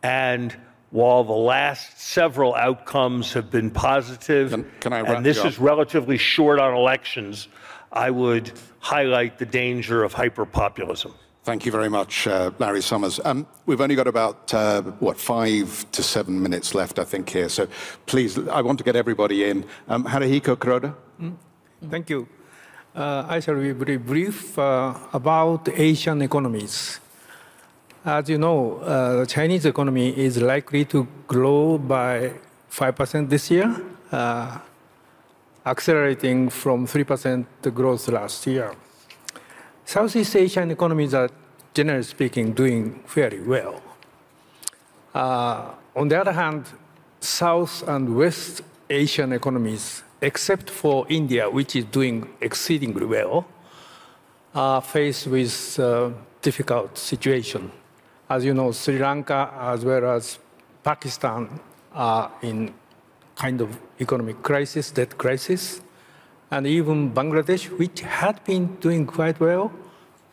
And 0.04 0.56
while 0.90 1.24
the 1.24 1.32
last 1.32 2.00
several 2.00 2.54
outcomes 2.54 3.32
have 3.32 3.50
been 3.50 3.72
positive, 3.72 4.50
can, 4.50 4.70
can 4.78 4.92
and 4.92 5.26
this 5.26 5.44
is 5.44 5.58
relatively 5.58 6.18
short 6.18 6.60
on 6.60 6.72
elections, 6.72 7.48
I 7.92 8.10
would 8.10 8.52
highlight 8.78 9.38
the 9.38 9.46
danger 9.46 10.04
of 10.04 10.14
hyperpopulism. 10.14 11.14
Thank 11.44 11.66
you 11.66 11.72
very 11.72 11.90
much, 11.90 12.26
uh, 12.26 12.52
Larry 12.58 12.80
Summers. 12.80 13.20
Um, 13.22 13.46
we've 13.66 13.82
only 13.82 13.94
got 13.94 14.06
about, 14.06 14.54
uh, 14.54 14.80
what, 14.98 15.18
five 15.18 15.84
to 15.92 16.02
seven 16.02 16.42
minutes 16.42 16.74
left, 16.74 16.98
I 16.98 17.04
think, 17.04 17.28
here. 17.28 17.50
So 17.50 17.68
please, 18.06 18.38
I 18.48 18.62
want 18.62 18.78
to 18.78 18.84
get 18.84 18.96
everybody 18.96 19.44
in. 19.44 19.66
Um, 19.86 20.04
Haruhiko 20.04 20.56
Kuroda? 20.56 20.94
Mm, 21.20 21.34
thank 21.90 22.08
you. 22.08 22.26
Uh, 22.96 23.26
I 23.28 23.40
shall 23.40 23.56
be 23.56 23.72
very 23.72 23.98
brief 23.98 24.56
about 24.56 25.68
Asian 25.68 26.22
economies. 26.22 26.98
As 28.06 28.26
you 28.30 28.38
know, 28.38 28.78
the 29.20 29.26
Chinese 29.26 29.66
economy 29.66 30.16
is 30.16 30.40
likely 30.40 30.86
to 30.86 31.06
grow 31.26 31.76
by 31.76 32.32
5% 32.70 33.28
this 33.28 33.50
year. 33.50 33.68
Accelerating 35.66 36.48
from 36.48 36.86
3% 36.86 37.44
growth 37.74 38.08
last 38.08 38.46
year. 38.46 38.74
Southeast 39.84 40.34
Asian 40.36 40.70
economies 40.70 41.14
are, 41.14 41.28
generally 41.74 42.02
speaking, 42.02 42.52
doing 42.52 43.00
fairly 43.06 43.40
well. 43.40 43.82
Uh, 45.14 45.72
on 45.94 46.08
the 46.08 46.20
other 46.20 46.32
hand, 46.32 46.66
South 47.20 47.86
and 47.86 48.16
West 48.16 48.62
Asian 48.90 49.32
economies, 49.32 50.02
except 50.20 50.70
for 50.70 51.06
India, 51.08 51.48
which 51.48 51.76
is 51.76 51.84
doing 51.84 52.28
exceedingly 52.40 53.06
well, 53.06 53.46
are 54.54 54.80
faced 54.80 55.26
with 55.26 55.78
a 55.78 56.12
difficult 56.42 56.96
situation. 56.96 57.70
As 58.28 58.44
you 58.44 58.54
know, 58.54 58.72
Sri 58.72 58.98
Lanka 58.98 59.52
as 59.54 59.84
well 59.84 60.04
as 60.16 60.38
Pakistan 60.82 61.60
are 61.92 62.30
in 62.42 62.72
kind 63.36 63.60
of 63.60 63.78
economic 64.00 64.42
crisis, 64.42 64.90
debt 64.90 65.16
crisis. 65.18 65.80
And 66.50 66.66
even 66.66 67.12
Bangladesh, 67.12 67.66
which 67.78 68.00
had 68.00 68.42
been 68.44 68.76
doing 68.76 69.06
quite 69.06 69.40
well, 69.40 69.72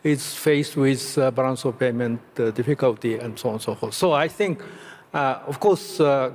is 0.04 0.34
faced 0.34 0.76
with 0.78 1.18
uh, 1.18 1.32
balance 1.32 1.66
of 1.66 1.78
payment 1.78 2.22
uh, 2.40 2.52
difficulty 2.52 3.18
and 3.18 3.38
so 3.38 3.50
on 3.50 3.56
and 3.56 3.62
so 3.62 3.76
forth. 3.76 3.94
So 3.94 4.14
I 4.14 4.28
think, 4.28 4.62
uh, 5.14 5.40
of 5.48 5.60
course, 5.60 6.00
uh, 6.00 6.32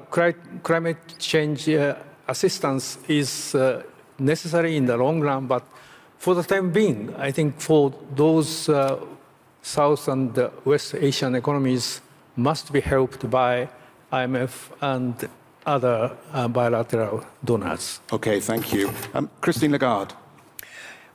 climate 0.63 1.19
change 1.19 1.69
uh, 1.69 1.97
assistance 2.29 2.99
is 3.09 3.55
uh, 3.55 3.83
necessary 4.19 4.77
in 4.77 4.87
the 4.87 4.97
long 4.97 5.21
run, 5.21 5.47
but 5.47 5.65
for 6.19 6.35
the 6.35 6.43
time 6.43 6.71
being, 6.71 7.15
I 7.17 7.31
think 7.31 7.61
for 7.61 7.93
those 8.15 8.71
South 9.63 10.09
and 10.09 10.51
West 10.65 10.95
Asian 10.95 11.35
economies 11.35 12.01
must 12.37 12.73
be 12.73 12.81
helped 12.81 13.29
by 13.29 13.69
IMF 14.13 14.71
and 14.81 15.29
other 15.67 16.11
uh, 16.33 16.49
bilateral 16.49 17.25
donors. 17.45 18.01
Okay, 18.13 18.41
thank 18.41 18.73
you. 18.73 18.91
Um, 19.15 19.29
Christine 19.41 19.73
Lagarde. 19.73 20.15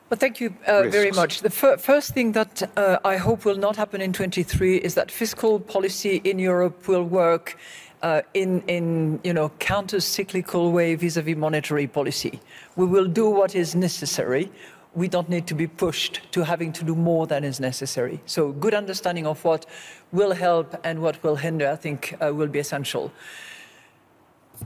Well, 0.09 0.17
thank 0.17 0.41
you 0.41 0.53
uh, 0.67 0.89
very 0.89 1.11
much. 1.11 1.39
The 1.39 1.49
fir 1.49 1.77
first 1.77 2.13
thing 2.13 2.33
that 2.33 2.63
uh, 2.75 2.97
I 3.05 3.15
hope 3.15 3.45
will 3.45 3.57
not 3.57 3.77
happen 3.77 4.01
in 4.01 4.11
23 4.11 4.75
is 4.75 4.93
that 4.95 5.09
fiscal 5.09 5.57
policy 5.57 6.19
in 6.25 6.37
Europe 6.37 6.85
will 6.89 7.05
work 7.05 7.57
uh, 8.01 8.21
in, 8.33 8.61
in, 8.67 9.21
you 9.23 9.31
know, 9.33 9.49
counter-cyclical 9.59 10.73
way 10.73 10.95
vis-à-vis 10.95 11.35
-vis 11.35 11.37
monetary 11.37 11.87
policy. 11.87 12.39
We 12.75 12.85
will 12.85 13.07
do 13.07 13.29
what 13.29 13.55
is 13.55 13.73
necessary. 13.73 14.49
We 14.93 15.07
don't 15.07 15.29
need 15.29 15.45
to 15.47 15.55
be 15.55 15.67
pushed 15.67 16.21
to 16.31 16.43
having 16.43 16.73
to 16.73 16.85
do 16.85 16.95
more 16.95 17.27
than 17.27 17.43
is 17.43 17.59
necessary. 17.59 18.19
So 18.25 18.51
good 18.59 18.73
understanding 18.73 19.27
of 19.27 19.43
what 19.45 19.65
will 20.11 20.33
help 20.33 20.75
and 20.83 20.99
what 20.99 21.23
will 21.23 21.37
hinder, 21.37 21.73
I 21.73 21.77
think, 21.77 22.13
uh, 22.19 22.35
will 22.35 22.49
be 22.49 22.59
essential. 22.59 23.11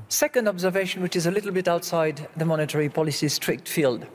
Second 0.10 0.48
observation, 0.48 1.02
which 1.02 1.16
is 1.16 1.26
a 1.26 1.32
little 1.32 1.52
bit 1.52 1.68
outside 1.68 2.28
the 2.38 2.46
monetary 2.46 2.90
policy 2.90 3.28
strict 3.28 3.68
field. 3.68 4.06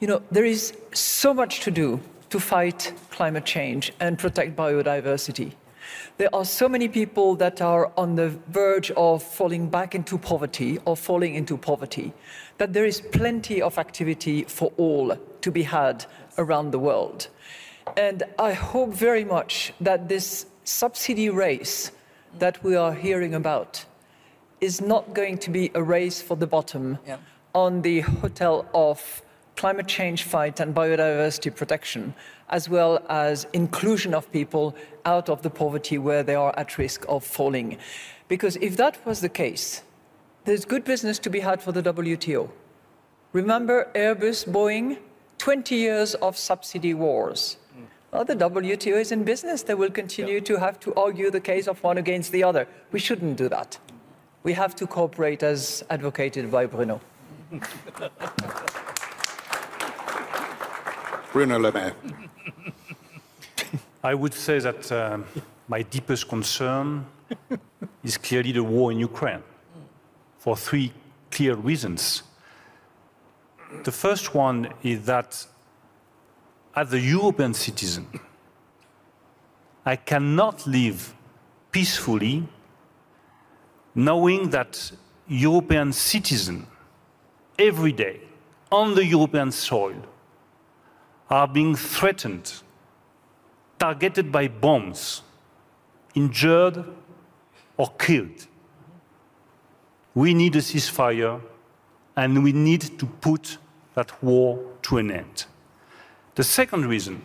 You 0.00 0.08
know, 0.08 0.22
there 0.30 0.44
is 0.44 0.74
so 0.92 1.32
much 1.32 1.60
to 1.60 1.70
do 1.70 2.00
to 2.30 2.40
fight 2.40 2.92
climate 3.10 3.44
change 3.44 3.92
and 4.00 4.18
protect 4.18 4.56
biodiversity. 4.56 5.52
There 6.18 6.34
are 6.34 6.44
so 6.44 6.68
many 6.68 6.88
people 6.88 7.36
that 7.36 7.62
are 7.62 7.92
on 7.96 8.16
the 8.16 8.30
verge 8.48 8.90
of 8.92 9.22
falling 9.22 9.68
back 9.68 9.94
into 9.94 10.18
poverty 10.18 10.78
or 10.84 10.96
falling 10.96 11.34
into 11.34 11.56
poverty 11.56 12.12
that 12.58 12.72
there 12.72 12.84
is 12.84 13.00
plenty 13.00 13.62
of 13.62 13.78
activity 13.78 14.44
for 14.44 14.72
all 14.76 15.16
to 15.40 15.50
be 15.50 15.62
had 15.62 16.04
around 16.38 16.72
the 16.72 16.78
world. 16.78 17.28
And 17.96 18.24
I 18.38 18.52
hope 18.52 18.90
very 18.90 19.24
much 19.24 19.72
that 19.80 20.08
this 20.08 20.46
subsidy 20.64 21.30
race 21.30 21.92
that 22.38 22.62
we 22.64 22.74
are 22.74 22.92
hearing 22.92 23.34
about 23.34 23.84
is 24.60 24.80
not 24.80 25.14
going 25.14 25.38
to 25.38 25.50
be 25.50 25.70
a 25.74 25.82
race 25.82 26.22
for 26.22 26.36
the 26.36 26.46
bottom 26.46 26.98
yeah. 27.06 27.18
on 27.54 27.82
the 27.82 28.00
hotel 28.00 28.66
of 28.74 29.22
climate 29.56 29.86
change 29.86 30.24
fight 30.24 30.60
and 30.60 30.74
biodiversity 30.74 31.54
protection, 31.54 32.14
as 32.50 32.68
well 32.68 33.04
as 33.08 33.46
inclusion 33.52 34.14
of 34.14 34.30
people 34.32 34.74
out 35.04 35.28
of 35.28 35.42
the 35.42 35.50
poverty 35.50 35.98
where 35.98 36.22
they 36.22 36.34
are 36.34 36.56
at 36.58 36.78
risk 36.78 37.04
of 37.08 37.24
falling. 37.24 37.78
Because 38.28 38.56
if 38.56 38.76
that 38.76 39.04
was 39.06 39.20
the 39.20 39.28
case, 39.28 39.82
there's 40.44 40.64
good 40.64 40.84
business 40.84 41.18
to 41.20 41.30
be 41.30 41.40
had 41.40 41.62
for 41.62 41.72
the 41.72 41.82
WTO. 41.82 42.50
Remember 43.32 43.90
Airbus, 43.94 44.46
Boeing, 44.46 44.98
20 45.38 45.74
years 45.74 46.14
of 46.14 46.36
subsidy 46.36 46.94
wars. 46.94 47.56
Mm. 47.76 47.86
Well, 48.12 48.24
the 48.24 48.36
WTO 48.36 49.00
is 49.00 49.12
in 49.12 49.24
business. 49.24 49.62
They 49.62 49.74
will 49.74 49.90
continue 49.90 50.34
yeah. 50.34 50.40
to 50.40 50.56
have 50.56 50.80
to 50.80 50.94
argue 50.94 51.30
the 51.30 51.40
case 51.40 51.66
of 51.66 51.82
one 51.82 51.98
against 51.98 52.32
the 52.32 52.44
other. 52.44 52.66
We 52.92 52.98
shouldn't 52.98 53.36
do 53.36 53.48
that. 53.48 53.78
We 54.46 54.52
have 54.52 54.76
to 54.76 54.86
cooperate 54.86 55.42
as 55.42 55.82
advocated 55.90 56.52
by 56.52 56.66
Bruno. 56.66 57.00
Bruno 61.32 61.58
Le 61.58 61.72
Maire. 61.72 61.96
I 64.04 64.14
would 64.14 64.32
say 64.32 64.60
that 64.60 64.92
uh, 64.92 65.18
my 65.66 65.82
deepest 65.82 66.28
concern 66.28 67.06
is 68.04 68.16
clearly 68.16 68.52
the 68.52 68.62
war 68.62 68.92
in 68.92 69.00
Ukraine 69.00 69.42
for 70.38 70.56
three 70.56 70.92
clear 71.32 71.56
reasons. 71.56 72.22
The 73.82 73.90
first 73.90 74.32
one 74.32 74.72
is 74.84 75.06
that 75.06 75.44
as 76.76 76.92
a 76.92 77.00
European 77.00 77.52
citizen, 77.52 78.06
I 79.84 79.96
cannot 79.96 80.68
live 80.68 81.12
peacefully 81.72 82.46
knowing 83.96 84.50
that 84.50 84.92
European 85.26 85.90
citizens 85.92 86.66
every 87.58 87.92
day 87.92 88.20
on 88.70 88.94
the 88.94 89.04
European 89.04 89.50
soil 89.50 89.96
are 91.30 91.48
being 91.48 91.74
threatened, 91.74 92.62
targeted 93.78 94.30
by 94.30 94.46
bombs, 94.46 95.22
injured 96.14 96.84
or 97.78 97.90
killed. 97.98 98.46
We 100.14 100.34
need 100.34 100.54
a 100.56 100.60
ceasefire 100.60 101.40
and 102.16 102.44
we 102.44 102.52
need 102.52 102.98
to 102.98 103.06
put 103.06 103.56
that 103.94 104.22
war 104.22 104.62
to 104.82 104.98
an 104.98 105.10
end. 105.10 105.46
The 106.34 106.44
second 106.44 106.86
reason 106.86 107.22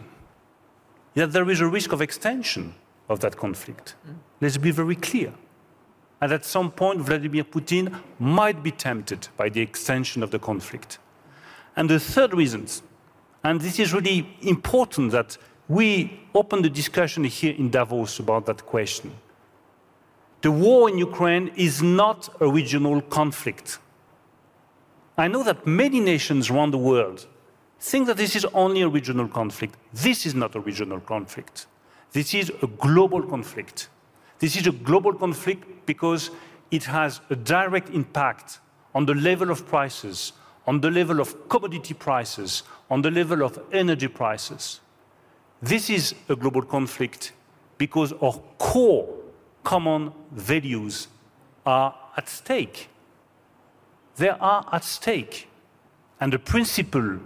is 1.16 1.22
that 1.22 1.34
there 1.34 1.50
is 1.50 1.60
a 1.60 1.68
risk 1.68 1.92
of 1.92 2.02
extension 2.02 2.76
of 3.10 3.20
that 3.20 3.36
conflict. 3.36 3.96
Mm. 4.08 4.16
Let's 4.40 4.58
be 4.58 4.72
very 4.72 4.96
clear. 4.96 5.34
And 6.22 6.32
at 6.32 6.46
some 6.46 6.72
point, 6.72 7.02
Vladimir 7.02 7.44
Putin 7.44 8.00
might 8.20 8.62
be 8.62 8.72
tempted 8.72 9.28
by 9.36 9.50
the 9.50 9.62
extension 9.62 10.22
of 10.22 10.30
the 10.30 10.38
conflict. 10.40 11.00
And 11.76 11.90
the 11.90 12.00
third 12.00 12.34
reason, 12.34 12.68
and 13.44 13.60
this 13.60 13.80
is 13.80 13.94
really 13.94 14.38
important 14.42 15.12
that 15.12 15.38
we 15.68 16.20
open 16.36 16.62
the 16.62 16.70
discussion 16.70 17.24
here 17.24 17.56
in 17.58 17.72
Davos 17.72 18.20
about 18.20 18.46
that 18.46 18.66
question. 18.66 19.12
The 20.42 20.52
war 20.52 20.90
in 20.90 20.98
Ukraine 20.98 21.52
is 21.56 21.82
not 21.82 22.30
a 22.42 22.48
regional 22.48 23.02
conflict. 23.02 23.80
I 25.18 25.28
know 25.28 25.44
that 25.44 25.66
many 25.66 26.00
nations 26.00 26.50
around 26.50 26.72
the 26.72 26.78
world 26.78 27.28
think 27.80 28.08
that 28.08 28.18
this 28.18 28.36
is 28.36 28.46
only 28.54 28.82
a 28.82 28.88
regional 28.88 29.28
conflict. 29.28 29.76
This 29.94 30.26
is 30.26 30.36
not 30.36 30.56
a 30.56 30.60
regional 30.60 31.00
conflict. 31.00 31.68
This 32.12 32.34
is 32.34 32.52
a 32.62 32.68
global 32.68 33.24
conflict. 33.24 33.90
This 34.42 34.56
is 34.56 34.66
a 34.66 34.72
global 34.72 35.14
conflict 35.14 35.86
because 35.86 36.32
it 36.72 36.86
has 36.86 37.22
a 37.30 37.36
direct 37.36 37.92
impact 37.92 38.58
on 38.96 39.06
the 39.06 39.14
level 39.14 39.52
of 39.52 39.68
prices, 39.68 40.34
on 40.66 40.82
the 40.82 40.90
level 40.90 41.20
of 41.20 41.48
commodity 41.48 41.94
prices, 41.94 42.64
on 42.90 43.04
the 43.04 43.12
level 43.12 43.44
of 43.44 43.60
energy 43.72 44.08
prices. 44.08 44.80
This 45.62 45.92
is 45.92 46.16
a 46.28 46.36
global 46.36 46.64
conflict 46.64 47.34
because 47.78 48.14
our 48.14 48.34
core 48.58 49.08
common 49.64 50.12
values 50.32 51.08
are 51.64 51.94
at 52.18 52.28
stake. 52.28 52.90
They 54.16 54.30
are 54.30 54.68
at 54.72 54.84
stake. 54.84 55.50
And 56.20 56.34
the 56.34 56.40
principle 56.40 57.20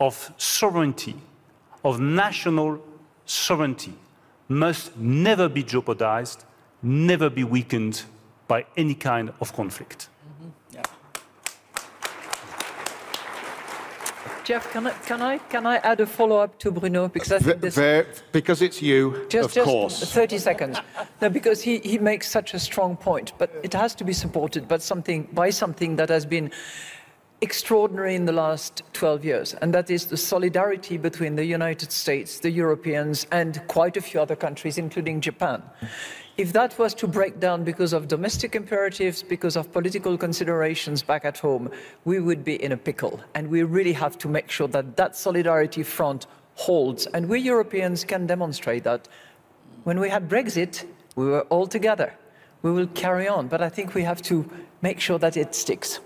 of 0.00 0.32
sovereignty, 0.36 1.14
of 1.84 2.00
national 2.00 2.82
sovereignty, 3.26 3.94
must 4.48 4.96
never 4.96 5.48
be 5.48 5.62
jeopardized 5.62 6.44
never 6.82 7.28
be 7.30 7.44
weakened 7.44 8.04
by 8.46 8.64
any 8.76 8.94
kind 8.94 9.32
of 9.40 9.52
conflict. 9.52 10.08
Mm 10.08 10.32
-hmm. 10.40 10.74
yeah. 10.74 10.84
Geoff, 14.44 14.72
can 14.72 14.86
I, 14.86 14.92
can 15.06 15.34
I, 15.34 15.40
can 15.50 15.66
I 15.66 15.78
add 15.82 16.00
a 16.00 16.06
follow-up 16.06 16.58
to 16.58 16.70
Bruno? 16.70 17.08
Because 17.08 17.36
I 17.36 17.38
think 17.38 17.60
this... 17.60 17.76
because 18.32 18.64
it's 18.64 18.80
you, 18.80 19.12
just, 19.28 19.44
of 19.44 19.54
just 19.54 19.66
course. 19.66 20.06
30 20.06 20.38
seconds. 20.38 20.80
no, 21.20 21.30
because 21.30 21.70
he, 21.70 21.80
he 21.90 21.98
makes 21.98 22.30
such 22.30 22.54
a 22.54 22.58
strong 22.58 22.96
point, 22.96 23.32
but 23.38 23.50
it 23.62 23.74
has 23.74 23.94
to 23.94 24.04
be 24.04 24.12
supported 24.12 24.66
by 24.68 24.78
something, 24.78 25.28
by 25.32 25.52
something 25.52 25.96
that 25.96 26.08
has 26.08 26.26
been 26.26 26.50
extraordinary 27.40 28.14
in 28.14 28.24
the 28.24 28.32
last 28.32 28.82
12 28.92 29.24
years, 29.24 29.54
and 29.54 29.72
that 29.72 29.90
is 29.90 30.06
the 30.06 30.16
solidarity 30.16 30.96
between 30.96 31.36
the 31.36 31.44
United 31.44 31.92
States, 31.92 32.40
the 32.40 32.50
Europeans, 32.50 33.26
and 33.30 33.62
quite 33.68 33.96
a 33.96 34.00
few 34.00 34.20
other 34.20 34.36
countries, 34.36 34.78
including 34.78 35.20
Japan. 35.20 35.62
If 36.36 36.52
that 36.52 36.78
was 36.78 36.94
to 36.94 37.08
break 37.08 37.40
down 37.40 37.64
because 37.64 37.92
of 37.92 38.06
domestic 38.06 38.54
imperatives, 38.54 39.22
because 39.22 39.56
of 39.56 39.72
political 39.72 40.16
considerations 40.16 41.02
back 41.02 41.24
at 41.24 41.38
home, 41.38 41.70
we 42.04 42.20
would 42.20 42.44
be 42.44 42.62
in 42.62 42.70
a 42.70 42.76
pickle. 42.76 43.20
And 43.34 43.48
we 43.48 43.64
really 43.64 43.92
have 43.92 44.18
to 44.18 44.28
make 44.28 44.48
sure 44.48 44.68
that 44.68 44.96
that 44.96 45.16
solidarity 45.16 45.82
front 45.82 46.28
holds. 46.54 47.06
And 47.06 47.28
we 47.28 47.40
Europeans 47.40 48.04
can 48.04 48.26
demonstrate 48.26 48.84
that. 48.84 49.08
When 49.82 49.98
we 49.98 50.08
had 50.08 50.28
Brexit, 50.28 50.84
we 51.16 51.26
were 51.26 51.42
all 51.50 51.66
together. 51.66 52.14
We 52.62 52.70
will 52.70 52.86
carry 52.88 53.26
on, 53.26 53.48
but 53.48 53.60
I 53.60 53.68
think 53.68 53.94
we 53.94 54.02
have 54.02 54.22
to 54.22 54.48
make 54.80 55.00
sure 55.00 55.18
that 55.18 55.36
it 55.36 55.56
sticks. 55.56 55.98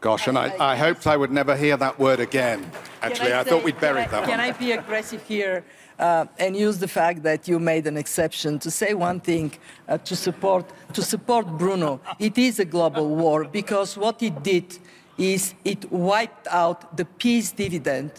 Gosh, 0.00 0.28
and 0.28 0.38
I, 0.38 0.54
I 0.60 0.76
hoped 0.76 1.06
I 1.06 1.16
would 1.16 1.32
never 1.32 1.56
hear 1.56 1.76
that 1.76 1.98
word 1.98 2.20
again. 2.20 2.70
Actually, 3.02 3.32
I, 3.32 3.42
say- 3.42 3.50
thought 3.50 3.64
we'd 3.64 3.80
buried 3.80 4.04
I, 4.04 4.08
that 4.08 4.24
Can 4.24 4.38
one. 4.38 4.40
I 4.40 4.52
be 4.52 4.72
aggressive 4.72 5.22
here 5.22 5.64
uh, 5.98 6.26
and 6.38 6.56
use 6.56 6.78
the 6.78 6.88
fact 6.88 7.22
that 7.22 7.48
you 7.48 7.58
made 7.58 7.86
an 7.86 7.96
exception 7.96 8.58
to 8.60 8.70
say 8.70 8.94
one 8.94 9.20
thing 9.20 9.52
uh, 9.88 9.98
to 9.98 10.14
support 10.14 10.66
to 10.92 11.02
support 11.02 11.46
Bruno? 11.58 12.00
It 12.18 12.36
is 12.38 12.58
a 12.58 12.64
global 12.64 13.08
war 13.08 13.44
because 13.44 13.96
what 13.96 14.22
it 14.22 14.42
did 14.42 14.78
is 15.18 15.54
it 15.64 15.90
wiped 15.90 16.46
out 16.48 16.96
the 16.96 17.04
peace 17.04 17.50
dividend 17.52 18.10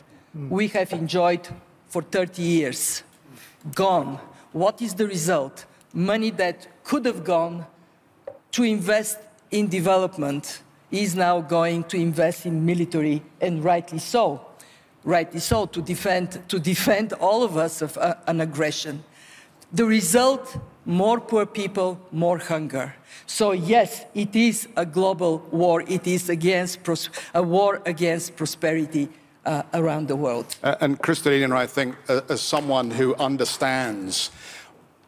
we 0.49 0.67
have 0.69 0.91
enjoyed 0.93 1.47
for 1.87 2.01
30 2.01 2.41
years. 2.41 3.03
Gone. 3.73 4.19
What 4.51 4.81
is 4.81 4.95
the 4.95 5.07
result? 5.07 5.65
Money 5.93 6.31
that 6.31 6.67
could 6.83 7.05
have 7.05 7.23
gone 7.23 7.65
to 8.51 8.63
invest 8.63 9.19
in 9.51 9.67
development 9.67 10.61
is 10.91 11.15
now 11.15 11.41
going 11.41 11.83
to 11.85 11.97
invest 11.97 12.45
in 12.45 12.65
military, 12.65 13.21
and 13.41 13.63
rightly 13.63 13.99
so. 13.99 14.41
Rightly 15.03 15.39
so, 15.39 15.65
to 15.67 15.81
defend, 15.81 16.41
to 16.49 16.59
defend 16.59 17.13
all 17.13 17.43
of 17.43 17.57
us 17.57 17.81
of 17.81 17.97
uh, 17.97 18.15
an 18.27 18.41
aggression. 18.41 19.03
The 19.71 19.85
result 19.85 20.57
more 20.87 21.19
poor 21.19 21.45
people, 21.45 21.99
more 22.11 22.37
hunger. 22.37 22.95
So, 23.25 23.51
yes, 23.51 24.05
it 24.13 24.35
is 24.35 24.67
a 24.77 24.85
global 24.85 25.39
war. 25.51 25.81
It 25.81 26.07
is 26.07 26.29
against 26.29 26.79
a 27.33 27.43
war 27.43 27.81
against 27.85 28.37
prosperity 28.37 29.09
uh, 29.45 29.63
around 29.73 30.07
the 30.07 30.15
world. 30.15 30.55
Uh, 30.63 30.75
and 30.79 30.99
Kristalina, 30.99 31.55
I 31.55 31.67
think, 31.67 31.95
uh, 32.07 32.21
as 32.29 32.41
someone 32.41 32.91
who 32.91 33.15
understands 33.15 34.31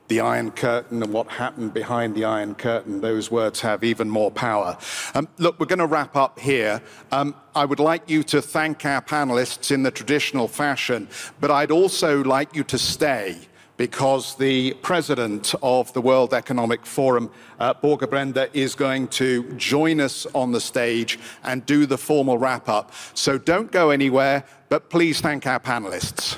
the 0.10 0.20
Iron 0.20 0.52
Curtain 0.52 1.02
and 1.02 1.14
what 1.14 1.28
happened 1.28 1.74
behind 1.74 2.16
the 2.16 2.26
Iron 2.26 2.56
Curtain, 2.56 3.00
those 3.00 3.32
words 3.32 3.62
have 3.62 3.84
even 3.84 4.10
more 4.10 4.32
power. 4.32 4.78
Um, 5.14 5.28
look, 5.38 5.60
we're 5.60 5.68
going 5.68 5.80
to 5.80 5.86
wrap 5.86 6.16
up 6.16 6.40
here. 6.40 6.82
Um, 7.12 7.36
I 7.56 7.64
would 7.64 7.80
like 7.80 8.10
you 8.10 8.24
to 8.24 8.42
thank 8.42 8.86
our 8.86 9.02
panelists 9.02 9.72
in 9.72 9.84
the 9.84 9.92
traditional 9.92 10.48
fashion, 10.48 11.08
but 11.40 11.52
I'd 11.52 11.72
also 11.72 12.24
like 12.24 12.56
you 12.56 12.64
to 12.66 12.78
stay 12.78 13.38
because 13.78 14.36
the 14.36 14.74
president 14.82 15.56
of 15.64 15.94
the 15.94 16.02
World 16.02 16.34
Economic 16.34 16.86
Forum, 16.86 17.32
uh, 17.60 17.74
Børge 17.74 18.10
Brende, 18.10 18.50
is 18.52 18.76
going 18.76 19.08
to 19.08 19.44
join 19.54 20.02
us 20.02 20.26
on 20.36 20.52
the 20.52 20.60
stage 20.60 21.18
and 21.44 21.66
do 21.66 21.86
the 21.86 21.98
formal 21.98 22.38
wrap 22.38 22.68
up. 22.68 22.92
So 23.14 23.38
don't 23.38 23.72
go 23.72 23.92
anywhere, 23.92 24.44
but 24.68 24.90
please 24.90 25.22
thank 25.22 25.48
our 25.48 25.62
panelists. 25.62 26.38